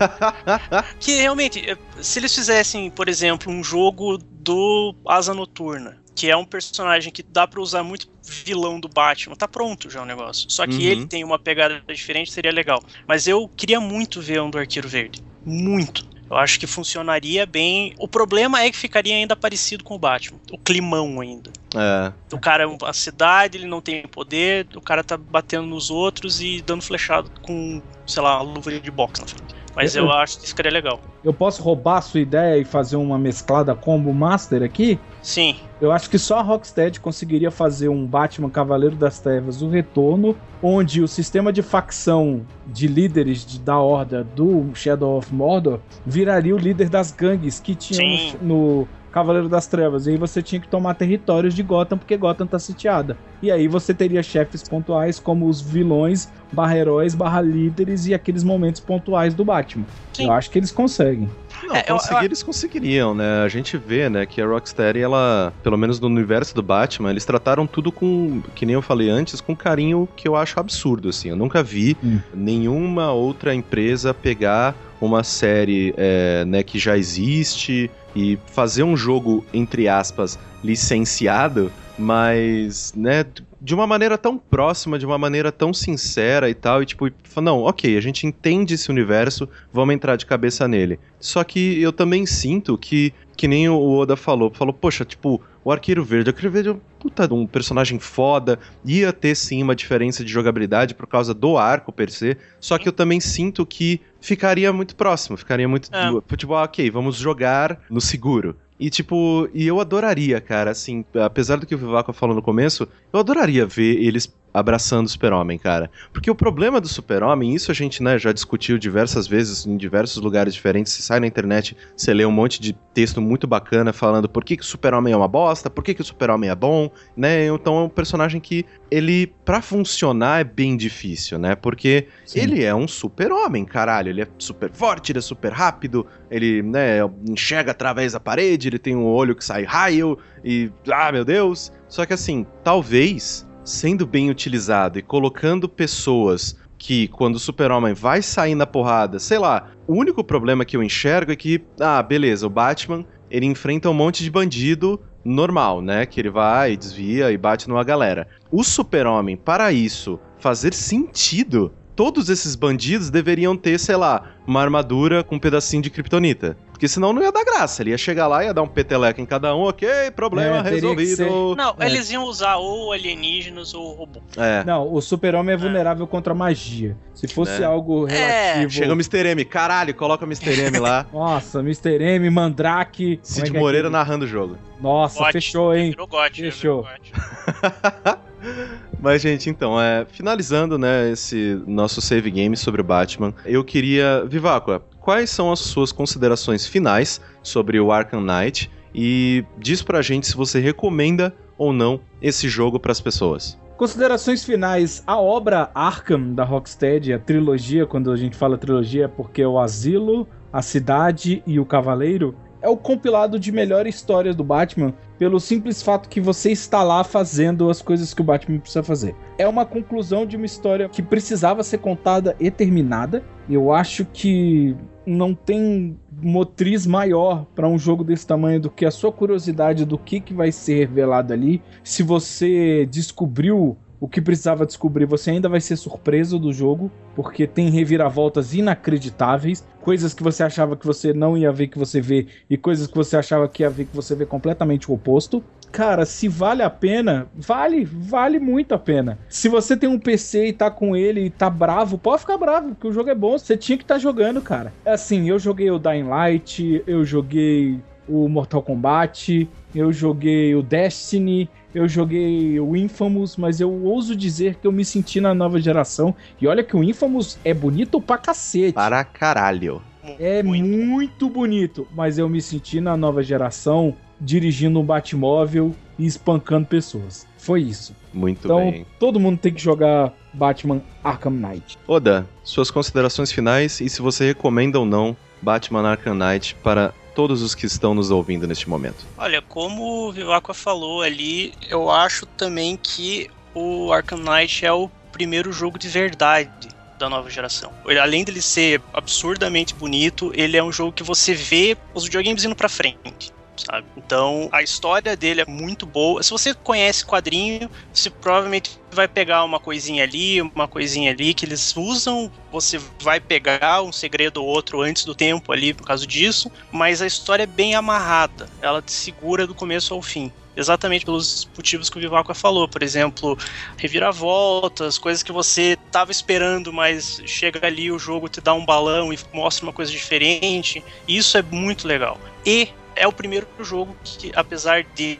que 1.01 1.17
realmente, 1.17 1.69
eh, 1.69 1.77
se 2.01 2.19
eles 2.19 2.35
fizessem, 2.35 2.91
por 2.91 3.09
exemplo, 3.09 3.53
um 3.53 3.63
jogo 3.63 4.19
do 4.19 4.95
Asa 5.07 5.35
Noturna, 5.35 5.99
que 6.15 6.31
é 6.31 6.37
um 6.37 6.45
personagem 6.45 7.13
que 7.13 7.23
dá 7.23 7.47
para 7.47 7.61
usar 7.61 7.83
muito 7.83 8.09
vilão 8.23 8.79
do 8.79 8.89
Batman, 8.89 9.35
tá 9.35 9.49
pronto 9.49 9.91
já 9.91 10.03
o 10.03 10.07
negócio. 10.07 10.51
Só 10.51 10.67
que 10.67 10.75
uhum. 10.75 10.81
ele 10.81 11.07
tem 11.07 11.25
uma 11.25 11.39
pegada 11.39 11.83
diferente, 11.89 12.31
seria 12.31 12.53
legal. 12.53 12.83
Mas 13.07 13.27
eu 13.27 13.49
queria 13.49 13.81
muito 13.81 14.21
ver 14.21 14.41
um 14.43 14.51
do 14.51 14.59
Arqueiro 14.59 14.89
Verde. 14.89 15.23
Muito. 15.45 16.12
Eu 16.33 16.39
acho 16.39 16.59
que 16.59 16.67
funcionaria 16.67 17.45
bem. 17.45 17.93
O 17.99 18.09
problema 18.09 18.63
é 18.63 18.71
que 18.71 18.77
ficaria 18.79 19.15
ainda 19.15 19.37
parecido 19.37 19.85
com 19.85 19.95
o 19.95 19.99
Batman. 19.99 20.41
O 20.51 20.57
climão 20.57 21.21
ainda. 21.21 21.53
É. 21.77 22.11
O 22.35 22.41
cara 22.41 22.65
é 22.65 22.77
a 22.87 22.93
cidade, 22.95 23.59
ele 23.59 23.67
não 23.67 23.83
tem 23.83 24.09
poder, 24.09 24.67
o 24.75 24.81
cara 24.81 25.05
tá 25.05 25.15
batendo 25.15 25.67
nos 25.67 25.91
outros 25.91 26.41
e 26.41 26.63
dando 26.63 26.83
flechado 26.83 27.31
com, 27.43 27.83
sei 28.07 28.23
lá, 28.23 28.43
uma 28.43 28.55
luva 28.55 28.73
de 28.73 28.91
boxe 28.91 29.21
na 29.21 29.27
frente. 29.27 29.55
Mas 29.75 29.97
eu, 29.97 30.05
eu 30.05 30.13
acho 30.13 30.39
que 30.39 30.45
isso 30.45 30.55
seria 30.55 30.71
legal. 30.71 31.01
Eu 31.25 31.33
posso 31.33 31.63
roubar 31.63 31.99
a 31.99 32.03
sua 32.03 32.21
ideia 32.21 32.61
e 32.61 32.65
fazer 32.65 32.97
uma 32.97 33.19
mesclada 33.19 33.75
combo 33.75 34.13
master 34.13 34.63
aqui? 34.63 34.99
Sim. 35.23 35.57
Eu 35.81 35.91
acho 35.91 36.11
que 36.11 36.19
só 36.19 36.39
a 36.39 36.43
Rocksteady 36.43 37.01
conseguiria 37.01 37.51
fazer 37.51 37.89
um 37.89 38.07
Batman 38.07 38.51
Cavaleiro 38.51 38.97
das 38.97 39.19
Trevas, 39.21 39.63
o 39.63 39.69
retorno, 39.69 40.37
onde 40.63 41.03
o 41.03 41.09
sistema 41.09 41.53
de 41.53 41.63
facção 41.63 42.43
de 42.67 42.87
líderes 42.87 43.45
de, 43.45 43.59
da 43.59 43.79
horda 43.79 44.23
do 44.23 44.71
Shadow 44.75 45.17
of 45.17 45.33
Mordor 45.35 45.81
viraria 46.05 46.55
o 46.55 46.59
líder 46.59 46.89
das 46.89 47.11
gangues 47.11 47.59
que 47.59 47.75
tinham 47.75 48.35
no, 48.43 48.89
Cavaleiro 49.13 49.49
das 49.49 49.67
Trevas. 49.67 50.07
E 50.07 50.11
aí 50.11 50.17
você 50.17 50.43
tinha 50.43 50.61
que 50.61 50.67
tomar 50.67 50.95
territórios 50.95 51.55
de 51.55 51.63
Gotham, 51.63 51.99
porque 51.99 52.17
Gotham 52.17 52.47
tá 52.47 52.59
sitiada. 52.59 53.17
E 53.43 53.51
aí 53.51 53.69
você 53.69 53.93
teria 53.93 54.23
chefes 54.23 54.63
pontuais 54.63 55.21
como 55.21 55.49
os 55.49 55.61
vilões, 55.61 56.29
barra 56.51 56.77
heróis, 56.77 57.15
barra 57.15 57.41
líderes 57.41 58.07
e 58.07 58.15
aqueles 58.15 58.43
momentos 58.43 58.81
pontuais 58.81 59.35
do 59.35 59.45
Batman. 59.45 59.85
Sim. 60.13 60.27
Eu 60.27 60.33
acho 60.33 60.51
que 60.51 60.59
eles 60.59 60.73
conseguem. 60.73 61.29
Não, 61.63 61.77
é, 61.77 61.83
conseguir 61.83 62.21
eu... 62.21 62.25
eles 62.25 62.43
conseguiriam, 62.43 63.15
né? 63.15 63.43
A 63.45 63.49
gente 63.49 63.77
vê, 63.77 64.09
né, 64.09 64.27
que 64.27 64.41
a 64.41 64.47
Rocksteady, 64.47 65.01
ela, 65.01 65.53
pelo 65.63 65.77
menos 65.77 66.01
no 66.01 66.07
universo 66.07 66.55
do 66.55 66.63
Batman, 66.63 67.11
eles 67.11 67.25
trataram 67.25 67.67
tudo 67.67 67.93
com, 67.93 68.43
que 68.55 68.67
nem 68.67 68.75
eu 68.75 68.83
falei 68.83 69.11
antes, 69.11 69.41
com 69.41 69.55
carinho 69.55 70.09
que 70.17 70.27
eu 70.27 70.35
acho 70.35 70.59
absurdo, 70.59 71.09
assim. 71.09 71.29
Eu 71.29 71.37
nunca 71.37 71.63
vi 71.63 71.97
hum. 72.03 72.19
nenhuma 72.35 73.13
outra 73.13 73.55
empresa 73.55 74.13
pegar 74.13 74.75
uma 75.01 75.25
série 75.25 75.93
é, 75.97 76.45
né, 76.45 76.63
que 76.63 76.79
já 76.79 76.97
existe 76.97 77.91
e 78.15 78.39
fazer 78.47 78.83
um 78.83 78.97
jogo, 78.97 79.45
entre 79.53 79.89
aspas, 79.89 80.39
licenciado, 80.63 81.73
mas, 81.99 82.93
né, 82.97 83.25
de 83.61 83.75
uma 83.75 83.87
maneira 83.87 84.19
tão 84.19 84.37
próxima, 84.37 84.99
de 84.99 85.07
uma 85.07 85.19
maneira 85.19 85.53
tão 85.53 85.73
sincera 85.73 86.51
e 86.51 86.55
tal, 86.55 86.83
e 86.83 86.87
tipo, 86.87 87.09
não, 87.41 87.63
ok, 87.63 87.97
a 87.97 88.01
gente 88.01 88.27
entende 88.27 88.75
esse 88.75 88.91
universo, 88.91 89.49
vamos 89.73 89.95
entrar 89.95 90.17
de 90.17 90.27
cabeça 90.27 90.67
nele. 90.67 90.99
Só 91.21 91.45
que 91.45 91.81
eu 91.81 91.93
também 91.93 92.27
sinto 92.27 92.77
que, 92.77 93.13
que 93.37 93.47
nem 93.47 93.69
o 93.69 93.99
Oda 93.99 94.17
falou, 94.17 94.51
falou, 94.53 94.75
poxa, 94.75 95.05
tipo, 95.05 95.41
o 95.65 95.71
Arqueiro 95.71 96.05
Verde. 96.05 96.31
O 96.31 96.33
Arqueiro 96.33 96.51
Verde 96.51 96.69
é 96.71 96.73
um 96.73 96.81
puta 96.99 97.33
um 97.33 97.47
personagem 97.47 97.99
foda. 97.99 98.59
Ia 98.85 99.13
ter 99.13 99.35
sim 99.35 99.63
uma 99.63 99.75
diferença 99.75 100.25
de 100.25 100.31
jogabilidade 100.31 100.95
por 100.95 101.07
causa 101.07 101.35
do 101.35 101.57
arco 101.57 101.93
per 101.93 102.11
se. 102.11 102.37
Só 102.61 102.79
que 102.79 102.89
eu 102.89 102.93
também 102.93 103.21
sinto 103.21 103.67
que 103.67 104.01
ficaria 104.23 104.73
muito 104.73 104.97
próximo. 104.97 105.37
Ficaria 105.37 105.69
muito. 105.69 105.91
É. 105.95 106.37
Tipo, 106.37 106.55
ah, 106.55 106.63
ok, 106.63 106.91
vamos 106.91 107.17
jogar 107.17 107.79
no 107.91 108.01
seguro. 108.01 108.57
E, 108.81 108.89
tipo, 108.89 109.49
e 109.55 109.67
eu 109.67 109.81
adoraria, 109.81 110.41
cara, 110.41 110.71
assim, 110.71 111.05
apesar 111.15 111.57
do 111.57 111.67
que 111.67 111.75
o 111.75 111.79
Vivaco 111.79 112.13
falou 112.13 112.35
no 112.35 112.43
começo, 112.43 112.89
eu 113.13 113.21
adoraria 113.21 113.65
ver 113.65 114.03
eles 114.03 114.27
abraçando 114.53 115.07
o 115.07 115.09
super-homem, 115.09 115.59
cara. 115.59 115.91
Porque 116.13 116.31
o 116.31 116.35
problema 116.35 116.81
do 116.81 116.89
super-homem, 116.89 117.55
isso 117.55 117.71
a 117.71 117.75
gente 117.75 118.03
né, 118.03 118.19
já 118.19 118.33
discutiu 118.33 118.79
diversas 118.79 119.27
vezes 119.27 119.67
em 119.67 119.77
diversos 119.77 120.23
lugares 120.23 120.55
diferentes. 120.55 120.93
Você 120.93 121.03
sai 121.03 121.21
na 121.21 121.27
internet, 121.27 121.77
você 121.97 122.13
lê 122.13 122.25
um 122.25 122.31
monte 122.31 122.61
de 122.61 122.73
texto 122.93 123.21
muito 123.21 123.47
bacana 123.47 123.93
falando 123.93 124.29
por 124.29 124.45
que, 124.45 124.57
que 124.57 124.63
o 124.63 124.67
super-homem 124.67 125.13
é 125.13 125.17
uma 125.17 125.29
bosta, 125.29 125.71
por 125.71 125.83
que, 125.83 125.95
que 125.95 126.03
o 126.03 126.05
super-homem 126.05 126.51
é 126.51 126.55
bom, 126.55 126.91
né? 127.17 127.47
Então 127.47 127.79
é 127.79 127.83
um 127.85 127.89
personagem 127.89 128.41
que 128.41 128.67
ele, 128.91 129.33
para 129.45 129.63
funcionar, 129.63 130.41
é 130.41 130.45
bem 130.45 130.77
difícil, 130.77 131.39
né? 131.39 131.55
Porque 131.55 132.09
Sim. 132.27 132.41
ele 132.41 132.63
é 132.63 132.75
um 132.75 132.87
super-homem, 132.87 133.65
caralho. 133.65 134.11
Ele 134.11 134.23
é 134.23 134.29
super 134.39 134.71
forte, 134.71 135.13
ele 135.13 135.19
é 135.19 135.23
super 135.23 135.53
rápido, 135.53 136.07
ele, 136.31 136.63
né, 136.63 136.99
enxerga 137.29 137.71
através 137.71 138.13
da 138.13 138.21
parede, 138.21 138.69
ele 138.69 138.79
tem 138.79 138.95
um 138.95 139.07
olho 139.07 139.35
que 139.35 139.45
sai 139.45 139.65
raio 139.65 140.19
e. 140.45 140.71
Ah, 140.91 141.11
meu 141.11 141.25
Deus! 141.25 141.73
Só 141.89 142.05
que 142.05 142.13
assim, 142.13 142.47
talvez 142.63 143.47
sendo 143.65 144.07
bem 144.07 144.31
utilizado 144.31 144.99
e 144.99 145.03
colocando 145.03 145.69
pessoas 145.69 146.57
que 146.79 147.07
quando 147.09 147.37
o 147.37 147.39
Super-Homem 147.39 147.95
vai 147.95 148.23
sair 148.23 148.57
na 148.57 148.67
porrada, 148.67 149.19
sei 149.21 149.39
lá, 149.39 149.71
o 149.87 149.95
único 149.95 150.25
problema 150.25 150.65
que 150.65 150.77
eu 150.77 150.83
enxergo 150.83 151.31
é 151.31 151.37
que, 151.37 151.63
ah, 151.81 152.03
beleza, 152.03 152.47
o 152.47 152.51
Batman, 152.51 153.05
ele 153.31 153.47
enfrenta 153.47 153.89
um 153.89 153.95
monte 153.95 154.25
de 154.25 154.31
bandido 154.31 155.01
normal, 155.25 155.81
né? 155.81 156.05
Que 156.05 156.21
ele 156.21 156.31
vai, 156.31 156.77
desvia 156.77 157.31
e 157.31 157.39
bate 157.39 157.69
numa 157.69 157.85
galera. 157.85 158.27
O 158.51 158.65
Super-Homem, 158.65 159.37
para 159.37 159.73
isso 159.73 160.19
fazer 160.41 160.75
sentido, 160.75 161.73
todos 161.95 162.29
esses 162.29 162.57
bandidos 162.57 163.11
deveriam 163.11 163.57
ter, 163.57 163.79
sei 163.79 163.95
lá, 163.97 164.35
uma 164.45 164.61
armadura 164.61 165.23
com 165.23 165.37
um 165.37 165.41
pedacinho 165.41 165.83
de 165.83 165.91
kryptonita. 165.91 166.57
Porque 166.83 166.89
senão 166.89 167.13
não 167.13 167.23
ia 167.23 167.31
dar 167.31 167.45
graça. 167.45 167.81
Ele 167.81 167.91
ia 167.91 167.97
chegar 167.97 168.27
lá, 168.27 168.45
ia 168.45 168.53
dar 168.53 168.63
um 168.63 168.67
peteleco 168.67 169.21
em 169.21 169.25
cada 169.25 169.55
um, 169.55 169.61
ok, 169.61 169.89
problema 170.17 170.57
É, 170.57 170.63
resolvido. 170.63 171.55
Não, 171.57 171.77
É. 171.79 171.87
eles 171.87 172.11
iam 172.11 172.25
usar 172.25 172.57
ou 172.57 172.91
alienígenas 172.91 173.73
ou 173.73 173.95
robô. 173.95 174.21
É. 174.37 174.65
Não, 174.65 174.93
o 174.93 175.01
super-homem 175.01 175.55
é 175.55 175.57
vulnerável 175.57 176.05
contra 176.09 176.33
a 176.33 176.35
magia. 176.35 176.97
Se 177.15 177.29
fosse 177.29 177.61
Né? 177.61 177.67
algo 177.67 178.09
É. 178.09 178.55
relativo... 178.55 178.73
Chega 178.73 178.91
o 178.93 178.97
Mr. 178.97 179.29
M, 179.29 179.45
caralho, 179.45 179.95
coloca 179.95 180.25
o 180.25 180.29
Mr. 180.29 180.61
M 180.61 180.81
lá. 180.81 181.07
Nossa, 181.15 181.61
Mr. 181.61 182.03
M, 182.03 182.29
Mandrake... 182.31 183.21
é 183.23 183.25
Cid 183.25 183.57
é 183.57 183.61
Moreira 183.61 183.89
narrando 183.89 184.25
o 184.25 184.29
jogo. 184.29 184.59
Nossa, 184.81 185.25
fechou, 185.31 185.73
hein? 185.73 185.95
Gote. 185.97 186.43
Fechou. 186.43 186.85
Mas, 189.01 189.23
gente, 189.23 189.49
então, 189.49 189.81
é, 189.81 190.05
finalizando, 190.05 190.77
né, 190.77 191.13
esse 191.13 191.63
nosso 191.65 192.01
save 192.01 192.29
game 192.29 192.57
sobre 192.57 192.81
o 192.81 192.85
Batman, 192.85 193.33
eu 193.45 193.63
queria. 193.63 194.25
Viváqua, 194.27 194.83
quais 195.03 195.29
são 195.29 195.53
as 195.53 195.59
suas 195.59 195.93
considerações 195.93 196.67
finais 196.67 197.21
sobre 197.43 197.79
o 197.79 197.93
Arkham 197.93 198.23
Knight? 198.23 198.71
E 198.95 199.45
diz 199.59 199.83
pra 199.83 200.01
gente 200.01 200.27
se 200.27 200.37
você 200.37 200.61
recomenda 200.61 201.35
ou 201.59 201.73
não 201.73 202.01
esse 202.21 202.49
jogo 202.49 202.79
pras 202.79 203.01
pessoas. 203.01 203.59
Considerações 203.77 204.45
finais. 204.45 205.03
A 205.07 205.19
obra 205.19 205.71
Arkham 205.75 206.35
da 206.35 206.45
Rocksteady, 206.45 207.13
a 207.13 207.19
trilogia, 207.19 207.85
quando 207.85 208.13
a 208.13 208.17
gente 208.17 208.37
fala 208.37 208.57
trilogia, 208.57 209.07
é 209.07 209.09
porque 209.09 209.43
é 209.43 209.49
o 209.49 209.59
Asilo, 209.59 210.29
a 210.53 210.63
Cidade 210.63 211.43
e 211.47 211.59
o 211.59 211.67
Cavaleiro, 211.67 212.37
é 212.63 212.69
o 212.69 212.77
compilado 212.77 213.39
de 213.39 213.51
melhores 213.51 213.97
histórias 213.97 214.37
do 214.37 214.45
Batman, 214.45 214.95
pelo 215.19 215.41
simples 215.41 215.83
fato 215.83 216.09
que 216.09 216.21
você 216.21 216.51
está 216.53 216.83
lá 216.83 217.05
fazendo 217.05 217.69
as 217.69 217.83
coisas 217.83 218.15
que 218.15 218.21
o 218.21 218.25
Batman 218.25 218.59
precisa 218.59 218.83
fazer. 218.83 219.15
É 219.37 219.47
uma 219.47 219.67
conclusão 219.67 220.25
de 220.25 220.37
uma 220.37 220.47
história 220.47 220.89
que 220.89 221.03
precisava 221.03 221.63
ser 221.63 221.79
contada 221.79 222.37
e 222.39 222.51
terminada. 222.51 223.23
Eu 223.51 223.73
acho 223.73 224.05
que 224.05 224.77
não 225.05 225.35
tem 225.35 225.99
motriz 226.23 226.87
maior 226.87 227.45
para 227.55 227.69
um 227.69 227.79
jogo 227.79 228.05
desse 228.05 228.27
tamanho 228.27 228.61
do 228.61 228.71
que 228.71 228.87
a 228.87 228.91
sua 228.91 229.13
curiosidade 229.13 229.85
do 229.85 229.99
que, 229.99 230.21
que 230.21 230.33
vai 230.33 230.53
ser 230.53 230.79
revelado 230.81 231.33
ali. 231.33 231.61
Se 231.83 232.03
você 232.03 232.87
descobriu 232.87 233.77
o 234.03 234.09
que 234.09 234.21
precisava 234.21 234.67
descobrir, 234.67 235.07
você 235.07 235.31
ainda 235.31 235.49
vai 235.49 235.61
ser 235.61 235.77
surpreso 235.77 236.37
do 236.37 236.53
jogo, 236.53 236.91
porque 237.15 237.47
tem 237.47 237.71
reviravoltas 237.71 238.53
inacreditáveis, 238.53 239.65
coisas 239.81 240.13
que 240.13 240.25
você 240.25 240.43
achava 240.43 240.77
que 240.77 240.85
você 240.85 241.13
não 241.13 241.39
ia 241.39 241.53
ver 241.53 241.69
que 241.69 241.79
você 241.79 242.01
vê 242.01 242.27
e 242.51 242.57
coisas 242.57 242.89
que 242.89 242.97
você 242.97 243.17
achava 243.17 243.49
que 243.49 243.63
ia 243.63 243.71
ver 243.71 243.85
que 243.85 243.95
você 243.95 244.17
vê 244.17 244.27
completamente 244.27 244.91
o 244.91 244.95
oposto. 244.95 245.41
Cara, 245.71 246.05
se 246.05 246.27
vale 246.27 246.65
a 246.65 246.69
pena, 246.69 247.29
vale, 247.33 247.85
vale 247.85 248.41
muito 248.41 248.75
a 248.75 248.79
pena. 248.79 249.21
Se 249.29 249.49
você 249.49 249.77
tem 249.77 249.89
um 249.89 250.01
PC 250.01 250.49
e 250.49 250.53
tá 250.53 250.69
com 250.69 250.97
ele 250.97 251.27
e 251.27 251.31
tá 251.31 251.49
bravo, 251.49 251.97
pode 251.97 252.23
ficar 252.23 252.37
bravo, 252.37 252.71
porque 252.71 252.89
o 252.89 252.93
jogo 252.93 253.09
é 253.09 253.15
bom, 253.15 253.39
você 253.39 253.57
tinha 253.57 253.79
que 253.79 253.85
estar 253.85 253.95
tá 253.95 254.01
jogando, 254.01 254.43
cara. 254.43 254.73
Assim, 254.85 255.29
eu 255.29 255.39
joguei 255.39 255.71
o 255.71 255.79
Dying 255.79 256.09
Light, 256.09 256.83
eu 256.89 257.05
joguei 257.05 257.81
o 258.09 258.29
Mortal 258.29 258.63
Kombat, 258.63 259.49
eu 259.73 259.93
joguei 259.93 260.55
o 260.57 260.63
Destiny, 260.63 261.49
eu 261.75 261.89
joguei 261.89 262.59
o 262.61 262.77
Infamous, 262.77 263.37
mas 263.37 263.61
eu 263.61 263.71
ouso 263.71 264.15
dizer 264.15 264.57
que 264.57 264.67
eu 264.67 264.73
me 264.73 264.85
senti 264.85 265.21
na 265.21 265.35
nova 265.35 265.61
geração. 265.61 266.15
E 266.41 266.47
olha 266.47 266.63
que 266.63 266.77
o 266.77 266.83
Infamous 266.83 267.39
é 267.45 267.55
bonito 267.55 268.01
pra 268.01 268.19
cacete. 268.19 268.73
Para 268.73 269.03
caralho. 269.05 269.83
É 270.19 270.43
Muito. 270.43 270.69
muito. 270.69 271.29
bonito, 271.29 271.87
mas 271.95 272.19
eu 272.19 272.29
me 272.29 272.43
senti 272.43 272.81
na 272.81 272.97
nova 272.97 273.23
geração 273.23 273.95
dirigindo 274.21 274.81
um 274.81 274.85
Batmóvel 274.85 275.75
e 275.99 276.07
espancando 276.07 276.67
pessoas. 276.67 277.27
Foi 277.39 277.63
isso. 277.63 277.95
Muito 278.13 278.45
então, 278.45 278.71
bem. 278.71 278.87
todo 278.99 279.19
mundo 279.21 279.39
tem 279.39 279.53
que 279.53 279.61
jogar 279.63 280.13
Batman 280.33 280.81
Arkham 281.03 281.33
Knight. 281.33 281.79
Oda, 281.87 282.27
suas 282.45 282.71
considerações 282.71 283.33
finais 283.33 283.81
e 283.81 283.89
se 283.89 284.03
você 284.03 284.27
recomenda 284.27 284.79
ou 284.79 284.87
não 284.87 285.17
Batman 285.41 285.89
Arkham 285.89 286.15
Knight 286.15 286.55
para 286.63 286.93
todos 287.15 287.43
os 287.43 287.55
que 287.55 287.67
estão 287.67 287.95
nos 287.95 288.11
ouvindo 288.11 288.47
neste 288.47 288.69
momento. 288.69 289.07
Olha, 289.17 289.43
como 289.43 290.09
o 290.09 290.13
Vivacqua 290.13 290.55
falou 290.55 291.03
ali, 291.03 291.53
eu 291.69 291.91
acho 291.91 292.27
também 292.27 292.77
que 292.77 293.31
o 293.55 293.93
Arkham 293.93 294.19
Knight 294.19 294.65
é 294.65 294.73
o 294.73 294.89
primeiro 295.13 295.53
jogo 295.53 295.79
de 295.79 295.89
verdade 295.89 296.69
da 296.99 297.09
nova 297.09 297.29
geração. 297.29 297.73
Além 298.01 298.25
dele 298.25 298.41
ser 298.41 298.81
absurdamente 298.95 299.75
bonito, 299.75 300.31
ele 300.35 300.57
é 300.57 300.63
um 300.63 300.73
jogo 300.73 300.93
que 300.93 301.03
você 301.03 301.35
vê 301.35 301.77
os 301.95 302.05
videogames 302.05 302.45
indo 302.45 302.55
pra 302.55 302.69
frente. 302.69 303.33
Sabe? 303.57 303.87
Então 303.97 304.49
a 304.51 304.63
história 304.63 305.17
dele 305.17 305.43
é 305.43 305.47
muito 305.47 305.85
boa. 305.85 306.23
Se 306.23 306.31
você 306.31 306.55
conhece 306.55 307.05
quadrinho, 307.05 307.71
você 307.93 308.09
provavelmente 308.09 308.81
vai 308.91 309.07
pegar 309.07 309.45
uma 309.45 309.61
coisinha 309.61 310.05
ali, 310.05 310.41
uma 310.41 310.67
coisinha 310.67 311.11
ali 311.11 311.35
que 311.35 311.45
eles 311.45 311.77
usam. 311.77 312.31
Você 312.51 312.81
vai 313.01 313.21
pegar 313.21 313.83
um 313.83 313.93
segredo 313.93 314.43
ou 314.43 314.49
outro 314.49 314.81
antes 314.81 315.05
do 315.05 315.15
tempo 315.15 315.53
ali 315.53 315.75
por 315.75 315.87
causa 315.87 316.07
disso. 316.07 316.51
Mas 316.71 317.03
a 317.03 317.07
história 317.07 317.43
é 317.43 317.47
bem 317.47 317.75
amarrada. 317.75 318.49
Ela 318.61 318.81
te 318.81 318.93
segura 318.93 319.47
do 319.47 319.55
começo 319.55 319.93
ao 319.93 320.03
fim 320.03 320.33
exatamente 320.57 321.05
pelos 321.05 321.49
motivos 321.57 321.89
que 321.89 321.97
o 321.97 322.01
Vivaco 322.01 322.35
falou, 322.35 322.69
por 322.69 322.83
exemplo, 322.83 323.39
reviravoltas, 323.77 324.99
coisas 324.99 325.23
que 325.23 325.33
você 325.33 325.79
tava 325.91 326.11
esperando, 326.11 326.73
mas 326.73 327.23
chega 327.25 327.67
ali 327.67 327.91
o 327.91 327.99
jogo 327.99 328.29
te 328.29 328.41
dá 328.41 328.53
um 328.53 328.65
balão 328.65 329.13
e 329.13 329.19
mostra 329.33 329.65
uma 329.65 329.73
coisa 329.73 329.91
diferente. 329.91 330.85
Isso 331.09 331.39
é 331.39 331.43
muito 331.43 331.87
legal. 331.87 332.21
E 332.45 332.69
é 332.97 333.07
o 333.07 333.13
primeiro 333.13 333.47
jogo 333.61 333.97
que, 334.05 334.33
apesar 334.35 334.85
de 334.95 335.19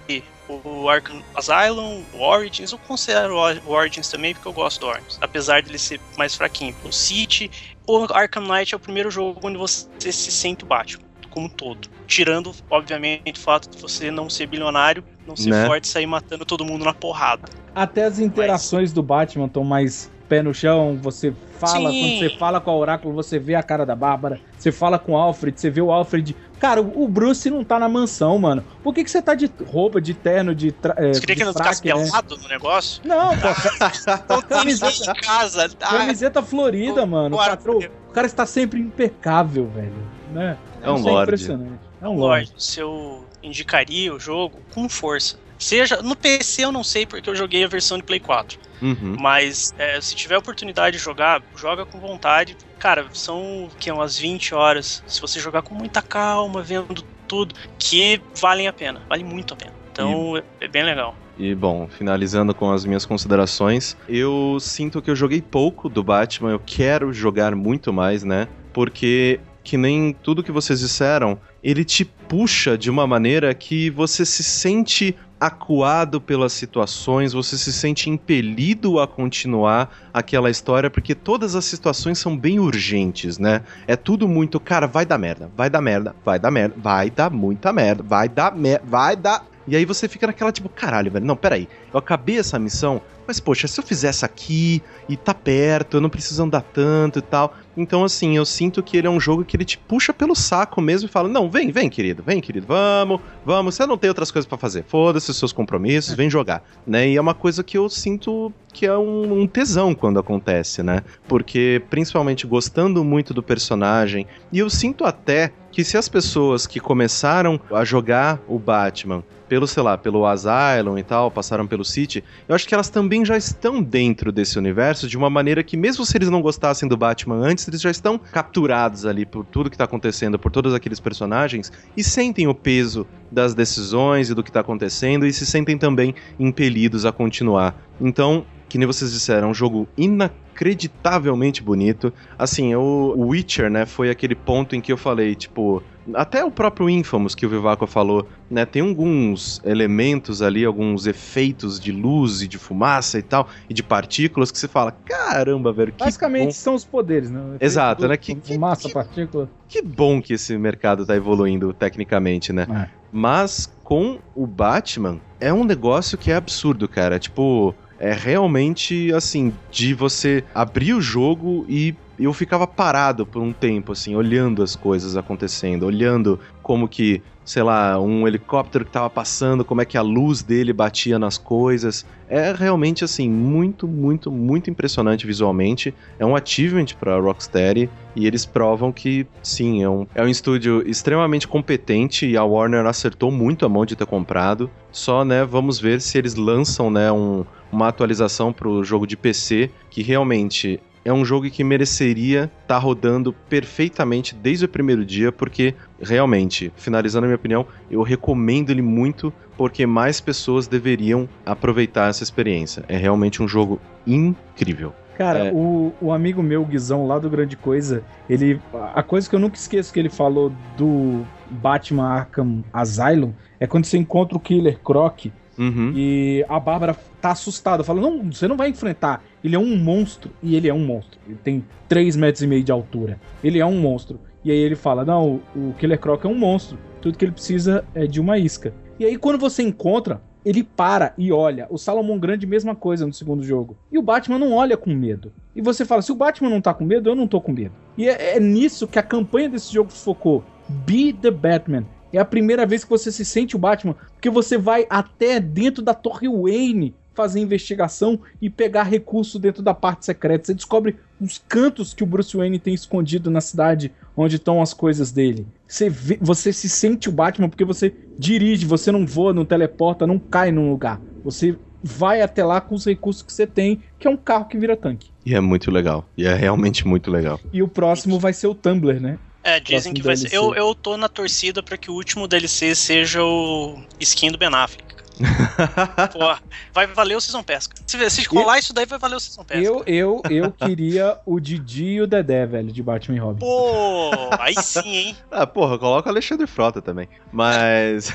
o 0.49 0.89
Arkham 0.89 1.23
Asylum, 1.35 2.03
o 2.13 2.23
Origins, 2.23 2.73
eu 2.73 2.79
considero 2.79 3.37
o 3.37 3.71
Origins 3.71 4.09
também 4.09 4.35
porque 4.35 4.49
eu 4.49 4.53
gosto 4.53 4.81
do 4.81 4.87
Origins, 4.89 5.19
apesar 5.21 5.63
dele 5.63 5.79
ser 5.79 6.01
mais 6.19 6.35
fraquinho. 6.35 6.75
O 6.85 6.93
City, 6.93 7.51
o 7.87 8.05
Arkham 8.13 8.47
Knight 8.47 8.75
é 8.75 8.77
o 8.77 8.81
primeiro 8.81 9.11
jogo 9.11 9.41
onde 9.43 9.57
você 9.57 9.87
se 10.13 10.31
sente 10.31 10.65
o 10.65 10.67
Batman 10.67 11.03
como 11.31 11.47
um 11.47 11.49
todo. 11.49 11.89
Tirando, 12.07 12.53
obviamente, 12.69 13.39
o 13.39 13.41
fato 13.41 13.71
de 13.71 13.81
você 13.81 14.11
não 14.11 14.29
ser 14.29 14.47
bilionário, 14.47 15.03
não 15.27 15.35
ser 15.35 15.51
Né? 15.51 15.67
forte 15.67 15.85
e 15.85 15.89
sair 15.89 16.07
matando 16.07 16.45
todo 16.45 16.65
mundo 16.65 16.85
na 16.85 16.93
porrada. 16.93 17.49
Até 17.75 18.05
as 18.05 18.19
interações 18.19 18.93
do 18.93 19.03
Batman 19.03 19.47
estão 19.47 19.65
mais 19.65 20.11
pé 20.29 20.43
no 20.43 20.53
chão, 20.53 20.99
você 21.01 21.33
fala, 21.59 21.91
Sim. 21.91 22.01
quando 22.01 22.19
você 22.19 22.39
fala 22.39 22.61
com 22.61 22.71
a 22.71 22.77
Oráculo, 22.77 23.15
você 23.15 23.39
vê 23.39 23.55
a 23.55 23.63
cara 23.63 23.85
da 23.85 23.95
Bárbara, 23.95 24.41
você 24.59 24.71
fala 24.71 24.99
com 24.99 25.13
o 25.13 25.17
Alfred, 25.17 25.59
você 25.59 25.71
vê 25.71 25.81
o 25.81 25.91
Alfred. 25.91 26.37
Cara, 26.63 26.81
o 26.81 27.09
Bruce 27.09 27.51
não 27.51 27.65
tá 27.65 27.77
na 27.77 27.89
mansão, 27.89 28.39
mano. 28.39 28.63
Por 28.85 28.95
que, 28.95 29.03
que 29.03 29.11
você 29.11 29.21
tá 29.21 29.35
de 29.35 29.51
roupa, 29.67 30.01
de 30.01 30.15
terno, 30.15 30.55
de. 30.55 30.71
Tra... 30.71 30.95
é, 30.97 31.13
Você 31.13 31.19
queria 31.21 31.35
de 31.35 31.41
que 31.41 31.45
não 31.45 31.53
ficasse 31.53 31.85
né? 31.85 31.93
pelado 31.93 32.37
no 32.39 32.49
negócio? 32.49 33.03
Não, 33.05 33.31
pô, 33.37 33.49
Então 34.25 34.43
camiseta- 34.43 35.11
em 35.11 35.15
casa. 35.23 35.69
Ah, 35.81 35.99
camiseta 35.99 36.41
florida, 36.41 37.03
o- 37.03 37.07
mano. 37.09 37.35
O, 37.37 37.41
o 37.41 37.45
patrão- 37.45 37.75
Alfred- 37.75 37.93
o 38.09 38.13
cara 38.13 38.27
está 38.29 38.47
sempre 38.47 38.79
impecável, 38.79 39.67
velho. 39.75 39.93
Né? 40.33 40.57
É 40.81 40.89
um 40.89 40.95
Isso 40.99 41.05
lorde. 41.09 41.23
impressionante. 41.25 41.81
É 42.01 42.09
um 42.09 42.15
lorde. 42.17 42.47
Lorde, 42.51 42.63
se 42.65 42.79
eu 42.79 43.27
indicaria 43.43 44.15
o 44.15 44.21
jogo 44.21 44.61
com 44.73 44.89
força. 44.89 45.37
Seja 45.63 46.03
no 46.03 46.17
PC 46.17 46.65
eu 46.65 46.73
não 46.73 46.83
sei 46.83 47.07
porque 47.07 47.31
eu 47.31 47.37
joguei 47.37 47.63
a 47.65 47.69
versão 47.69 47.97
de 47.97 48.03
Play 48.03 48.19
4, 48.21 48.59
Uhum. 48.83 49.17
mas 49.21 49.73
é, 49.79 50.01
se 50.01 50.17
tiver 50.17 50.37
oportunidade 50.37 50.97
de 50.97 51.03
jogar, 51.03 51.41
joga 51.57 51.87
com 51.87 52.01
vontade. 52.01 52.57
Cara, 52.81 53.07
são 53.13 53.69
que 53.79 53.91
umas 53.93 54.19
20 54.19 54.55
horas. 54.57 55.03
Se 55.07 55.21
você 55.21 55.39
jogar 55.39 55.63
com 55.63 55.73
muita 55.75 56.03
calma, 56.03 56.63
vendo 56.63 57.05
tudo, 57.29 57.55
que 57.79 58.21
valem 58.41 58.67
a 58.67 58.73
pena, 58.73 59.03
vale 59.09 59.23
muito 59.23 59.55
a 59.55 59.57
pena. 59.57 59.73
Então 59.93 60.37
é- 60.37 60.43
é 60.65 60.69
bem 60.69 60.83
legal. 60.83 61.17
E 61.39 61.55
bom, 61.55 61.89
finalizando 61.89 62.53
com 62.55 62.73
as 62.73 62.85
minhas 62.85 63.07
considerações, 63.07 63.97
eu 64.09 64.59
sinto 64.61 65.01
que 65.01 65.11
eu 65.11 65.17
joguei 65.17 65.41
pouco 65.41 65.89
do 65.89 66.03
Batman, 66.03 66.51
eu 66.51 66.59
quero 66.59 67.13
jogar 67.13 67.55
muito 67.55 67.93
mais, 67.93 68.23
né? 68.25 68.49
Porque, 68.73 69.39
que 69.65 69.77
nem 69.77 70.13
tudo 70.13 70.43
que 70.43 70.51
vocês 70.53 70.81
disseram, 70.81 71.41
ele 71.63 71.85
te 71.85 72.05
puxa 72.05 72.77
de 72.77 72.91
uma 72.91 73.07
maneira 73.07 73.55
que 73.55 73.89
você 73.91 74.27
se 74.27 74.43
sente 74.43 75.15
acuado 75.43 76.21
pelas 76.21 76.53
situações, 76.53 77.33
você 77.33 77.59
se 77.59 77.73
sente 77.73 78.09
impelido 78.09 79.01
a 79.01 79.09
continuar 79.09 79.93
aquela 80.15 80.49
história, 80.49 80.89
porque 80.89 81.17
todas 81.17 81.57
as 81.57 81.65
situações 81.65 82.19
são 82.19 82.37
bem 82.37 82.61
urgentes, 82.61 83.41
né? 83.41 83.63
É 83.89 83.97
tudo 83.97 84.29
muito, 84.29 84.61
cara, 84.61 84.87
vai 84.87 85.05
dar 85.05 85.19
merda, 85.19 85.51
vai 85.57 85.69
dar 85.69 85.81
merda, 85.81 86.15
vai 86.25 86.39
dar 86.39 86.53
merda, 86.53 86.77
vai 86.79 87.11
dar 87.11 87.29
muita 87.29 87.73
merda, 87.73 88.05
vai 88.05 88.29
dar 88.29 88.55
merda, 88.55 88.85
vai 88.87 89.17
dar. 89.17 89.45
E 89.67 89.77
aí 89.77 89.85
você 89.85 90.09
fica 90.09 90.27
naquela 90.27 90.53
tipo, 90.53 90.69
caralho, 90.69 91.11
velho, 91.11 91.25
não, 91.25 91.37
peraí, 91.37 91.69
eu 91.93 91.99
acabei 91.99 92.39
essa 92.39 92.59
missão, 92.59 93.01
mas 93.27 93.39
poxa, 93.39 93.69
se 93.69 93.79
eu 93.79 93.85
fizesse 93.85 94.25
aqui 94.25 94.83
e 95.09 95.17
tá 95.17 95.33
perto, 95.33 95.97
eu 95.97 96.01
não 96.01 96.11
preciso 96.11 96.43
andar 96.43 96.63
tanto 96.63 97.19
e 97.21 97.23
tal. 97.23 97.55
Então, 97.77 98.05
assim, 98.05 98.37
eu 98.37 98.45
sinto 98.45 98.83
que 98.83 98.97
ele 98.97 99.07
é 99.07 99.11
um 99.11 99.21
jogo 99.21 99.45
que 99.45 99.57
ele 99.57 99.65
te 99.65 99.79
puxa 99.79 100.13
pelo 100.13 100.35
saco 100.35 100.81
mesmo 100.81 101.09
e 101.09 101.11
fala: 101.11 101.29
Não, 101.29 101.51
vem, 101.51 101.71
vem, 101.71 101.89
querido, 101.89 102.23
vem, 102.23 102.41
querido, 102.41 102.67
vamos, 102.67 103.21
vamos. 103.45 103.75
Você 103.75 103.87
não 103.87 103.97
tem 103.97 104.09
outras 104.09 104.31
coisas 104.31 104.47
para 104.47 104.59
fazer. 104.59 104.85
Foda-se 104.87 105.31
os 105.31 105.37
seus 105.37 105.53
compromissos, 105.53 106.15
vem 106.15 106.29
jogar. 106.29 106.63
Né? 106.87 107.11
E 107.11 107.17
é 107.17 107.21
uma 107.21 107.35
coisa 107.35 107.63
que 107.63 107.79
eu 107.79 107.89
sinto 107.89 108.53
que 108.73 108.87
é 108.87 108.97
um, 108.97 109.43
um, 109.43 109.47
tesão 109.47 109.95
quando 109.95 110.19
acontece, 110.19 110.83
né? 110.83 111.03
Porque, 111.29 111.83
principalmente 111.91 112.47
gostando 112.47 113.05
muito 113.05 113.35
do 113.35 113.43
personagem, 113.43 114.27
e 114.51 114.59
eu 114.59 114.71
sinto 114.71 115.05
até 115.05 115.53
que 115.73 115.83
se 115.83 115.97
as 115.97 116.09
pessoas 116.09 116.67
que 116.67 116.79
começaram 116.79 117.59
a 117.73 117.85
jogar 117.85 118.39
o 118.47 118.59
Batman 118.59 119.25
pelo, 119.49 119.67
sei 119.67 119.83
lá, 119.83 119.99
pelo 119.99 120.25
Asylum 120.25 120.97
e 120.97 121.03
tal, 121.03 121.31
passaram 121.31 121.67
pelo 121.67 121.85
City, 121.85 122.25
eu 122.49 122.55
acho 122.55 122.67
que 122.67 122.75
elas 122.75 122.89
também 122.89 123.23
já 123.23 123.37
estão 123.37 123.83
dentro 123.83 124.33
desse 124.33 124.59
universo 124.59 125.07
de 125.07 125.17
uma 125.17 125.29
maneira 125.29 125.63
que, 125.63 125.77
mesmo 125.77 126.07
se 126.07 126.17
eles 126.17 126.31
não 126.31 126.41
gostassem 126.41 126.89
do 126.89 126.97
Batman 126.97 127.37
antes, 127.37 127.69
eles 127.69 127.81
já 127.81 127.91
estão 127.91 128.19
capturados 128.19 129.05
ali 129.05 129.27
por 129.27 129.45
tudo 129.45 129.69
que 129.69 129.77
tá 129.77 129.85
acontecendo, 129.85 130.39
por 130.39 130.51
todos 130.51 130.73
aqueles 130.73 131.01
personagens, 131.01 131.71
e 131.95 132.03
sentem 132.03 132.47
o 132.49 132.55
peso 132.55 133.07
das 133.31 133.55
decisões 133.55 134.31
e 134.31 134.35
do 134.35 134.43
que 134.43 134.51
tá 134.51 134.61
acontecendo, 134.61 135.27
e 135.27 135.33
se 135.33 135.45
sentem 135.45 135.77
também 135.77 136.15
impelidos 136.39 137.05
a 137.05 137.13
continuar. 137.13 137.77
Então, 138.01 138.47
que 138.73 138.79
nem 138.79 138.87
vocês 138.87 139.13
disseram, 139.13 139.49
é 139.49 139.51
um 139.51 139.55
jogo 139.55 139.87
inacreditavelmente 139.99 141.63
bonito. 141.63 142.11
Assim, 142.39 142.75
o 142.75 143.15
Witcher, 143.19 143.69
né, 143.71 143.85
foi 143.85 144.09
aquele 144.09 144.35
ponto 144.35 144.75
em 144.75 144.81
que 144.81 144.91
eu 144.91 144.97
falei, 144.97 145.35
tipo, 145.35 145.83
até 146.15 146.43
o 146.43 146.51
próprio 146.51 146.89
Infamous 146.89 147.35
que 147.35 147.45
o 147.45 147.51
Vivaco 147.51 147.87
falou, 147.87 148.27
né? 148.51 148.65
Tem 148.65 148.81
alguns 148.81 149.61
elementos 149.63 150.41
ali, 150.41 150.65
alguns 150.65 151.07
efeitos 151.07 151.79
de 151.79 151.93
luz 151.93 152.41
e 152.41 152.49
de 152.49 152.57
fumaça 152.57 153.19
e 153.19 153.23
tal, 153.23 153.47
e 153.69 153.75
de 153.75 153.83
partículas 153.83 154.51
que 154.51 154.59
você 154.59 154.67
fala, 154.67 154.91
caramba, 154.91 155.71
velho. 155.71 155.93
Basicamente 155.99 156.47
bom. 156.47 156.53
são 156.53 156.75
os 156.75 156.83
poderes, 156.83 157.31
né? 157.31 157.59
Exato, 157.61 158.09
né? 158.09 158.17
Que, 158.17 158.35
fumaça, 158.35 158.89
que, 158.89 158.95
partícula. 158.95 159.51
Que 159.69 159.83
bom 159.83 160.23
que 160.23 160.33
esse 160.33 160.57
mercado 160.57 161.05
tá 161.05 161.15
evoluindo 161.15 161.75
tecnicamente, 161.75 162.55
né? 162.55 162.67
É. 162.71 162.89
Mas 163.13 163.71
com 163.85 164.19
o 164.35 164.47
Batman, 164.47 165.21
é 165.39 165.53
um 165.53 165.63
negócio 165.63 166.17
que 166.17 166.31
é 166.31 166.37
absurdo, 166.37 166.89
cara. 166.89 167.19
Tipo, 167.19 167.75
é 168.03 168.13
realmente 168.13 169.13
assim, 169.15 169.55
de 169.71 169.95
você 169.95 170.43
abrir 170.53 170.93
o 170.93 171.01
jogo 171.01 171.65
e 171.69 171.95
eu 172.19 172.33
ficava 172.33 172.67
parado 172.67 173.25
por 173.25 173.41
um 173.41 173.53
tempo, 173.53 173.93
assim, 173.93 174.15
olhando 174.15 174.63
as 174.63 174.77
coisas 174.77 175.17
acontecendo, 175.17 175.87
olhando 175.87 176.39
como 176.63 176.87
que, 176.87 177.23
sei 177.45 177.63
lá, 177.63 177.99
um 178.01 178.29
helicóptero 178.29 178.85
que 178.85 178.91
tava 178.91 179.09
passando, 179.09 179.65
como 179.65 179.81
é 179.81 179.85
que 179.85 179.97
a 179.97 180.03
luz 180.03 180.43
dele 180.43 180.73
batia 180.73 181.19
nas 181.19 181.39
coisas. 181.39 182.05
É 182.29 182.53
realmente, 182.53 183.03
assim, 183.03 183.29
muito, 183.29 183.89
muito, 183.89 184.31
muito 184.31 184.71
impressionante 184.71 185.27
visualmente. 185.27 185.95
É 186.19 186.27
um 186.27 186.37
achievement 186.37 186.87
pra 186.99 187.19
Rocksteady 187.19 187.91
e 188.15 188.27
eles 188.27 188.45
provam 188.45 188.93
que, 188.93 189.27
sim, 189.43 189.83
é 189.83 189.89
um, 189.89 190.07
é 190.15 190.23
um 190.23 190.29
estúdio 190.29 190.83
extremamente 190.87 191.49
competente 191.49 192.27
e 192.27 192.37
a 192.37 192.45
Warner 192.45 192.87
acertou 192.87 193.31
muito 193.31 193.67
a 193.67 193.69
mão 193.69 193.85
de 193.85 193.97
ter 193.97 194.07
comprado. 194.07 194.71
Só, 194.93 195.25
né, 195.25 195.45
vamos 195.45 195.81
ver 195.81 196.01
se 196.01 196.19
eles 196.19 196.35
lançam, 196.35 196.91
né, 196.91 197.11
um, 197.11 197.45
uma 197.73 197.89
atualização 197.89 198.53
pro 198.53 198.85
jogo 198.85 199.07
de 199.07 199.17
PC 199.17 199.71
que 199.91 200.03
realmente 200.03 200.79
é 201.05 201.13
um 201.13 201.25
jogo 201.25 201.51
que 201.51 201.65
mereceria 201.65 202.45
estar 202.45 202.75
tá 202.75 202.79
rodando 202.79 203.33
perfeitamente 203.33 204.35
desde 204.35 204.67
o 204.67 204.69
primeiro 204.69 205.05
dia, 205.05 205.33
porque 205.33 205.75
realmente, 206.01 206.73
finalizando 206.77 207.25
a 207.25 207.29
minha 207.29 207.37
opinião, 207.37 207.67
eu 207.91 208.03
recomendo 208.03 208.71
ele 208.71 208.83
muito 208.83 209.33
porque 209.57 209.85
mais 209.85 210.21
pessoas 210.21 210.67
deveriam 210.69 211.29
aproveitar 211.45 212.09
essa 212.09 212.23
experiência. 212.23 212.85
É 212.89 212.97
realmente 212.97 213.43
um 213.43 213.49
jogo 213.49 213.81
incrível. 214.07 214.93
Cara, 215.17 215.47
é... 215.47 215.53
o, 215.53 215.93
o 216.01 216.13
amigo 216.13 216.43
meu, 216.43 216.65
Guizão, 216.65 217.07
lá 217.07 217.19
do 217.19 217.29
Grande 217.29 217.57
Coisa, 217.57 218.03
ele. 218.29 218.61
A 218.95 219.03
coisa 219.03 219.29
que 219.29 219.35
eu 219.35 219.41
nunca 219.41 219.57
esqueço 219.57 219.93
que 219.93 220.01
ele 220.01 220.09
falou 220.09 220.53
do 220.77 221.23
Batman 221.51 222.09
Arkham 222.09 222.65
Asylum 222.73 223.33
é 223.61 223.67
quando 223.67 223.85
você 223.85 223.99
encontra 223.99 224.37
o 224.37 224.41
Killer 224.41 224.79
Croc 224.79 225.27
Uhum. 225.63 225.93
E 225.95 226.45
a 226.49 226.59
Bárbara 226.59 226.97
tá 227.21 227.31
assustada, 227.31 227.85
fala: 227.85 228.01
Não, 228.01 228.33
você 228.33 228.49
não 228.49 228.57
vai 228.57 228.69
enfrentar. 228.69 229.23
Ele 229.45 229.55
é 229.55 229.59
um 229.59 229.77
monstro. 229.77 230.33
E 230.43 230.57
ele 230.57 230.69
é 230.69 230.75
um 230.75 230.85
monstro. 230.85 231.21
Ele 231.27 231.39
tem 231.43 231.65
3 231.89 232.17
metros 232.17 232.43
e 232.43 232.47
meio 232.47 232.65
de 232.65 232.73
altura. 232.73 233.21
Ele 233.45 233.61
é 233.61 233.67
um 233.67 233.81
monstro. 233.81 234.19
E 234.45 234.51
aí 234.51 234.59
ele 234.59 234.75
fala: 234.75 235.05
Não, 235.05 235.41
o 235.55 235.73
Killer 235.79 235.99
Croc 235.99 236.25
é 236.25 236.29
um 236.29 236.35
monstro. 236.35 236.77
Tudo 237.01 237.17
que 237.17 237.25
ele 237.25 237.33
precisa 237.33 237.85
é 237.95 238.07
de 238.07 238.21
uma 238.21 238.39
isca. 238.39 238.75
E 238.99 239.05
aí, 239.05 239.17
quando 239.17 239.39
você 239.39 239.63
encontra, 239.63 240.21
ele 240.45 240.65
para 240.65 241.15
e 241.17 241.33
olha. 241.33 241.67
O 241.71 241.79
Salomão 241.79 242.19
Grande, 242.19 242.47
mesma 242.47 242.75
coisa 242.75 243.07
no 243.07 243.13
segundo 243.13 243.43
jogo. 243.43 243.77
E 243.91 243.99
o 243.99 244.03
Batman 244.03 244.39
não 244.39 244.53
olha 244.53 244.77
com 244.77 244.93
medo. 244.93 245.33
E 245.55 245.63
você 245.63 245.85
fala: 245.85 246.03
se 246.03 246.11
o 246.11 246.17
Batman 246.17 246.51
não 246.51 246.61
tá 246.61 246.75
com 246.75 246.85
medo, 246.85 247.09
eu 247.09 247.15
não 247.15 247.29
tô 247.29 247.41
com 247.41 247.53
medo. 247.53 247.75
E 247.97 248.09
é, 248.09 248.37
é 248.37 248.41
nisso 248.41 248.89
que 248.89 248.99
a 248.99 249.03
campanha 249.03 249.49
desse 249.49 249.73
jogo 249.73 249.91
focou. 249.91 250.43
Be 250.69 251.13
the 251.13 251.31
Batman. 251.31 251.85
É 252.13 252.19
a 252.19 252.25
primeira 252.25 252.67
vez 252.67 252.85
que 252.85 252.91
você 252.91 253.11
se 253.11 253.25
sente 253.25 253.57
o 253.57 253.59
Batman, 253.59 253.97
porque 254.13 254.31
você 254.31 254.59
vai 254.59 254.87
até 254.91 255.41
dentro 255.41 255.83
da 255.83 255.95
Torre 255.95 256.29
Wayne 256.29 256.95
fazer 257.15 257.41
investigação 257.41 258.19
e 258.41 258.49
pegar 258.49 258.85
recurso 258.85 259.39
dentro 259.39 259.63
da 259.63 259.75
parte 259.75 260.05
secreta. 260.05 260.47
Você 260.47 260.55
descobre 260.55 260.97
os 261.21 261.39
cantos 261.49 261.93
que 261.95 262.03
o 262.03 262.07
Bruce 262.07 262.37
Wayne 262.37 262.59
tem 262.59 262.75
escondido 262.75 263.31
na 263.31 263.41
cidade 263.41 263.93
onde 264.17 264.37
estão 264.37 264.61
as 264.61 264.75
coisas 264.75 265.13
dele. 265.13 265.47
Você, 265.67 265.89
vê, 265.89 266.19
você 266.21 266.53
se 266.53 266.69
sente 266.69 267.09
o 267.09 267.13
Batman 267.13 267.49
porque 267.49 267.65
você 267.65 267.95
dirige, 268.19 268.67
você 268.67 268.91
não 268.91 269.07
voa, 269.07 269.33
não 269.33 269.45
teleporta, 269.45 270.07
não 270.07 270.19
cai 270.19 270.51
num 270.51 270.71
lugar. 270.71 271.01
Você 271.25 271.57
vai 271.83 272.23
até 272.23 272.45
lá 272.45 272.61
com 272.61 272.75
os 272.75 272.85
recursos 272.85 273.23
que 273.23 273.33
você 273.33 273.47
tem, 273.47 273.81
que 273.99 274.07
é 274.07 274.11
um 274.11 274.17
carro 274.17 274.47
que 274.47 274.59
vira 274.59 274.77
tanque. 274.77 275.11
E 275.25 275.35
é 275.35 275.41
muito 275.41 275.71
legal. 275.71 276.07
E 276.17 276.27
é 276.27 276.35
realmente 276.35 276.87
muito 276.87 277.11
legal. 277.11 277.41
E 277.53 277.63
o 277.63 277.69
próximo 277.69 278.19
vai 278.19 278.33
ser 278.33 278.47
o 278.47 278.55
Tumblr, 278.55 279.01
né? 279.01 279.19
É, 279.43 279.59
dizem 279.59 279.93
que 279.93 280.03
vai 280.03 280.17
ser. 280.17 280.33
Eu, 280.33 280.55
eu 280.55 280.75
tô 280.75 280.97
na 280.97 281.09
torcida 281.09 281.63
para 281.63 281.77
que 281.77 281.91
o 281.91 281.95
último 281.95 282.29
DLC 282.29 282.75
seja 282.75 283.23
o 283.23 283.81
skin 283.99 284.31
do 284.31 284.39
Ben 284.39 284.55
Affleck. 284.55 284.93
Pô, 286.13 286.37
vai 286.73 286.87
valer 286.87 287.17
o 287.17 287.21
Season 287.21 287.43
Pesca. 287.43 287.75
Se, 287.87 288.11
se 288.11 288.23
rolar 288.25 288.59
isso 288.59 288.73
daí, 288.73 288.87
vai 288.87 288.99
valer 288.99 289.17
o 289.17 289.21
Season 289.21 289.45
Pesca. 289.45 289.63
Eu, 289.63 289.83
eu, 289.87 290.23
eu 290.31 290.53
queria 290.53 291.19
o 291.27 291.39
Didi 291.39 291.85
e 291.85 292.03
o 292.03 292.07
Dedé, 292.07 292.47
velho, 292.47 292.73
de 292.73 292.83
Batman 292.83 293.17
e 293.17 293.21
Robin. 293.21 293.41
Pô, 293.41 294.11
aí 294.39 294.55
sim, 294.63 294.89
hein? 294.89 295.17
ah, 295.31 295.47
porra, 295.47 295.79
coloca 295.79 296.09
o 296.09 296.13
Alexandre 296.13 296.47
Frota 296.47 296.81
também. 296.81 297.09
Mas. 297.31 298.13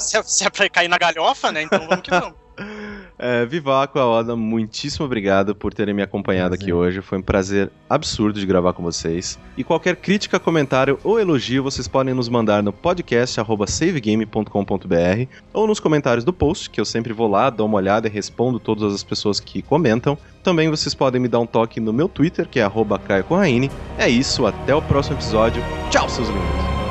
se, 0.00 0.16
é, 0.16 0.22
se 0.22 0.44
é 0.44 0.50
pra 0.50 0.68
cair 0.68 0.88
na 0.88 0.98
galhofa, 0.98 1.52
né? 1.52 1.62
Então 1.62 1.86
vamos 1.86 2.02
que 2.02 2.10
vamos. 2.10 2.41
É, 3.18 3.46
Vivaco, 3.46 3.98
Oda, 3.98 4.34
muitíssimo 4.34 5.06
obrigado 5.06 5.54
por 5.54 5.72
terem 5.72 5.94
me 5.94 6.02
acompanhado 6.02 6.50
prazer. 6.50 6.64
aqui 6.64 6.72
hoje. 6.72 7.00
Foi 7.00 7.18
um 7.18 7.22
prazer 7.22 7.70
absurdo 7.88 8.40
de 8.40 8.46
gravar 8.46 8.72
com 8.72 8.82
vocês. 8.82 9.38
E 9.56 9.62
qualquer 9.62 9.96
crítica, 9.96 10.40
comentário 10.40 10.98
ou 11.04 11.20
elogio 11.20 11.62
vocês 11.62 11.86
podem 11.86 12.14
nos 12.14 12.28
mandar 12.28 12.62
no 12.62 12.72
podcast 12.72 13.40
savegame.com.br 13.66 15.26
ou 15.52 15.66
nos 15.66 15.78
comentários 15.78 16.24
do 16.24 16.32
post, 16.32 16.70
que 16.70 16.80
eu 16.80 16.84
sempre 16.84 17.12
vou 17.12 17.28
lá, 17.28 17.50
dou 17.50 17.66
uma 17.66 17.76
olhada 17.76 18.08
e 18.08 18.10
respondo 18.10 18.58
todas 18.58 18.92
as 18.92 19.04
pessoas 19.04 19.38
que 19.38 19.62
comentam. 19.62 20.18
Também 20.42 20.68
vocês 20.68 20.94
podem 20.94 21.20
me 21.20 21.28
dar 21.28 21.38
um 21.38 21.46
toque 21.46 21.78
no 21.78 21.92
meu 21.92 22.08
Twitter, 22.08 22.48
que 22.48 22.58
é 22.58 22.68
Caio 23.06 23.24
É 23.96 24.08
isso, 24.08 24.46
até 24.46 24.74
o 24.74 24.82
próximo 24.82 25.16
episódio. 25.16 25.62
Tchau, 25.90 26.08
seus 26.08 26.28
lindos! 26.28 26.81